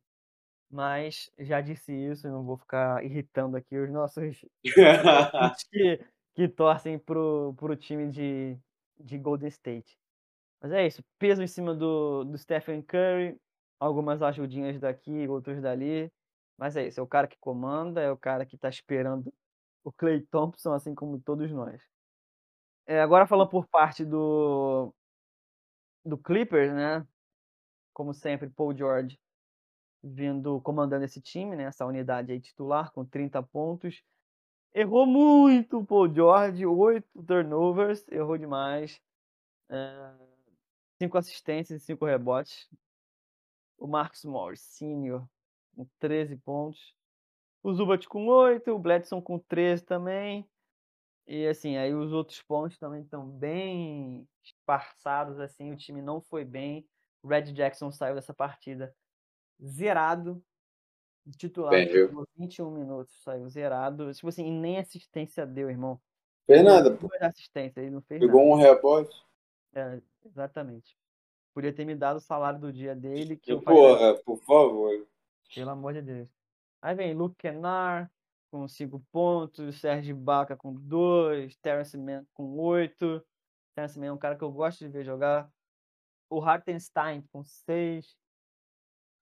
Mas 0.69 1.31
já 1.37 1.61
disse 1.61 1.93
isso, 1.93 2.27
não 2.27 2.43
vou 2.43 2.57
ficar 2.57 3.03
irritando 3.03 3.57
aqui 3.57 3.77
os 3.77 3.91
nossos 3.91 4.43
que, 5.71 6.05
que 6.33 6.47
torcem 6.47 6.97
pro, 6.97 7.53
pro 7.57 7.75
time 7.75 8.09
de, 8.09 8.57
de 8.99 9.17
Golden 9.17 9.49
State. 9.49 9.97
Mas 10.61 10.71
é 10.71 10.87
isso, 10.87 11.03
peso 11.19 11.43
em 11.43 11.47
cima 11.47 11.75
do, 11.75 12.23
do 12.23 12.37
Stephen 12.37 12.81
Curry, 12.81 13.37
algumas 13.79 14.21
ajudinhas 14.21 14.79
daqui, 14.79 15.27
outros 15.27 15.61
dali. 15.61 16.11
Mas 16.57 16.75
é 16.75 16.87
isso, 16.87 16.99
é 16.99 17.03
o 17.03 17.07
cara 17.07 17.27
que 17.27 17.37
comanda, 17.39 18.01
é 18.01 18.11
o 18.11 18.17
cara 18.17 18.45
que 18.45 18.57
tá 18.57 18.69
esperando 18.69 19.33
o 19.83 19.91
Clay 19.91 20.21
Thompson, 20.21 20.73
assim 20.73 20.95
como 20.95 21.19
todos 21.19 21.51
nós. 21.51 21.81
É, 22.85 23.01
agora 23.01 23.27
falando 23.27 23.49
por 23.49 23.67
parte 23.67 24.05
do, 24.05 24.93
do 26.05 26.17
Clippers, 26.17 26.73
né? 26.73 27.05
Como 27.93 28.13
sempre, 28.13 28.49
Paul 28.49 28.75
George 28.75 29.19
vindo 30.03 30.59
comandando 30.61 31.05
esse 31.05 31.21
time, 31.21 31.55
né? 31.55 31.63
Essa 31.63 31.85
unidade 31.85 32.31
aí 32.31 32.41
titular 32.41 32.91
com 32.91 33.05
30 33.05 33.41
pontos. 33.41 34.03
Errou 34.73 35.05
muito 35.05 35.79
o 35.79 35.85
Paul 35.85 36.13
George, 36.13 36.65
8 36.65 37.23
turnovers, 37.23 38.05
errou 38.09 38.37
demais. 38.37 38.99
É, 39.69 40.13
cinco 40.97 41.17
assistências 41.17 41.81
e 41.81 41.85
5 41.85 42.05
rebotes. 42.05 42.69
O 43.77 43.87
Marcus 43.87 44.25
Morris, 44.25 44.61
senior, 44.61 45.27
com 45.75 45.87
13 45.99 46.35
pontos. 46.37 46.95
O 47.61 47.73
Zubat 47.73 48.07
com 48.09 48.27
8, 48.27 48.71
o 48.71 48.79
Bledson 48.79 49.21
com 49.21 49.39
13 49.39 49.83
também. 49.85 50.47
E 51.25 51.47
assim, 51.47 51.77
aí 51.77 51.93
os 51.93 52.11
outros 52.11 52.41
pontos 52.41 52.77
também 52.77 53.01
estão 53.01 53.25
bem 53.25 54.27
esparçados, 54.43 55.39
assim, 55.39 55.71
o 55.71 55.77
time 55.77 56.01
não 56.01 56.19
foi 56.19 56.43
bem. 56.43 56.85
O 57.21 57.27
Red 57.29 57.53
Jackson 57.53 57.89
saiu 57.91 58.15
dessa 58.15 58.33
partida 58.33 58.93
zerado. 59.63 60.43
Titular, 61.37 61.71
Bem, 61.71 61.87
viu? 61.87 62.07
jogou 62.09 62.27
21 62.37 62.69
minutos, 62.71 63.13
saiu 63.23 63.47
zerado. 63.49 64.13
Tipo 64.13 64.27
assim, 64.27 64.45
e 64.45 64.51
nem 64.51 64.77
assistência 64.77 65.45
deu, 65.45 65.69
irmão. 65.69 65.99
Fez 66.45 66.61
nada, 66.63 66.91
pô. 66.95 67.07
Duas 67.07 67.21
assistências, 67.21 67.77
ele 67.77 67.91
não 67.95 68.01
fez 68.01 68.19
Pegou 68.19 68.41
nada. 68.41 68.51
um 68.51 68.55
rebote. 68.55 69.25
É, 69.73 70.01
exatamente. 70.25 70.97
Podia 71.53 71.71
ter 71.71 71.85
me 71.85 71.95
dado 71.95 72.17
o 72.17 72.21
salário 72.21 72.59
do 72.59 72.73
dia 72.73 72.93
dele, 72.95 73.37
que 73.37 73.51
E 73.51 73.53
eu 73.53 73.61
porra, 73.61 74.15
por 74.25 74.37
favor. 74.39 75.07
Pelo 75.55 75.69
amor 75.69 75.93
de 75.93 76.01
Deus. 76.01 76.29
Aí 76.81 76.93
vem 76.95 77.13
Luke 77.13 77.35
Kennard 77.37 78.09
com 78.51 78.67
5 78.67 78.99
pontos, 79.11 79.79
Serge 79.79 80.13
Baca 80.13 80.57
com 80.57 80.73
2, 80.73 81.55
Terence 81.57 81.97
Mann 81.97 82.25
com 82.33 82.57
8. 82.59 83.23
Terence 83.75 83.97
Mann 83.97 84.07
é 84.07 84.11
um 84.11 84.17
cara 84.17 84.35
que 84.35 84.43
eu 84.43 84.51
gosto 84.51 84.79
de 84.79 84.89
ver 84.89 85.05
jogar. 85.05 85.49
O 86.29 86.41
Hartenstein 86.41 87.21
com 87.31 87.43
6. 87.43 88.17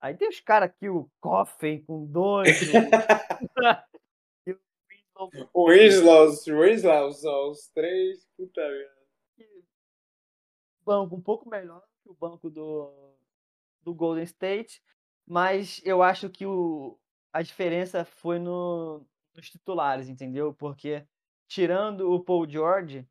Aí 0.02 0.16
tem 0.18 0.28
os 0.28 0.40
caras 0.40 0.70
aqui, 0.70 0.90
o 0.90 1.08
Coffey 1.22 1.84
com 1.84 2.08
2. 2.08 2.48
e 4.48 4.52
o 4.52 4.60
Winslow 4.90 5.30
O 5.54 5.70
Winslow, 5.70 7.12
só 7.14 7.50
os 7.50 7.68
três. 7.68 8.28
Puta 8.36 8.62
merda. 8.62 9.02
banco 10.84 11.16
um 11.16 11.22
pouco 11.22 11.48
melhor 11.48 11.84
que 12.02 12.10
o 12.10 12.16
banco 12.16 12.50
do, 12.50 13.14
do 13.84 13.94
Golden 13.94 14.24
State, 14.24 14.82
mas 15.28 15.80
eu 15.86 16.02
acho 16.02 16.32
que 16.32 16.48
o, 16.48 16.98
a 17.32 17.44
diferença 17.44 18.04
foi 18.04 18.40
no, 18.40 19.06
nos 19.36 19.52
titulares, 19.52 20.10
entendeu? 20.10 20.52
Porque 20.52 21.06
tirando 21.48 22.12
o 22.12 22.24
Paul 22.24 22.50
George, 22.50 23.08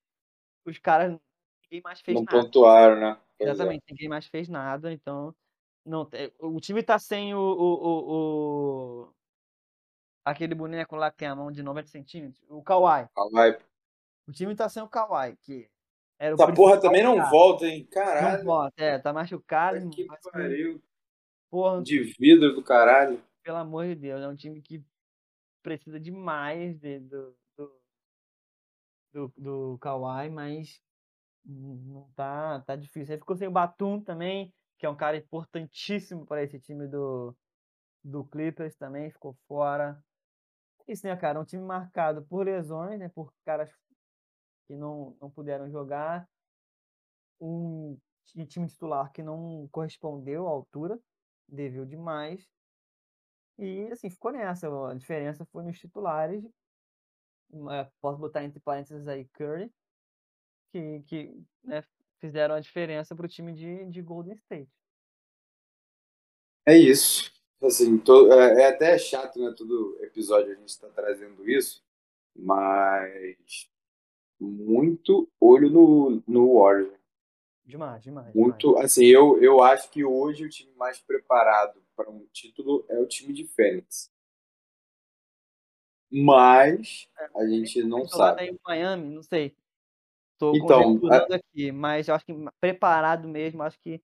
os 0.65 0.77
caras 0.79 1.17
ninguém 1.63 1.83
mais 1.85 2.01
fez 2.01 2.17
Não 2.17 2.25
nada. 2.25 2.43
pontuaram, 2.43 3.01
né? 3.01 3.21
Pois 3.39 3.49
é. 3.49 3.53
Exatamente, 3.53 3.85
ninguém 3.89 4.09
mais 4.09 4.27
fez 4.27 4.49
nada, 4.49 4.93
então 4.93 5.33
não 5.91 6.09
o 6.39 6.61
time 6.61 6.83
tá 6.83 6.99
sem 6.99 7.35
o, 7.35 7.39
o, 7.39 7.75
o, 7.75 9.03
o- 9.09 9.15
aquele 10.25 10.55
boneco 10.55 10.97
lá 10.97 11.11
que 11.11 11.19
tem 11.19 11.29
a 11.29 11.35
mão 11.37 11.51
de 11.51 11.63
90 11.63 11.89
centímetros, 11.89 12.43
o 12.49 12.63
Kawhi. 12.63 13.09
Vai. 13.33 13.59
O 14.29 14.33
time 14.33 14.55
tá 14.55 14.69
sem 14.69 14.83
o 14.83 14.89
Kawhi, 14.89 15.37
que 15.43 15.69
era 16.19 16.35
Essa 16.35 16.53
porra 16.55 16.81
também 16.81 17.03
não 17.03 17.29
volta, 17.31 17.67
hein? 17.67 17.83
Não 17.83 17.91
Caralho. 17.91 18.45
volta, 18.45 18.75
é, 18.83 18.99
tá 18.99 19.13
machucado, 19.13 19.91
que 19.91 20.07
pariu. 20.33 20.81
porra, 21.51 21.83
De 21.83 22.01
vidro 22.19 22.55
do 22.55 22.63
caralho. 22.63 23.23
pelo 23.43 23.57
amor 23.57 23.87
de 23.87 23.95
Deus, 23.97 24.23
é 24.23 24.29
um 24.29 24.37
time 24.37 24.61
que 24.63 24.85
precisa 25.63 25.99
demais 25.99 26.79
de, 26.79 27.01
do, 27.01 27.37
do, 27.57 27.81
do, 29.13 29.33
do 29.37 29.79
Kawhi, 29.79 30.31
mas 30.31 30.81
não 31.45 32.09
tá, 32.15 32.61
tá 32.61 32.77
difícil. 32.77 33.15
Aí 33.15 33.19
ficou 33.19 33.37
sem 33.37 33.49
o 33.49 33.51
Batum 33.51 34.01
também, 34.01 34.53
que 34.81 34.87
é 34.87 34.91
um 34.91 34.97
cara 34.97 35.19
importantíssimo 35.19 36.25
para 36.27 36.43
esse 36.43 36.59
time 36.59 36.89
do, 36.89 37.37
do 38.03 38.25
Clippers 38.25 38.75
também, 38.77 39.11
ficou 39.11 39.35
fora. 39.47 40.03
Isso, 40.89 41.07
né, 41.07 41.15
cara? 41.17 41.39
Um 41.39 41.45
time 41.45 41.63
marcado 41.63 42.25
por 42.27 42.47
lesões, 42.47 42.99
né? 42.99 43.11
Por 43.11 43.33
caras 43.45 43.71
que 44.67 44.75
não, 44.75 45.17
não 45.21 45.31
puderam 45.31 45.71
jogar. 45.71 46.27
Um 47.39 48.01
ti- 48.25 48.47
time 48.47 48.67
titular 48.67 49.13
que 49.13 49.23
não 49.23 49.69
correspondeu 49.71 50.49
à 50.49 50.51
altura, 50.51 50.99
deveu 51.47 51.85
demais. 51.85 52.51
E 53.59 53.87
assim, 53.93 54.09
ficou 54.09 54.33
nessa. 54.33 54.67
A 54.89 54.95
diferença 54.95 55.45
foi 55.53 55.63
nos 55.63 55.79
titulares. 55.79 56.43
Posso 58.01 58.19
botar 58.19 58.45
entre 58.45 58.61
parênteses 58.61 59.07
aí 59.07 59.29
Curry, 59.29 59.71
que, 60.73 61.03
que 61.03 61.45
né, 61.63 61.83
fizeram 62.21 62.55
a 62.55 62.61
diferença 62.61 63.15
para 63.17 63.27
o 63.27 63.29
time 63.29 63.53
de, 63.53 63.87
de 63.87 64.03
Golden 64.03 64.35
State. 64.35 64.71
É 66.67 66.77
isso. 66.77 67.33
Assim, 67.63 67.99
to- 67.99 68.33
é, 68.33 68.63
é 68.63 68.67
até 68.69 68.97
chato, 68.99 69.39
né? 69.39 69.53
Todo 69.57 69.99
episódio 70.03 70.53
a 70.53 70.55
gente 70.55 70.69
está 70.69 70.89
trazendo 70.89 71.49
isso, 71.49 71.83
mas 72.35 73.69
muito 74.41 75.31
olho 75.41 75.69
no, 75.71 76.23
no 76.27 76.55
Warriors. 76.55 76.99
Demais, 77.65 78.03
demais. 78.03 78.33
demais. 78.33 78.35
Muito, 78.35 78.77
assim, 78.79 79.05
eu, 79.07 79.41
eu 79.43 79.63
acho 79.63 79.91
que 79.91 80.05
hoje 80.05 80.45
o 80.45 80.49
time 80.49 80.73
mais 80.75 80.99
preparado 81.01 81.83
para 81.95 82.11
um 82.11 82.27
título 82.33 82.85
é 82.89 82.99
o 82.99 83.07
time 83.07 83.33
de 83.33 83.47
Fênix. 83.47 84.11
mas 86.11 87.09
a 87.37 87.47
gente 87.47 87.83
não 87.85 88.07
sabe. 88.07 88.47
em 88.47 88.59
Miami, 88.67 89.15
não 89.15 89.23
sei. 89.23 89.55
Tô 90.41 90.57
Então, 90.57 90.83
conjecturando 90.83 91.35
aqui, 91.35 91.71
mas 91.71 92.09
eu 92.09 92.15
acho 92.15 92.25
que 92.25 92.33
preparado 92.61 93.29
mesmo, 93.29 93.63
acho 93.63 93.79
que 93.79 94.01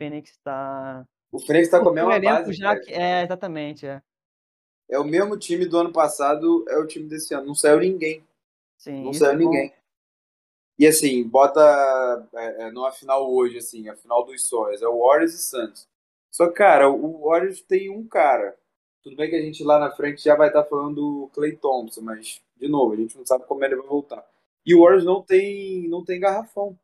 Phoenix 0.00 0.38
tá. 0.44 1.04
O 1.32 1.40
Phoenix 1.40 1.68
tá 1.68 1.80
com 1.80 1.88
a 1.88 1.92
Porque 1.92 2.00
o 2.04 2.08
mesma 2.08 2.16
elenco 2.16 2.44
base. 2.44 2.52
já 2.54 2.68
cara. 2.68 2.80
que- 2.80 2.92
É, 2.92 3.22
exatamente, 3.24 3.86
é. 3.86 4.00
É 4.88 4.98
o 4.98 5.04
mesmo 5.04 5.36
time 5.36 5.66
do 5.66 5.78
ano 5.78 5.92
passado, 5.92 6.64
é 6.68 6.76
o 6.78 6.86
time 6.86 7.08
desse 7.08 7.34
ano. 7.34 7.46
Não 7.46 7.54
saiu 7.54 7.80
ninguém. 7.80 8.22
Sim, 8.78 9.02
Não 9.04 9.10
isso 9.10 9.20
saiu 9.20 9.32
é 9.32 9.36
ninguém. 9.36 9.72
E 10.78 10.86
assim, 10.86 11.22
bota 11.26 11.60
é, 12.34 12.62
é, 12.64 12.70
numa 12.70 12.92
final 12.92 13.30
hoje, 13.32 13.58
assim, 13.58 13.88
a 13.88 13.96
final 13.96 14.24
dos 14.24 14.46
sonhos. 14.46 14.82
É 14.82 14.86
o 14.88 14.98
Warriors 15.06 15.34
e 15.34 15.38
Santos. 15.38 15.88
Só 16.30 16.46
que, 16.48 16.54
cara, 16.54 16.88
o 16.90 17.28
Warriors 17.28 17.60
tem 17.60 17.90
um 17.90 18.06
cara. 18.06 18.56
Tudo 19.02 19.16
bem 19.16 19.28
que 19.28 19.36
a 19.36 19.42
gente 19.42 19.64
lá 19.64 19.78
na 19.78 19.90
frente 19.90 20.22
já 20.22 20.36
vai 20.36 20.48
estar 20.48 20.64
falando 20.64 20.94
do 20.94 21.30
Clay 21.34 21.56
Thompson, 21.56 22.00
mas, 22.02 22.40
de 22.56 22.68
novo, 22.68 22.92
a 22.92 22.96
gente 22.96 23.16
não 23.18 23.26
sabe 23.26 23.44
como 23.46 23.64
ele 23.64 23.76
vai 23.76 23.86
voltar. 23.86 24.24
E 24.64 24.74
o 24.74 24.80
Warriors 24.82 25.04
não 25.04 25.22
tem, 25.22 25.88
não 25.88 26.04
tem 26.04 26.20
garrafão. 26.20 26.78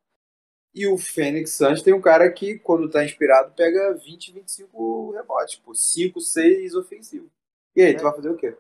E 0.75 0.87
o 0.87 0.99
Phoenix 0.99 1.53
Suns 1.53 1.83
tem 1.83 1.93
um 1.95 2.01
cara 2.01 2.31
que, 2.31 2.59
quando 2.59 2.91
tá 2.91 3.05
inspirado, 3.05 3.53
pega 3.55 3.95
20, 3.95 4.33
25 4.33 5.13
rebotes, 5.13 5.55
tipo, 5.57 5.75
5, 5.75 6.21
6 6.21 6.75
ofensivos. 6.75 7.31
E 7.75 7.83
aí, 7.83 7.95
tu 7.95 8.01
É. 8.01 8.03
vai 8.03 8.15
fazer 8.15 8.31
o 8.31 8.37
quê? 8.37 8.57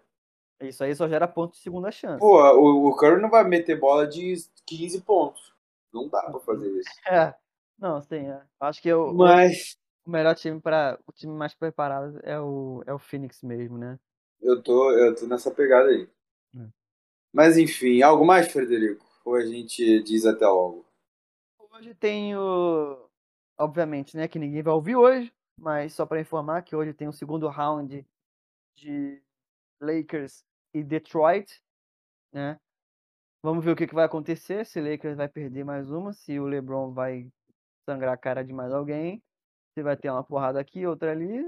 Isso 0.60 0.82
aí 0.82 0.94
só 0.94 1.08
gera 1.08 1.28
ponto 1.28 1.52
de 1.52 1.58
segunda 1.58 1.90
chance. 1.92 2.18
Pô, 2.18 2.40
o, 2.54 2.88
o 2.88 2.96
Curry 2.96 3.20
não 3.22 3.30
vai 3.30 3.44
meter 3.44 3.78
bola 3.78 4.06
de 4.06 4.34
15 4.66 5.00
pontos. 5.02 5.54
Não 5.92 6.08
dá 6.08 6.22
pra 6.22 6.40
fazer 6.40 6.68
isso. 6.70 6.90
É. 7.06 7.34
Não, 7.78 8.02
sim, 8.02 8.26
é. 8.26 8.42
Acho 8.58 8.82
que 8.82 8.92
o, 8.92 9.14
Mas 9.14 9.76
o 10.04 10.10
melhor 10.10 10.34
time 10.34 10.60
para 10.60 10.98
o 11.06 11.12
time 11.12 11.32
mais 11.32 11.54
preparado 11.54 12.18
é 12.24 12.40
o, 12.40 12.82
é 12.86 12.92
o 12.92 12.98
Phoenix 12.98 13.40
mesmo, 13.42 13.78
né? 13.78 13.98
eu 14.40 14.60
tô, 14.62 14.90
eu 14.92 15.14
tô 15.14 15.26
nessa 15.26 15.50
pegada 15.50 15.88
aí. 15.88 16.08
Hum. 16.54 16.68
Mas 17.32 17.56
enfim, 17.56 18.02
algo 18.02 18.24
mais, 18.24 18.50
Frederico? 18.50 19.06
Ou 19.28 19.34
a 19.34 19.44
gente 19.44 20.02
diz 20.04 20.24
até 20.24 20.46
logo? 20.48 20.86
Hoje 21.70 21.94
tem 21.94 22.34
o. 22.34 23.10
Obviamente, 23.58 24.16
né? 24.16 24.26
Que 24.26 24.38
ninguém 24.38 24.62
vai 24.62 24.72
ouvir 24.72 24.96
hoje, 24.96 25.30
mas 25.60 25.92
só 25.92 26.06
para 26.06 26.18
informar 26.18 26.62
que 26.62 26.74
hoje 26.74 26.94
tem 26.94 27.06
o 27.06 27.12
segundo 27.12 27.46
round 27.46 28.06
de 28.74 29.22
Lakers 29.82 30.42
e 30.72 30.82
Detroit, 30.82 31.62
né? 32.32 32.58
Vamos 33.42 33.62
ver 33.62 33.72
o 33.72 33.76
que, 33.76 33.86
que 33.86 33.94
vai 33.94 34.06
acontecer, 34.06 34.64
se 34.64 34.80
o 34.80 34.90
Lakers 34.90 35.18
vai 35.18 35.28
perder 35.28 35.62
mais 35.62 35.90
uma, 35.90 36.14
se 36.14 36.40
o 36.40 36.46
LeBron 36.46 36.94
vai 36.94 37.30
sangrar 37.84 38.14
a 38.14 38.16
cara 38.16 38.42
de 38.42 38.54
mais 38.54 38.72
alguém, 38.72 39.22
se 39.74 39.82
vai 39.82 39.94
ter 39.94 40.08
uma 40.08 40.24
porrada 40.24 40.58
aqui, 40.58 40.86
outra 40.86 41.12
ali. 41.12 41.44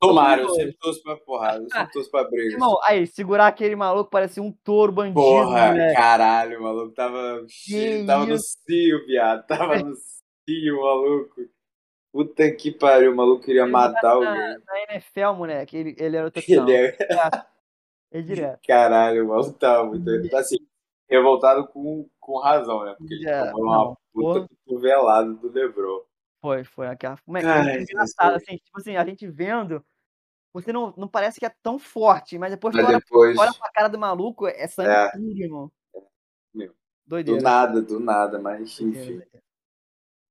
Tomara, 0.00 0.40
eu 0.40 0.48
sempre 0.54 0.76
torço 0.80 1.02
pra 1.02 1.16
porrada, 1.16 1.62
eu 1.62 1.68
sempre 1.68 1.92
torço 1.92 2.10
pra 2.10 2.24
briga. 2.24 2.54
Irmão, 2.54 2.78
aí, 2.84 3.06
segurar 3.06 3.48
aquele 3.48 3.76
maluco 3.76 4.10
parecia 4.10 4.42
um 4.42 4.50
touro 4.64 4.90
bandido, 4.90 5.20
Porra, 5.20 5.72
né? 5.74 5.92
caralho, 5.94 6.62
maluco. 6.62 6.94
Tava, 6.94 7.44
Que 7.46 8.04
tava 8.06 8.24
no 8.24 8.38
cio, 8.38 9.04
viado. 9.06 9.46
Tava 9.46 9.76
no 9.84 9.94
cio, 10.48 10.80
maluco. 10.82 11.42
Puta 12.12 12.50
que 12.50 12.72
pariu, 12.72 13.12
o 13.12 13.16
maluco 13.16 13.44
queria 13.44 13.62
Ele 13.62 13.70
matar 13.70 14.02
na, 14.02 14.10
alguém. 14.30 14.58
na 14.66 14.94
NFL, 14.94 15.32
moleque, 15.36 15.76
ele, 15.76 15.94
ele 15.98 16.16
era 16.16 16.26
o 16.26 16.30
touchdown. 16.30 16.66
Ele 16.68 16.76
é... 16.76 16.96
É 18.12 18.20
direto. 18.22 18.60
Caralho, 18.66 19.24
o 19.24 19.28
maluco 19.28 19.52
tava 19.52 19.84
muito. 19.84 20.28
Tá 20.30 20.40
assim, 20.40 20.56
revoltado 21.08 21.68
com, 21.68 22.08
com 22.18 22.38
razão, 22.38 22.84
né? 22.84 22.94
Porque 22.98 23.14
ele 23.14 23.28
É, 23.28 23.50
tomou 23.52 23.64
uma 23.64 23.96
puta 24.12 24.48
cotovelada 24.64 25.32
do 25.34 25.52
Lebron. 25.52 26.00
Foi, 26.40 26.64
foi 26.64 26.86
aquela. 26.88 27.16
Moleque, 27.26 27.46
Ai, 27.46 27.62
foi 27.62 27.72
muito 27.74 27.92
engraçado, 27.92 28.34
assim, 28.36 28.56
tipo 28.56 28.78
assim, 28.78 28.96
a 28.96 29.04
gente 29.04 29.26
vendo, 29.28 29.84
você 30.52 30.72
não, 30.72 30.92
não 30.96 31.06
parece 31.08 31.38
que 31.38 31.46
é 31.46 31.54
tão 31.62 31.78
forte, 31.78 32.38
mas 32.38 32.50
depois 32.50 32.74
Mas 32.74 32.86
tu 32.86 32.92
depois, 32.92 33.38
olha 33.38 33.52
pra 33.54 33.70
cara 33.70 33.88
do 33.88 33.98
maluco, 33.98 34.46
é 34.46 34.66
sangue 34.66 34.90
É. 34.90 35.10
puro, 35.12 35.38
irmão. 35.38 35.72
Meu, 36.54 36.68
do 36.68 36.74
Doideira. 37.06 37.40
nada, 37.42 37.80
do 37.82 38.00
nada, 38.00 38.38
mas 38.38 38.76
doideira, 38.78 39.00
enfim. 39.00 39.16
doideira. 39.18 39.42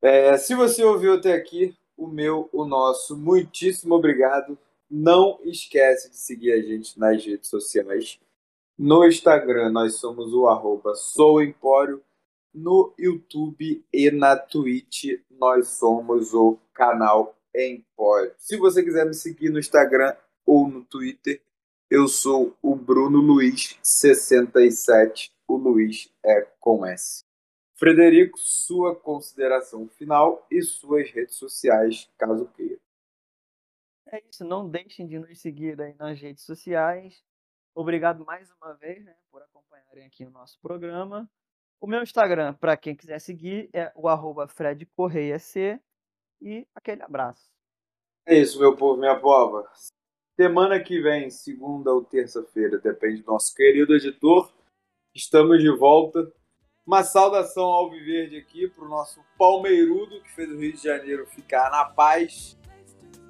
É, 0.01 0.37
se 0.37 0.55
você 0.55 0.83
ouviu 0.83 1.15
até 1.15 1.33
aqui, 1.33 1.77
o 1.97 2.07
meu, 2.07 2.49
o 2.53 2.65
nosso, 2.65 3.17
muitíssimo 3.17 3.95
obrigado. 3.95 4.57
Não 4.89 5.39
esquece 5.43 6.09
de 6.09 6.17
seguir 6.17 6.51
a 6.53 6.61
gente 6.61 6.97
nas 6.97 7.23
redes 7.23 7.49
sociais. 7.49 8.19
No 8.77 9.05
Instagram, 9.05 9.69
nós 9.71 9.95
somos 9.95 10.33
o 10.33 10.47
arroba 10.47 10.95
souempório. 10.95 12.01
No 12.53 12.93
YouTube 12.97 13.85
e 13.93 14.09
na 14.09 14.35
Twitch, 14.35 15.19
nós 15.29 15.67
somos 15.67 16.33
o 16.33 16.57
canal 16.73 17.35
Empório. 17.67 18.33
Se 18.37 18.57
você 18.57 18.83
quiser 18.83 19.05
me 19.05 19.13
seguir 19.13 19.49
no 19.49 19.59
Instagram 19.59 20.15
ou 20.45 20.67
no 20.67 20.83
Twitter, 20.83 21.41
eu 21.89 22.07
sou 22.07 22.55
o 22.61 22.75
Bruno 22.75 23.19
Luiz 23.19 23.77
67. 23.81 25.31
O 25.47 25.57
Luiz 25.57 26.13
é 26.23 26.41
com 26.59 26.85
S. 26.85 27.23
Frederico, 27.75 28.37
sua 28.37 28.95
consideração 28.95 29.87
final 29.87 30.45
e 30.51 30.61
suas 30.61 31.09
redes 31.11 31.35
sociais, 31.35 32.09
caso 32.17 32.45
queira. 32.49 32.79
É 34.11 34.21
isso, 34.29 34.43
não 34.43 34.69
deixem 34.69 35.07
de 35.07 35.17
nos 35.17 35.39
seguir 35.39 35.79
aí 35.81 35.95
nas 35.95 36.19
redes 36.19 36.43
sociais. 36.43 37.23
Obrigado 37.73 38.25
mais 38.25 38.51
uma 38.51 38.73
vez, 38.73 39.03
né, 39.05 39.15
por 39.31 39.41
acompanharem 39.41 40.05
aqui 40.05 40.25
o 40.25 40.29
nosso 40.29 40.59
programa. 40.59 41.29
O 41.79 41.87
meu 41.87 42.03
Instagram, 42.03 42.53
para 42.55 42.75
quem 42.75 42.95
quiser 42.95 43.19
seguir, 43.19 43.69
é 43.71 43.91
o 43.95 44.09
arroba 44.09 44.47
Fred 44.47 44.85
Correia 44.87 45.39
C. 45.39 45.79
E 46.41 46.65
aquele 46.73 47.03
abraço. 47.03 47.49
É 48.25 48.37
isso, 48.37 48.59
meu 48.59 48.75
povo, 48.75 48.99
minha 48.99 49.19
pova. 49.19 49.67
Semana 50.35 50.79
que 50.79 51.01
vem, 51.01 51.29
segunda 51.29 51.91
ou 51.91 52.03
terça-feira, 52.03 52.77
depende 52.77 53.21
do 53.21 53.31
nosso 53.31 53.53
querido 53.53 53.95
editor. 53.95 54.51
Estamos 55.13 55.59
de 55.59 55.69
volta. 55.69 56.31
Uma 56.85 57.03
saudação 57.03 57.65
ao 57.65 57.89
Viverde 57.89 58.37
aqui 58.37 58.67
para 58.67 58.85
o 58.85 58.89
nosso 58.89 59.19
Palmeirudo, 59.37 60.21
que 60.21 60.31
fez 60.31 60.49
o 60.49 60.57
Rio 60.57 60.73
de 60.73 60.83
Janeiro 60.83 61.27
ficar 61.27 61.69
na 61.69 61.85
paz. 61.85 62.57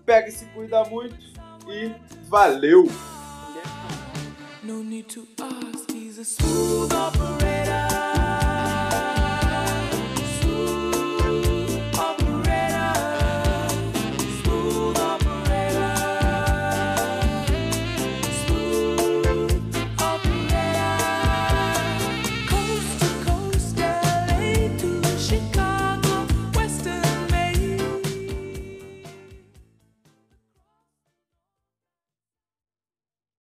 Pega 0.05 0.27
e 0.27 0.31
se 0.31 0.45
cuida 0.53 0.83
muito 0.85 1.15
e 1.67 1.93
valeu! 2.27 2.85